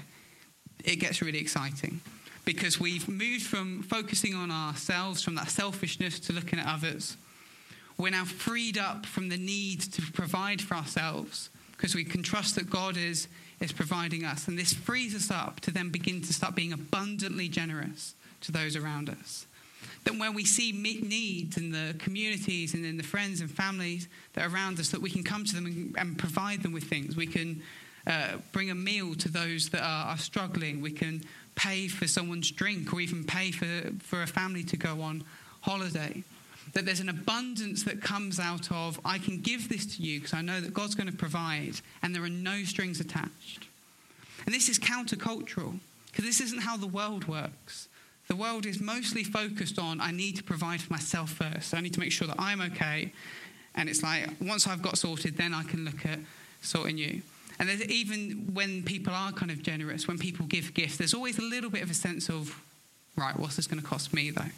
it 0.84 0.96
gets 0.96 1.22
really 1.22 1.40
exciting 1.40 2.02
because 2.44 2.78
we've 2.78 3.08
moved 3.08 3.46
from 3.46 3.82
focusing 3.82 4.34
on 4.34 4.50
ourselves, 4.50 5.22
from 5.22 5.36
that 5.36 5.48
selfishness 5.48 6.20
to 6.20 6.34
looking 6.34 6.58
at 6.58 6.66
others. 6.66 7.16
We're 7.96 8.10
now 8.10 8.26
freed 8.26 8.76
up 8.76 9.06
from 9.06 9.30
the 9.30 9.38
need 9.38 9.80
to 9.80 10.02
provide 10.12 10.60
for 10.60 10.74
ourselves 10.74 11.48
because 11.72 11.94
we 11.94 12.04
can 12.04 12.22
trust 12.22 12.56
that 12.56 12.68
God 12.68 12.98
is, 12.98 13.26
is 13.58 13.72
providing 13.72 14.22
us. 14.22 14.48
And 14.48 14.58
this 14.58 14.74
frees 14.74 15.14
us 15.14 15.30
up 15.30 15.60
to 15.60 15.70
then 15.70 15.88
begin 15.88 16.20
to 16.22 16.32
start 16.34 16.54
being 16.54 16.74
abundantly 16.74 17.48
generous 17.48 18.14
to 18.42 18.52
those 18.52 18.76
around 18.76 19.08
us. 19.08 19.46
That 20.04 20.16
when 20.18 20.34
we 20.34 20.44
see 20.44 20.72
needs 20.72 21.56
in 21.56 21.72
the 21.72 21.94
communities 21.98 22.74
and 22.74 22.84
in 22.84 22.96
the 22.96 23.02
friends 23.02 23.40
and 23.40 23.50
families 23.50 24.08
that 24.32 24.46
are 24.46 24.54
around 24.54 24.80
us, 24.80 24.88
that 24.90 25.02
we 25.02 25.10
can 25.10 25.22
come 25.22 25.44
to 25.44 25.54
them 25.54 25.66
and, 25.66 25.94
and 25.98 26.18
provide 26.18 26.62
them 26.62 26.72
with 26.72 26.84
things. 26.84 27.16
We 27.16 27.26
can 27.26 27.62
uh, 28.06 28.38
bring 28.52 28.70
a 28.70 28.74
meal 28.74 29.14
to 29.16 29.28
those 29.28 29.68
that 29.70 29.82
are, 29.82 30.06
are, 30.12 30.18
struggling. 30.18 30.80
We 30.80 30.92
can 30.92 31.22
pay 31.54 31.88
for 31.88 32.06
someone's 32.06 32.50
drink 32.50 32.92
or 32.94 33.00
even 33.00 33.24
pay 33.24 33.50
for, 33.50 33.66
for 33.98 34.22
a 34.22 34.26
family 34.26 34.64
to 34.64 34.76
go 34.76 35.02
on 35.02 35.22
holiday. 35.60 36.24
That 36.72 36.86
there's 36.86 37.00
an 37.00 37.08
abundance 37.08 37.82
that 37.82 38.00
comes 38.00 38.40
out 38.40 38.72
of, 38.72 38.98
I 39.04 39.18
can 39.18 39.40
give 39.40 39.68
this 39.68 39.96
to 39.96 40.02
you 40.02 40.20
because 40.20 40.32
I 40.32 40.40
know 40.40 40.60
that 40.60 40.72
God's 40.72 40.94
going 40.94 41.10
to 41.10 41.16
provide 41.16 41.74
and 42.02 42.14
there 42.14 42.22
are 42.22 42.28
no 42.28 42.62
strings 42.64 43.00
attached. 43.00 43.66
And 44.46 44.54
this 44.54 44.68
is 44.68 44.78
countercultural 44.78 45.78
because 46.06 46.24
this 46.24 46.40
isn't 46.40 46.62
how 46.62 46.76
the 46.76 46.86
world 46.86 47.28
works. 47.28 47.88
The 48.30 48.36
world 48.36 48.64
is 48.64 48.80
mostly 48.80 49.24
focused 49.24 49.76
on 49.76 50.00
I 50.00 50.12
need 50.12 50.36
to 50.36 50.44
provide 50.44 50.80
for 50.80 50.92
myself 50.92 51.30
first. 51.30 51.74
I 51.74 51.80
need 51.80 51.94
to 51.94 52.00
make 52.00 52.12
sure 52.12 52.28
that 52.28 52.36
I'm 52.38 52.60
okay. 52.60 53.12
And 53.74 53.88
it's 53.88 54.04
like, 54.04 54.28
once 54.40 54.68
I've 54.68 54.82
got 54.82 54.98
sorted, 54.98 55.36
then 55.36 55.52
I 55.52 55.64
can 55.64 55.84
look 55.84 56.06
at 56.06 56.20
sorting 56.62 56.96
you. 56.96 57.22
And 57.58 57.68
there's 57.68 57.82
even 57.86 58.50
when 58.54 58.84
people 58.84 59.12
are 59.12 59.32
kind 59.32 59.50
of 59.50 59.64
generous, 59.64 60.06
when 60.06 60.16
people 60.16 60.46
give 60.46 60.72
gifts, 60.74 60.96
there's 60.96 61.12
always 61.12 61.40
a 61.40 61.42
little 61.42 61.70
bit 61.70 61.82
of 61.82 61.90
a 61.90 61.94
sense 61.94 62.30
of, 62.30 62.56
right, 63.16 63.36
what's 63.36 63.56
this 63.56 63.66
going 63.66 63.82
to 63.82 63.86
cost 63.86 64.14
me 64.14 64.30
though? 64.30 64.52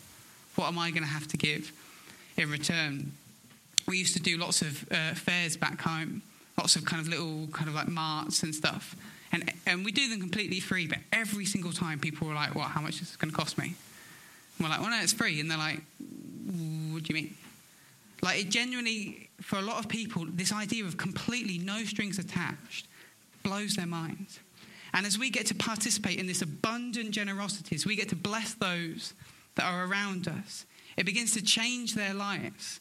What 0.57 0.67
am 0.69 0.79
I 0.79 0.91
going 0.91 1.05
to 1.05 1.09
have 1.09 1.27
to 1.29 1.39
give 1.39 1.73
in 2.37 2.51
return? 2.51 3.13
We 3.89 3.97
used 3.97 4.15
to 4.17 4.23
do 4.23 4.37
lots 4.37 4.61
of 4.61 4.87
uh, 4.93 5.15
fairs 5.15 5.57
back 5.57 5.81
home, 5.81 6.21
lots 6.59 6.77
of 6.77 6.85
kind 6.85 7.01
of 7.01 7.09
little 7.09 7.47
kind 7.55 7.71
of 7.71 7.75
like 7.75 7.89
marts 7.89 8.43
and 8.43 8.55
stuff. 8.55 8.95
And, 9.33 9.51
and 9.67 9.85
we 9.85 9.93
do 9.93 10.09
them 10.09 10.21
completely 10.21 10.61
free, 10.61 10.87
but 10.87 10.99
every 11.13 11.47
single 11.47 11.73
time 11.73 11.99
people 11.99 12.29
were 12.29 12.35
like, 12.35 12.55
what, 12.55 12.69
how 12.69 12.81
much 12.81 12.95
is 12.95 13.01
this 13.01 13.17
going 13.17 13.31
to 13.31 13.37
cost 13.37 13.57
me? 13.57 13.75
And 14.59 14.67
we're 14.67 14.69
like, 14.69 14.81
well, 14.81 14.91
no, 14.91 15.01
it's 15.01 15.15
free. 15.15 15.41
And 15.41 15.51
they're 15.51 15.59
like, 15.59 15.81
what 16.93 17.03
do 17.03 17.09
you 17.09 17.15
mean? 17.15 17.35
Like, 18.21 18.41
it 18.41 18.51
genuinely, 18.51 19.31
for 19.41 19.59
a 19.59 19.63
lot 19.63 19.79
of 19.79 19.89
people, 19.89 20.27
this 20.29 20.53
idea 20.53 20.85
of 20.85 20.97
completely 20.97 21.59
no 21.59 21.83
strings 21.85 22.19
attached 22.19 22.87
blows 23.43 23.75
their 23.75 23.87
minds. 23.87 24.39
And 24.95 25.07
as 25.07 25.19
we 25.19 25.31
get 25.31 25.47
to 25.47 25.55
participate 25.55 26.19
in 26.19 26.27
this 26.27 26.43
abundant 26.43 27.13
generosity, 27.13 27.75
as 27.75 27.87
we 27.87 27.97
get 27.97 28.11
to 28.11 28.17
bless 28.17 28.55
those 28.55 29.15
that 29.55 29.65
are 29.65 29.87
around 29.87 30.29
us, 30.29 30.67
it 30.97 31.07
begins 31.07 31.33
to 31.33 31.43
change 31.43 31.95
their 31.95 32.13
lives. 32.13 32.81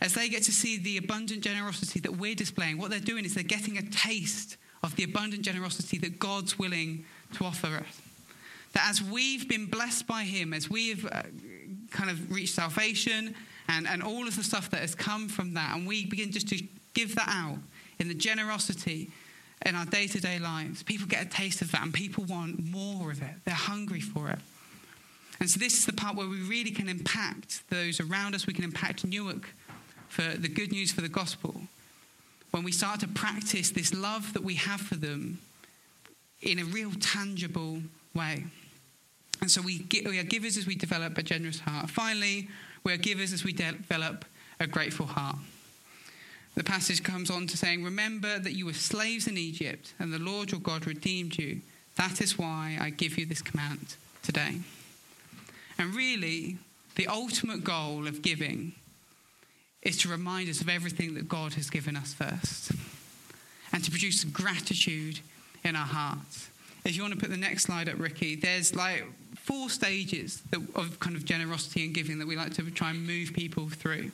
As 0.00 0.14
they 0.14 0.30
get 0.30 0.42
to 0.44 0.52
see 0.52 0.78
the 0.78 0.96
abundant 0.96 1.42
generosity 1.42 2.00
that 2.00 2.16
we're 2.16 2.34
displaying, 2.34 2.78
what 2.78 2.90
they're 2.90 3.00
doing 3.00 3.26
is 3.26 3.34
they're 3.34 3.44
getting 3.44 3.76
a 3.76 3.82
taste 3.82 4.56
of 4.82 4.96
the 4.96 5.04
abundant 5.04 5.42
generosity 5.42 5.98
that 5.98 6.18
God's 6.18 6.58
willing 6.58 7.04
to 7.34 7.44
offer 7.44 7.68
us. 7.68 8.00
That 8.72 8.86
as 8.88 9.02
we've 9.02 9.48
been 9.48 9.66
blessed 9.66 10.06
by 10.06 10.22
Him, 10.22 10.52
as 10.52 10.70
we've 10.70 11.04
uh, 11.06 11.22
kind 11.90 12.10
of 12.10 12.30
reached 12.30 12.54
salvation 12.54 13.34
and, 13.68 13.86
and 13.86 14.02
all 14.02 14.26
of 14.26 14.36
the 14.36 14.42
stuff 14.42 14.70
that 14.70 14.80
has 14.80 14.94
come 14.94 15.28
from 15.28 15.54
that, 15.54 15.76
and 15.76 15.86
we 15.86 16.06
begin 16.06 16.30
just 16.30 16.48
to 16.48 16.62
give 16.94 17.14
that 17.16 17.28
out 17.28 17.58
in 17.98 18.08
the 18.08 18.14
generosity 18.14 19.10
in 19.66 19.74
our 19.74 19.84
day 19.84 20.06
to 20.06 20.20
day 20.20 20.38
lives, 20.38 20.82
people 20.82 21.06
get 21.06 21.26
a 21.26 21.28
taste 21.28 21.60
of 21.60 21.70
that 21.72 21.82
and 21.82 21.92
people 21.92 22.24
want 22.24 22.64
more 22.64 23.10
of 23.10 23.20
it. 23.20 23.34
They're 23.44 23.54
hungry 23.54 24.00
for 24.00 24.30
it. 24.30 24.38
And 25.38 25.48
so, 25.48 25.58
this 25.58 25.78
is 25.78 25.86
the 25.86 25.92
part 25.92 26.16
where 26.16 26.28
we 26.28 26.40
really 26.42 26.70
can 26.70 26.88
impact 26.88 27.68
those 27.70 28.00
around 28.00 28.34
us, 28.34 28.46
we 28.46 28.52
can 28.52 28.64
impact 28.64 29.04
Newark 29.04 29.54
for 30.08 30.22
the 30.22 30.48
good 30.48 30.72
news 30.72 30.92
for 30.92 31.00
the 31.00 31.08
gospel 31.08 31.62
when 32.50 32.64
we 32.64 32.72
start 32.72 33.00
to 33.00 33.08
practice 33.08 33.70
this 33.70 33.94
love 33.94 34.32
that 34.32 34.42
we 34.42 34.54
have 34.54 34.80
for 34.80 34.96
them 34.96 35.38
in 36.42 36.58
a 36.58 36.64
real 36.64 36.92
tangible 37.00 37.80
way. 38.14 38.44
And 39.40 39.50
so 39.50 39.62
we, 39.62 39.86
we 40.04 40.18
are 40.18 40.24
givers 40.24 40.56
as 40.56 40.66
we 40.66 40.74
develop 40.74 41.16
a 41.16 41.22
generous 41.22 41.60
heart. 41.60 41.88
Finally, 41.90 42.48
we 42.84 42.92
are 42.92 42.98
givers 42.98 43.32
as 43.32 43.44
we 43.44 43.52
develop 43.52 44.24
a 44.58 44.66
grateful 44.66 45.06
heart. 45.06 45.36
The 46.56 46.64
passage 46.64 47.02
comes 47.02 47.30
on 47.30 47.46
to 47.46 47.56
saying, 47.56 47.84
Remember 47.84 48.38
that 48.38 48.52
you 48.52 48.66
were 48.66 48.72
slaves 48.72 49.26
in 49.26 49.38
Egypt, 49.38 49.94
and 49.98 50.12
the 50.12 50.18
Lord 50.18 50.50
your 50.50 50.60
God 50.60 50.86
redeemed 50.86 51.38
you. 51.38 51.60
That 51.96 52.20
is 52.20 52.38
why 52.38 52.76
I 52.80 52.90
give 52.90 53.18
you 53.18 53.24
this 53.24 53.42
command 53.42 53.94
today. 54.22 54.60
And 55.78 55.94
really, 55.94 56.58
the 56.96 57.06
ultimate 57.06 57.64
goal 57.64 58.06
of 58.06 58.22
giving 58.22 58.72
is 59.82 59.96
to 59.98 60.08
remind 60.08 60.48
us 60.48 60.60
of 60.60 60.68
everything 60.68 61.14
that 61.14 61.28
God 61.28 61.54
has 61.54 61.70
given 61.70 61.96
us 61.96 62.12
first 62.12 62.72
and 63.72 63.82
to 63.84 63.90
produce 63.90 64.24
gratitude 64.24 65.20
in 65.64 65.76
our 65.76 65.86
hearts. 65.86 66.50
If 66.84 66.96
you 66.96 67.02
want 67.02 67.14
to 67.14 67.20
put 67.20 67.30
the 67.30 67.36
next 67.36 67.64
slide 67.64 67.88
up, 67.88 67.98
Ricky, 67.98 68.36
there's 68.36 68.74
like 68.74 69.04
four 69.36 69.68
stages 69.68 70.42
of 70.74 70.98
kind 71.00 71.16
of 71.16 71.24
generosity 71.24 71.84
and 71.84 71.94
giving 71.94 72.18
that 72.18 72.28
we 72.28 72.36
like 72.36 72.54
to 72.54 72.70
try 72.70 72.90
and 72.90 73.06
move 73.06 73.32
people 73.32 73.68
through. 73.68 74.10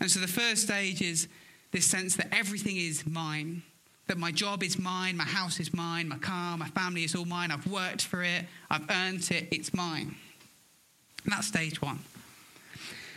And 0.00 0.10
so 0.10 0.20
the 0.20 0.28
first 0.28 0.62
stage 0.62 1.00
is 1.00 1.28
this 1.72 1.86
sense 1.86 2.16
that 2.16 2.28
everything 2.32 2.76
is 2.76 3.06
mine, 3.06 3.62
that 4.06 4.18
my 4.18 4.32
job 4.32 4.62
is 4.62 4.78
mine, 4.78 5.16
my 5.16 5.24
house 5.24 5.60
is 5.60 5.72
mine, 5.72 6.08
my 6.08 6.18
car, 6.18 6.56
my 6.56 6.68
family 6.68 7.04
is 7.04 7.14
all 7.14 7.24
mine, 7.24 7.50
I've 7.50 7.66
worked 7.66 8.02
for 8.02 8.22
it, 8.22 8.44
I've 8.70 8.88
earned 8.90 9.28
it, 9.30 9.48
it's 9.50 9.72
mine. 9.72 10.14
And 11.24 11.32
that's 11.32 11.46
stage 11.46 11.80
one. 11.80 12.00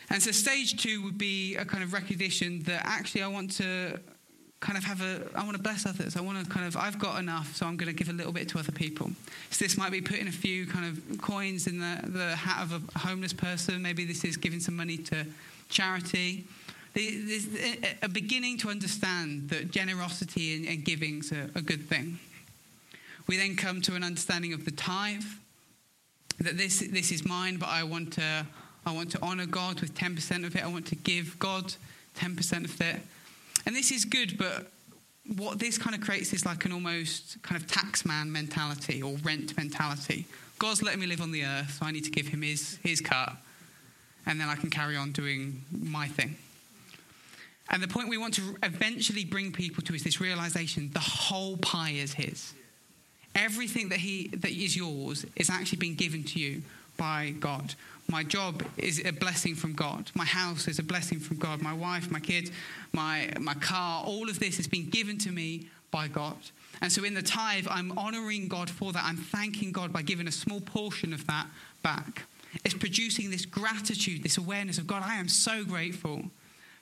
And 0.09 0.23
so 0.23 0.31
stage 0.31 0.81
two 0.81 1.03
would 1.03 1.17
be 1.17 1.55
a 1.55 1.65
kind 1.65 1.83
of 1.83 1.93
recognition 1.93 2.63
that 2.63 2.81
actually 2.85 3.23
I 3.23 3.27
want 3.27 3.51
to 3.57 3.99
kind 4.59 4.77
of 4.77 4.83
have 4.83 5.01
a, 5.01 5.21
I 5.35 5.43
want 5.43 5.55
to 5.55 5.61
bless 5.61 5.85
others. 5.85 6.15
I 6.15 6.21
want 6.21 6.43
to 6.43 6.49
kind 6.51 6.65
of, 6.65 6.75
I've 6.75 6.97
got 6.97 7.19
enough, 7.19 7.55
so 7.55 7.65
I'm 7.65 7.77
going 7.77 7.89
to 7.89 7.93
give 7.93 8.09
a 8.09 8.13
little 8.13 8.31
bit 8.31 8.49
to 8.49 8.59
other 8.59 8.71
people. 8.71 9.11
So 9.51 9.63
this 9.63 9.77
might 9.77 9.91
be 9.91 10.01
putting 10.01 10.27
a 10.27 10.31
few 10.31 10.65
kind 10.65 10.85
of 10.85 11.21
coins 11.21 11.67
in 11.67 11.79
the, 11.79 12.01
the 12.05 12.35
hat 12.35 12.63
of 12.63 12.83
a 12.95 12.99
homeless 12.99 13.33
person. 13.33 13.81
Maybe 13.81 14.05
this 14.05 14.23
is 14.23 14.37
giving 14.37 14.59
some 14.59 14.75
money 14.75 14.97
to 14.97 15.25
charity. 15.69 16.45
There's 16.95 17.47
a 18.01 18.09
beginning 18.09 18.57
to 18.59 18.69
understand 18.69 19.49
that 19.49 19.69
generosity 19.69 20.55
and, 20.55 20.67
and 20.67 20.83
giving 20.83 21.19
is 21.19 21.31
a, 21.31 21.49
a 21.53 21.61
good 21.61 21.87
thing. 21.87 22.17
We 23.27 23.37
then 23.37 23.55
come 23.55 23.81
to 23.83 23.93
an 23.93 24.03
understanding 24.03 24.53
of 24.53 24.65
the 24.65 24.71
tithe, 24.71 25.21
that 26.39 26.57
this, 26.57 26.79
this 26.79 27.11
is 27.11 27.25
mine, 27.25 27.57
but 27.57 27.69
I 27.69 27.83
want 27.83 28.13
to 28.13 28.47
I 28.87 28.91
want 28.91 29.11
to 29.11 29.19
honor 29.21 29.45
God 29.45 29.81
with 29.81 29.93
10% 29.93 30.45
of 30.45 30.55
it. 30.55 30.63
I 30.63 30.67
want 30.67 30.87
to 30.87 30.95
give 30.95 31.37
God 31.39 31.73
10% 32.17 32.63
of 32.63 32.81
it. 32.81 33.01
And 33.65 33.75
this 33.75 33.91
is 33.91 34.05
good, 34.05 34.37
but 34.37 34.71
what 35.35 35.59
this 35.59 35.77
kind 35.77 35.93
of 35.93 36.01
creates 36.01 36.31
is 36.31 36.45
like 36.45 36.63
an 36.63 36.71
almost 36.71 37.41
kind 37.41 37.61
of 37.61 37.67
taxman 37.67 38.29
mentality 38.29 39.01
or 39.03 39.17
rent 39.23 39.57
mentality. 39.57 40.25
God's 40.57 40.81
letting 40.81 41.01
me 41.01 41.07
live 41.07 41.21
on 41.21 41.31
the 41.31 41.43
earth, 41.43 41.77
so 41.79 41.85
I 41.85 41.91
need 41.91 42.05
to 42.05 42.11
give 42.11 42.27
him 42.27 42.41
his, 42.41 42.79
his 42.81 43.01
cut. 43.01 43.35
and 44.25 44.39
then 44.39 44.47
I 44.47 44.55
can 44.55 44.69
carry 44.69 44.95
on 44.95 45.11
doing 45.11 45.63
my 45.71 46.07
thing. 46.07 46.35
And 47.69 47.83
the 47.83 47.87
point 47.87 48.07
we 48.07 48.17
want 48.17 48.33
to 48.35 48.55
eventually 48.63 49.25
bring 49.25 49.51
people 49.51 49.83
to 49.83 49.93
is 49.93 50.03
this 50.03 50.21
realization 50.21 50.91
the 50.93 50.99
whole 50.99 51.57
pie 51.57 51.91
is 51.91 52.13
his. 52.13 52.53
Everything 53.35 53.89
that, 53.89 53.99
he, 53.99 54.29
that 54.29 54.51
is 54.51 54.75
yours 54.75 55.25
is 55.35 55.49
actually 55.49 55.77
being 55.77 55.95
given 55.95 56.23
to 56.23 56.39
you 56.39 56.61
by 56.97 57.33
God. 57.39 57.75
My 58.09 58.23
job 58.23 58.63
is 58.77 59.03
a 59.03 59.11
blessing 59.11 59.53
from 59.53 59.73
God. 59.73 60.11
My 60.15 60.25
house 60.25 60.67
is 60.67 60.79
a 60.79 60.83
blessing 60.83 61.19
from 61.19 61.37
God. 61.37 61.61
My 61.61 61.73
wife, 61.73 62.09
my 62.09 62.21
kids, 62.21 62.51
my, 62.93 63.29
my 63.39 63.53
car, 63.55 64.03
all 64.05 64.29
of 64.29 64.39
this 64.39 64.57
has 64.57 64.67
been 64.67 64.89
given 64.89 65.17
to 65.19 65.31
me 65.31 65.67
by 65.91 66.07
God. 66.07 66.37
And 66.81 66.91
so 66.91 67.03
in 67.03 67.13
the 67.13 67.21
tithe, 67.21 67.67
I'm 67.69 67.97
honoring 67.97 68.47
God 68.47 68.69
for 68.69 68.93
that. 68.93 69.03
I'm 69.03 69.17
thanking 69.17 69.71
God 69.71 69.91
by 69.91 70.03
giving 70.03 70.27
a 70.27 70.31
small 70.31 70.61
portion 70.61 71.13
of 71.13 71.27
that 71.27 71.47
back. 71.83 72.23
It's 72.63 72.73
producing 72.73 73.29
this 73.29 73.45
gratitude, 73.45 74.23
this 74.23 74.37
awareness 74.37 74.77
of 74.77 74.87
God, 74.87 75.03
I 75.05 75.15
am 75.15 75.27
so 75.27 75.65
grateful 75.65 76.23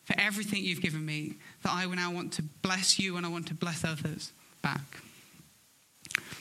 for 0.03 0.15
everything 0.19 0.63
you've 0.63 0.81
given 0.81 1.03
me 1.05 1.33
that 1.63 1.71
I 1.71 1.85
now 1.87 2.11
want 2.11 2.33
to 2.33 2.43
bless 2.61 2.99
you 2.99 3.17
and 3.17 3.25
I 3.25 3.29
want 3.29 3.47
to 3.47 3.55
bless 3.55 3.83
others 3.83 4.31
back. 4.61 5.01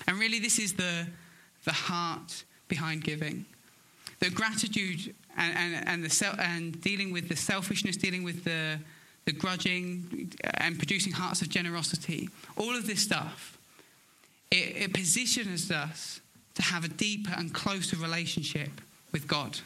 And 0.06 0.18
really, 0.18 0.38
this 0.38 0.58
is 0.58 0.74
the, 0.74 1.06
the 1.64 1.72
heart 1.72 2.44
behind 2.68 3.02
giving. 3.02 3.46
The 4.24 4.30
gratitude 4.30 5.14
and, 5.36 5.54
and, 5.54 5.88
and, 5.88 6.04
the, 6.04 6.36
and 6.40 6.80
dealing 6.80 7.12
with 7.12 7.28
the 7.28 7.36
selfishness, 7.36 7.96
dealing 7.96 8.24
with 8.24 8.42
the, 8.42 8.78
the 9.26 9.32
grudging, 9.32 10.32
uh, 10.42 10.50
and 10.54 10.78
producing 10.78 11.12
hearts 11.12 11.42
of 11.42 11.50
generosity, 11.50 12.30
all 12.56 12.74
of 12.74 12.86
this 12.86 13.00
stuff, 13.00 13.58
it, 14.50 14.76
it 14.76 14.94
positions 14.94 15.70
us 15.70 16.20
to 16.54 16.62
have 16.62 16.84
a 16.84 16.88
deeper 16.88 17.34
and 17.36 17.52
closer 17.52 17.96
relationship 17.96 18.70
with 19.12 19.28
God. 19.28 19.58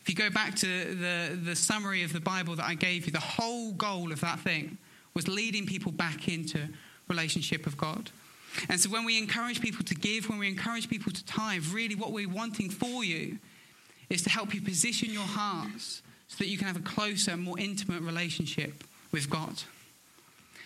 If 0.00 0.08
you 0.10 0.14
go 0.14 0.30
back 0.30 0.54
to 0.56 0.94
the, 0.94 1.36
the 1.36 1.56
summary 1.56 2.04
of 2.04 2.12
the 2.12 2.20
Bible 2.20 2.54
that 2.54 2.66
I 2.66 2.74
gave 2.74 3.06
you, 3.06 3.10
the 3.10 3.18
whole 3.18 3.72
goal 3.72 4.12
of 4.12 4.20
that 4.20 4.38
thing 4.38 4.78
was 5.14 5.26
leading 5.26 5.66
people 5.66 5.90
back 5.90 6.28
into 6.28 6.68
relationship 7.08 7.64
with 7.64 7.76
God. 7.76 8.10
And 8.68 8.78
so 8.78 8.90
when 8.90 9.04
we 9.04 9.18
encourage 9.18 9.60
people 9.60 9.84
to 9.86 9.94
give, 9.96 10.28
when 10.28 10.38
we 10.38 10.46
encourage 10.46 10.88
people 10.88 11.10
to 11.10 11.24
tithe, 11.26 11.64
really 11.72 11.96
what 11.96 12.12
we're 12.12 12.28
wanting 12.28 12.70
for 12.70 13.02
you 13.02 13.38
is 14.08 14.22
to 14.22 14.30
help 14.30 14.54
you 14.54 14.60
position 14.60 15.10
your 15.10 15.22
hearts 15.22 16.02
so 16.28 16.36
that 16.38 16.48
you 16.48 16.58
can 16.58 16.66
have 16.66 16.76
a 16.76 16.80
closer, 16.80 17.36
more 17.36 17.58
intimate 17.58 18.02
relationship 18.02 18.84
with 19.12 19.30
God. 19.30 19.62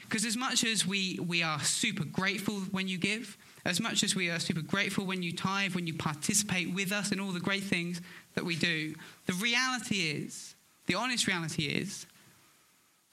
Because 0.02 0.24
as 0.24 0.36
much 0.36 0.64
as 0.64 0.86
we, 0.86 1.18
we 1.26 1.42
are 1.42 1.60
super 1.60 2.04
grateful 2.04 2.54
when 2.72 2.88
you 2.88 2.98
give, 2.98 3.36
as 3.64 3.80
much 3.80 4.02
as 4.02 4.16
we 4.16 4.30
are 4.30 4.40
super 4.40 4.62
grateful 4.62 5.04
when 5.04 5.22
you 5.22 5.32
tithe, 5.32 5.74
when 5.74 5.86
you 5.86 5.94
participate 5.94 6.74
with 6.74 6.90
us 6.92 7.12
in 7.12 7.20
all 7.20 7.30
the 7.30 7.40
great 7.40 7.62
things 7.62 8.00
that 8.34 8.44
we 8.44 8.56
do, 8.56 8.94
the 9.26 9.32
reality 9.34 9.96
is, 9.96 10.54
the 10.86 10.94
honest 10.94 11.26
reality 11.26 11.64
is, 11.64 12.06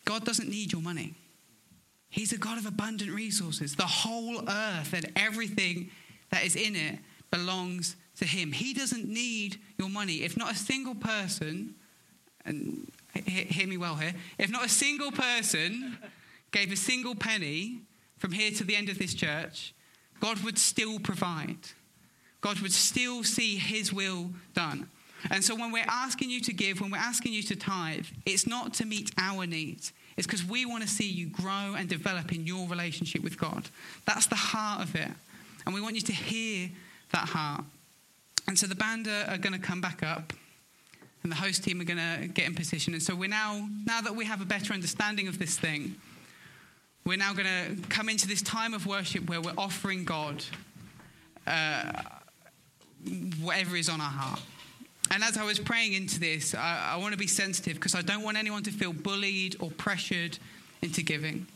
God 0.06 0.26
doesn't 0.26 0.50
need 0.50 0.72
your 0.72 0.82
money. 0.82 1.14
He's 2.10 2.32
a 2.32 2.38
God 2.38 2.58
of 2.58 2.66
abundant 2.66 3.12
resources. 3.12 3.76
The 3.76 3.84
whole 3.84 4.42
earth 4.50 4.94
and 4.94 5.12
everything 5.16 5.92
that 6.32 6.46
is 6.46 6.56
in 6.56 6.76
it 6.76 7.00
belongs 7.30 7.96
to 8.20 8.26
Him. 8.26 8.52
He 8.52 8.74
doesn't 8.74 9.08
need 9.08 9.58
your 9.78 9.90
money. 9.90 10.24
If 10.24 10.38
not 10.38 10.52
a 10.52 10.56
single 10.56 10.96
person, 10.96 11.76
and 12.46 12.92
hear 13.26 13.68
me 13.68 13.78
well 13.78 13.96
here, 13.96 14.14
if 14.38 14.50
not 14.50 14.66
a 14.66 14.70
single 14.70 15.12
person 15.12 15.98
gave 16.52 16.72
a 16.72 16.76
single 16.76 17.16
penny 17.16 17.82
from 18.18 18.32
here 18.32 18.52
to 18.52 18.64
the 18.64 18.76
end 18.76 18.90
of 18.90 18.98
this 18.98 19.14
church, 19.14 19.74
God 20.20 20.44
would 20.44 20.58
still 20.58 21.00
provide. 21.00 21.58
God 22.42 22.60
would 22.60 22.72
still 22.72 23.24
see 23.24 23.58
His 23.58 23.92
will 23.94 24.32
done. 24.54 24.90
And 25.32 25.44
so 25.44 25.56
when 25.56 25.72
we're 25.72 25.86
asking 25.88 26.30
you 26.30 26.40
to 26.42 26.54
give, 26.54 26.80
when 26.80 26.92
we're 26.92 26.98
asking 26.98 27.34
you 27.34 27.44
to 27.44 27.56
tithe, 27.56 28.06
it's 28.26 28.46
not 28.48 28.74
to 28.76 28.86
meet 28.86 29.12
our 29.18 29.46
needs. 29.46 29.92
It's 30.16 30.28
because 30.28 30.46
we 30.46 30.66
want 30.66 30.84
to 30.84 30.90
see 30.90 31.08
you 31.08 31.28
grow 31.28 31.76
and 31.78 31.90
develop 31.90 32.32
in 32.32 32.46
your 32.46 32.68
relationship 32.68 33.24
with 33.24 33.38
God. 33.38 33.70
That's 34.06 34.28
the 34.28 34.36
heart 34.36 34.82
of 34.82 34.96
it. 34.96 35.10
And 35.66 35.76
we 35.76 35.82
want 35.82 35.96
you 35.96 36.02
to 36.02 36.14
hear 36.14 36.70
that 37.12 37.30
heart. 37.30 37.66
And 38.48 38.58
so 38.58 38.68
the 38.68 38.76
band 38.76 39.08
are, 39.08 39.26
are 39.30 39.38
going 39.38 39.54
to 39.54 39.60
come 39.60 39.82
back 39.82 40.04
up 40.04 40.34
and 41.24 41.32
the 41.32 41.36
host 41.36 41.64
team 41.64 41.82
are 41.82 41.84
going 41.84 41.98
to 41.98 42.28
get 42.28 42.48
in 42.48 42.56
position. 42.56 42.94
And 42.94 43.04
so 43.04 43.16
we're 43.16 43.30
now, 43.30 43.68
now 43.86 44.02
that 44.02 44.16
we 44.16 44.26
have 44.26 44.42
a 44.42 44.46
better 44.46 44.74
understanding 44.74 45.28
of 45.28 45.40
this 45.40 45.58
thing, 45.58 45.96
we're 47.06 47.18
now 47.18 47.34
going 47.34 47.48
to 47.48 47.88
come 47.90 48.10
into 48.10 48.28
this 48.28 48.42
time 48.42 48.74
of 48.74 48.86
worship 48.86 49.30
where 49.30 49.42
we're 49.42 49.54
offering 49.58 50.06
God 50.06 50.44
uh, 51.46 52.02
whatever 53.42 53.76
is 53.76 53.90
on 53.90 54.02
our 54.02 54.10
heart. 54.10 54.42
And 55.12 55.24
as 55.24 55.38
I 55.38 55.46
was 55.46 55.60
praying 55.60 55.94
into 55.94 56.20
this, 56.20 56.54
I, 56.54 56.94
I 56.94 56.98
want 56.98 57.14
to 57.14 57.18
be 57.18 57.28
sensitive 57.28 57.76
because 57.76 57.96
I 57.96 58.02
don't 58.02 58.24
want 58.24 58.38
anyone 58.38 58.64
to 58.64 58.72
feel 58.72 58.92
bullied 58.92 59.56
or 59.60 59.72
pressured 59.72 60.38
into 60.82 61.02
giving. 61.02 61.48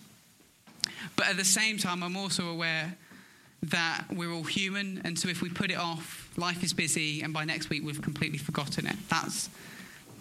But 1.16 1.28
at 1.28 1.38
the 1.38 1.46
same 1.46 1.78
time, 1.78 2.04
I'm 2.04 2.16
also 2.16 2.48
aware 2.50 2.96
that 3.64 4.06
we're 4.12 4.32
all 4.32 4.44
human, 4.44 5.02
and 5.04 5.20
so 5.20 5.30
if 5.30 5.42
we 5.42 5.50
put 5.50 5.70
it 5.70 5.78
off, 5.78 6.21
life 6.38 6.64
is 6.64 6.74
busy, 6.74 7.22
and 7.22 7.34
by 7.34 7.44
next 7.46 7.70
week 7.70 7.84
we've 7.84 8.02
completely 8.02 8.38
forgotten 8.38 8.88
it. 8.88 8.96
That's 9.10 9.50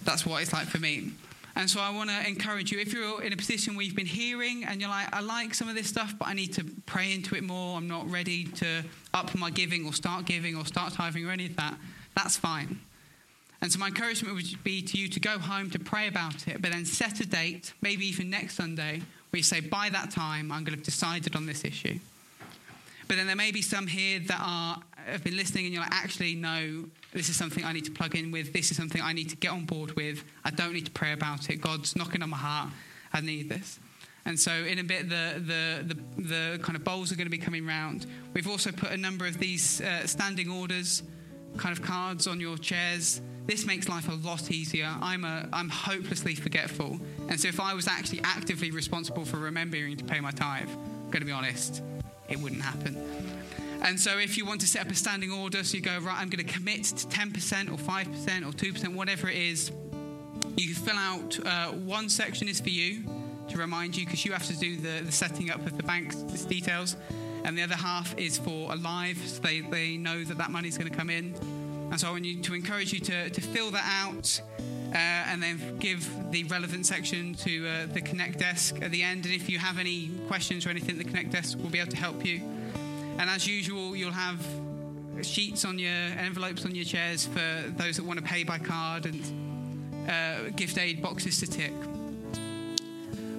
that's 0.05 0.25
what 0.25 0.43
it's 0.43 0.53
like 0.53 0.67
for 0.67 0.79
me. 0.79 1.13
And 1.57 1.69
so 1.69 1.81
I 1.81 1.91
want 1.91 2.11
to 2.11 2.27
encourage 2.27 2.71
you 2.73 2.79
if 2.79 2.93
you're 2.93 3.23
in 3.23 3.33
a 3.33 3.37
position 3.37 3.75
where 3.75 3.85
you've 3.85 3.97
been 3.97 4.07
hearing 4.07 4.65
and 4.65 4.81
you're 4.81 4.89
like, 4.89 5.15
I 5.15 5.21
like 5.21 5.53
some 5.53 5.69
of 5.69 5.75
this 5.75 5.89
stuff, 5.89 6.15
but 6.19 6.29
I 6.29 6.33
need 6.33 6.55
to 6.55 6.65
pray 6.87 7.13
into 7.13 7.35
it 7.35 7.43
more. 7.43 7.77
I'm 7.77 7.89
not 7.89 8.11
ready 8.11 8.45
to 8.45 8.85
up 9.13 9.35
my 9.35 9.51
giving 9.51 9.85
or 9.85 9.93
start 9.93 10.25
giving 10.27 10.57
or 10.57 10.65
start 10.65 10.95
tithing 10.95 11.27
or 11.27 11.31
any 11.31 11.47
of 11.47 11.57
that. 11.57 11.75
That's 12.17 12.37
fine. 12.37 12.81
And 13.61 13.71
so 13.71 13.79
my 13.79 13.89
encouragement 13.89 14.35
would 14.35 14.65
be 14.65 14.81
to 14.81 14.97
you 14.97 15.09
to 15.09 15.21
go 15.21 15.39
home 15.39 15.71
to 15.71 15.79
pray 15.79 16.09
about 16.09 16.49
it, 16.49 16.63
but 16.63 16.73
then 16.73 16.87
set 16.87 17.21
a 17.21 17.27
date, 17.27 17.75
maybe 17.83 18.07
even 18.07 18.31
next 18.31 18.55
Sunday, 18.55 19.03
where 19.31 19.39
you 19.39 19.43
say, 19.43 19.61
by 19.61 19.91
that 19.91 20.11
time, 20.11 20.51
I'm 20.51 20.65
going 20.65 20.73
to 20.73 20.79
have 20.79 20.83
decided 20.83 21.37
on 21.37 21.47
this 21.47 21.65
issue. 21.65 21.99
But 23.07 23.17
then 23.17 23.27
there 23.27 23.37
may 23.37 23.51
be 23.51 23.61
some 23.61 23.87
here 23.87 24.21
that 24.21 24.41
are 24.41 24.81
have 25.07 25.25
been 25.25 25.37
listening 25.37 25.67
and 25.67 25.75
you're 25.75 25.83
like, 25.83 25.93
actually, 25.93 26.35
no, 26.35 26.85
this 27.13 27.29
is 27.29 27.37
something 27.37 27.65
I 27.65 27.73
need 27.73 27.85
to 27.87 27.91
plug 27.91 28.15
in 28.17 28.31
with. 28.31 28.53
This 28.53 28.71
is 28.71 28.77
something 28.77 29.01
I 29.01 29.13
need 29.13 29.31
to 29.31 29.37
get 29.37 29.51
on 29.51 29.65
board 29.65 29.93
with. 29.97 30.25
I 30.45 30.51
don't 30.51 30.73
need 30.73 30.87
to 30.87 30.93
pray 30.93 31.13
about 31.13 31.51
it. 31.51 31.57
God's 31.61 31.97
knocking 31.97 32.23
on 32.23 32.31
my 32.31 32.37
heart. 32.37 32.71
I 33.13 33.21
need 33.21 33.49
this. 33.49 33.79
And 34.27 34.39
so, 34.39 34.53
in 34.53 34.79
a 34.79 34.85
bit, 34.85 35.09
the, 35.09 35.35
the, 35.39 35.95
the, 35.95 36.23
the 36.23 36.59
kind 36.63 36.77
of 36.77 36.85
bowls 36.85 37.11
are 37.11 37.17
going 37.17 37.27
to 37.27 37.31
be 37.31 37.39
coming 37.39 37.67
round. 37.67 38.07
We've 38.35 38.49
also 38.49 38.71
put 38.71 38.91
a 38.91 38.97
number 38.97 39.27
of 39.27 39.39
these 39.39 39.81
uh, 39.81 40.07
standing 40.07 40.51
orders 40.51 41.03
kind 41.57 41.77
of 41.77 41.83
cards 41.85 42.27
on 42.27 42.39
your 42.39 42.57
chairs. 42.57 43.21
This 43.47 43.67
makes 43.67 43.89
life 43.89 44.09
a 44.09 44.13
lot 44.13 44.53
easier. 44.53 44.89
I'm, 45.01 45.25
a, 45.25 45.49
I'm 45.53 45.69
hopelessly 45.69 46.35
forgetful. 46.35 47.01
And 47.29 47.41
so, 47.41 47.49
if 47.49 47.61
I 47.61 47.73
was 47.75 47.89
actually 47.89 48.21
actively 48.23 48.71
responsible 48.71 49.25
for 49.25 49.39
remembering 49.39 49.97
to 49.97 50.05
pay 50.05 50.21
my 50.21 50.31
tithe, 50.31 50.69
I'm 50.69 51.11
going 51.11 51.21
to 51.21 51.27
be 51.27 51.33
honest, 51.33 51.83
it 52.29 52.39
wouldn't 52.39 52.63
happen. 52.63 53.40
And 53.83 53.99
so, 53.99 54.19
if 54.19 54.37
you 54.37 54.45
want 54.45 54.61
to 54.61 54.67
set 54.67 54.83
up 54.83 54.93
a 54.93 54.95
standing 54.95 55.33
order, 55.33 55.65
so 55.65 55.77
you 55.77 55.83
go, 55.83 55.99
right, 56.01 56.17
I'm 56.19 56.29
going 56.29 56.45
to 56.45 56.53
commit 56.53 56.85
to 56.85 57.07
10% 57.07 57.73
or 57.73 57.77
5% 57.77 58.47
or 58.47 58.53
2%, 58.53 58.95
whatever 58.95 59.29
it 59.29 59.37
is, 59.37 59.73
you 60.57 60.75
fill 60.75 60.97
out 60.97 61.39
uh, 61.47 61.69
one 61.69 62.09
section 62.09 62.47
is 62.47 62.61
for 62.61 62.69
you 62.69 63.05
to 63.49 63.59
remind 63.59 63.97
you 63.97 64.05
because 64.05 64.25
you 64.25 64.33
have 64.33 64.47
to 64.47 64.57
do 64.59 64.77
the, 64.77 65.05
the 65.05 65.13
setting 65.13 65.51
up 65.51 65.65
of 65.65 65.77
the 65.77 65.83
bank 65.83 66.13
details, 66.49 66.97
and 67.45 67.57
the 67.57 67.63
other 67.63 67.77
half 67.77 68.17
is 68.19 68.37
for 68.37 68.71
Alive, 68.71 69.17
so 69.25 69.41
they, 69.41 69.61
they 69.61 69.97
know 69.97 70.25
that 70.25 70.37
that 70.37 70.51
money 70.51 70.69
is 70.69 70.77
going 70.77 70.91
to 70.91 70.97
come 70.97 71.09
in. 71.09 71.35
And 71.91 71.99
so, 71.99 72.09
I 72.09 72.11
want 72.11 72.27
you 72.27 72.43
to 72.43 72.55
encourage 72.55 72.93
you 72.93 73.01
to, 73.01 73.31
to 73.31 73.41
fill 73.41 73.71
that 73.71 74.05
out. 74.05 74.41
Uh, 74.91 74.97
and 74.97 75.41
then 75.41 75.77
give 75.79 76.11
the 76.33 76.43
relevant 76.45 76.85
section 76.85 77.33
to 77.33 77.69
uh, 77.69 77.87
the 77.93 78.01
Connect 78.01 78.41
desk 78.41 78.83
at 78.83 78.91
the 78.91 79.05
end. 79.05 79.25
And 79.25 79.33
if 79.33 79.49
you 79.49 79.57
have 79.57 79.79
any 79.79 80.11
questions 80.27 80.67
or 80.67 80.71
anything, 80.71 80.99
the 80.99 81.05
Connect 81.05 81.31
desk 81.31 81.59
will 81.59 81.71
be 81.71 81.79
able 81.79 81.93
to 81.93 81.97
help 81.97 82.27
you. 82.27 82.43
And 83.19 83.29
as 83.29 83.47
usual, 83.47 83.95
you'll 83.97 84.13
have 84.13 84.45
sheets 85.23 85.65
on 85.65 85.79
your 85.79 85.91
envelopes 85.91 86.65
on 86.65 86.75
your 86.75 86.85
chairs 86.85 87.27
for 87.27 87.65
those 87.77 87.97
that 87.97 88.05
want 88.05 88.19
to 88.19 88.25
pay 88.25 88.45
by 88.45 88.59
card 88.59 89.07
and 89.07 90.09
uh, 90.09 90.51
gift 90.57 90.79
aid 90.79 91.03
boxes 91.03 91.41
to 91.41 91.47
tick. 91.47 91.73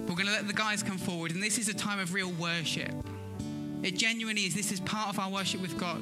We're 0.07 0.15
going 0.15 0.27
to 0.27 0.33
let 0.33 0.47
the 0.47 0.53
guys 0.53 0.83
come 0.83 0.97
forward, 0.97 1.31
and 1.31 1.41
this 1.41 1.57
is 1.57 1.69
a 1.69 1.73
time 1.73 1.99
of 1.99 2.13
real 2.13 2.31
worship. 2.31 2.91
It 3.81 3.97
genuinely 3.97 4.43
is. 4.43 4.53
This 4.53 4.71
is 4.71 4.79
part 4.81 5.09
of 5.09 5.19
our 5.19 5.29
worship 5.29 5.61
with 5.61 5.77
God. 5.77 6.01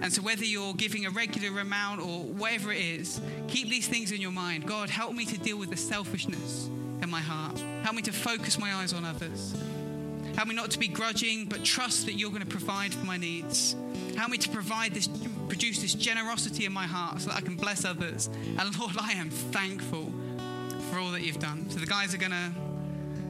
And 0.00 0.12
so, 0.12 0.22
whether 0.22 0.44
you're 0.44 0.74
giving 0.74 1.06
a 1.06 1.10
regular 1.10 1.60
amount 1.60 2.00
or 2.00 2.20
whatever 2.22 2.72
it 2.72 2.80
is, 2.80 3.20
keep 3.48 3.68
these 3.68 3.88
things 3.88 4.12
in 4.12 4.20
your 4.20 4.30
mind. 4.30 4.64
God, 4.66 4.88
help 4.88 5.12
me 5.12 5.24
to 5.26 5.36
deal 5.38 5.58
with 5.58 5.70
the 5.70 5.76
selfishness 5.76 6.70
in 7.02 7.10
my 7.10 7.20
heart. 7.20 7.58
Help 7.82 7.96
me 7.96 8.02
to 8.02 8.12
focus 8.12 8.58
my 8.58 8.72
eyes 8.74 8.92
on 8.92 9.04
others. 9.04 9.54
Help 10.36 10.48
me 10.48 10.54
not 10.54 10.70
to 10.70 10.78
be 10.78 10.88
grudging, 10.88 11.46
but 11.46 11.64
trust 11.64 12.06
that 12.06 12.14
you're 12.14 12.30
going 12.30 12.42
to 12.42 12.46
provide 12.46 12.94
for 12.94 13.04
my 13.04 13.16
needs. 13.16 13.74
Help 14.16 14.30
me 14.30 14.38
to 14.38 14.48
provide 14.48 14.94
this, 14.94 15.08
produce 15.48 15.80
this 15.80 15.94
generosity 15.94 16.64
in 16.64 16.72
my 16.72 16.86
heart 16.86 17.20
so 17.20 17.30
that 17.30 17.36
I 17.36 17.40
can 17.40 17.56
bless 17.56 17.84
others. 17.84 18.28
And 18.58 18.78
Lord, 18.78 18.94
I 19.00 19.12
am 19.12 19.30
thankful 19.30 20.12
for 20.90 20.98
all 20.98 21.10
that 21.12 21.22
you've 21.22 21.38
done. 21.38 21.68
So 21.70 21.78
the 21.78 21.86
guys 21.86 22.14
are 22.14 22.18
going 22.18 22.32
to 22.32 22.52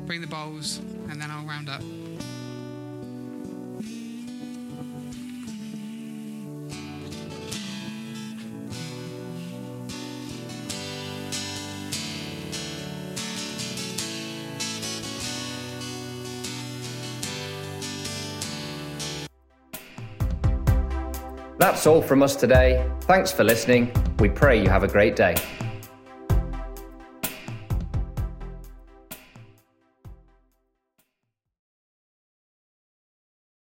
bring 0.07 0.21
the 0.21 0.27
bowls, 0.27 0.79
and 1.09 1.21
then 1.21 1.31
I'll 1.31 1.47
round 1.47 1.69
up. 1.69 1.83
That's 21.69 21.87
all 21.87 22.01
from 22.01 22.23
us 22.23 22.35
today. 22.35 22.83
Thanks 23.03 23.31
for 23.31 23.45
listening. 23.45 23.93
We 24.21 24.31
pray 24.31 24.59
you 24.59 24.71
have 24.71 24.85
a 24.85 24.89
great 24.89 25.17
day. 25.17 25.35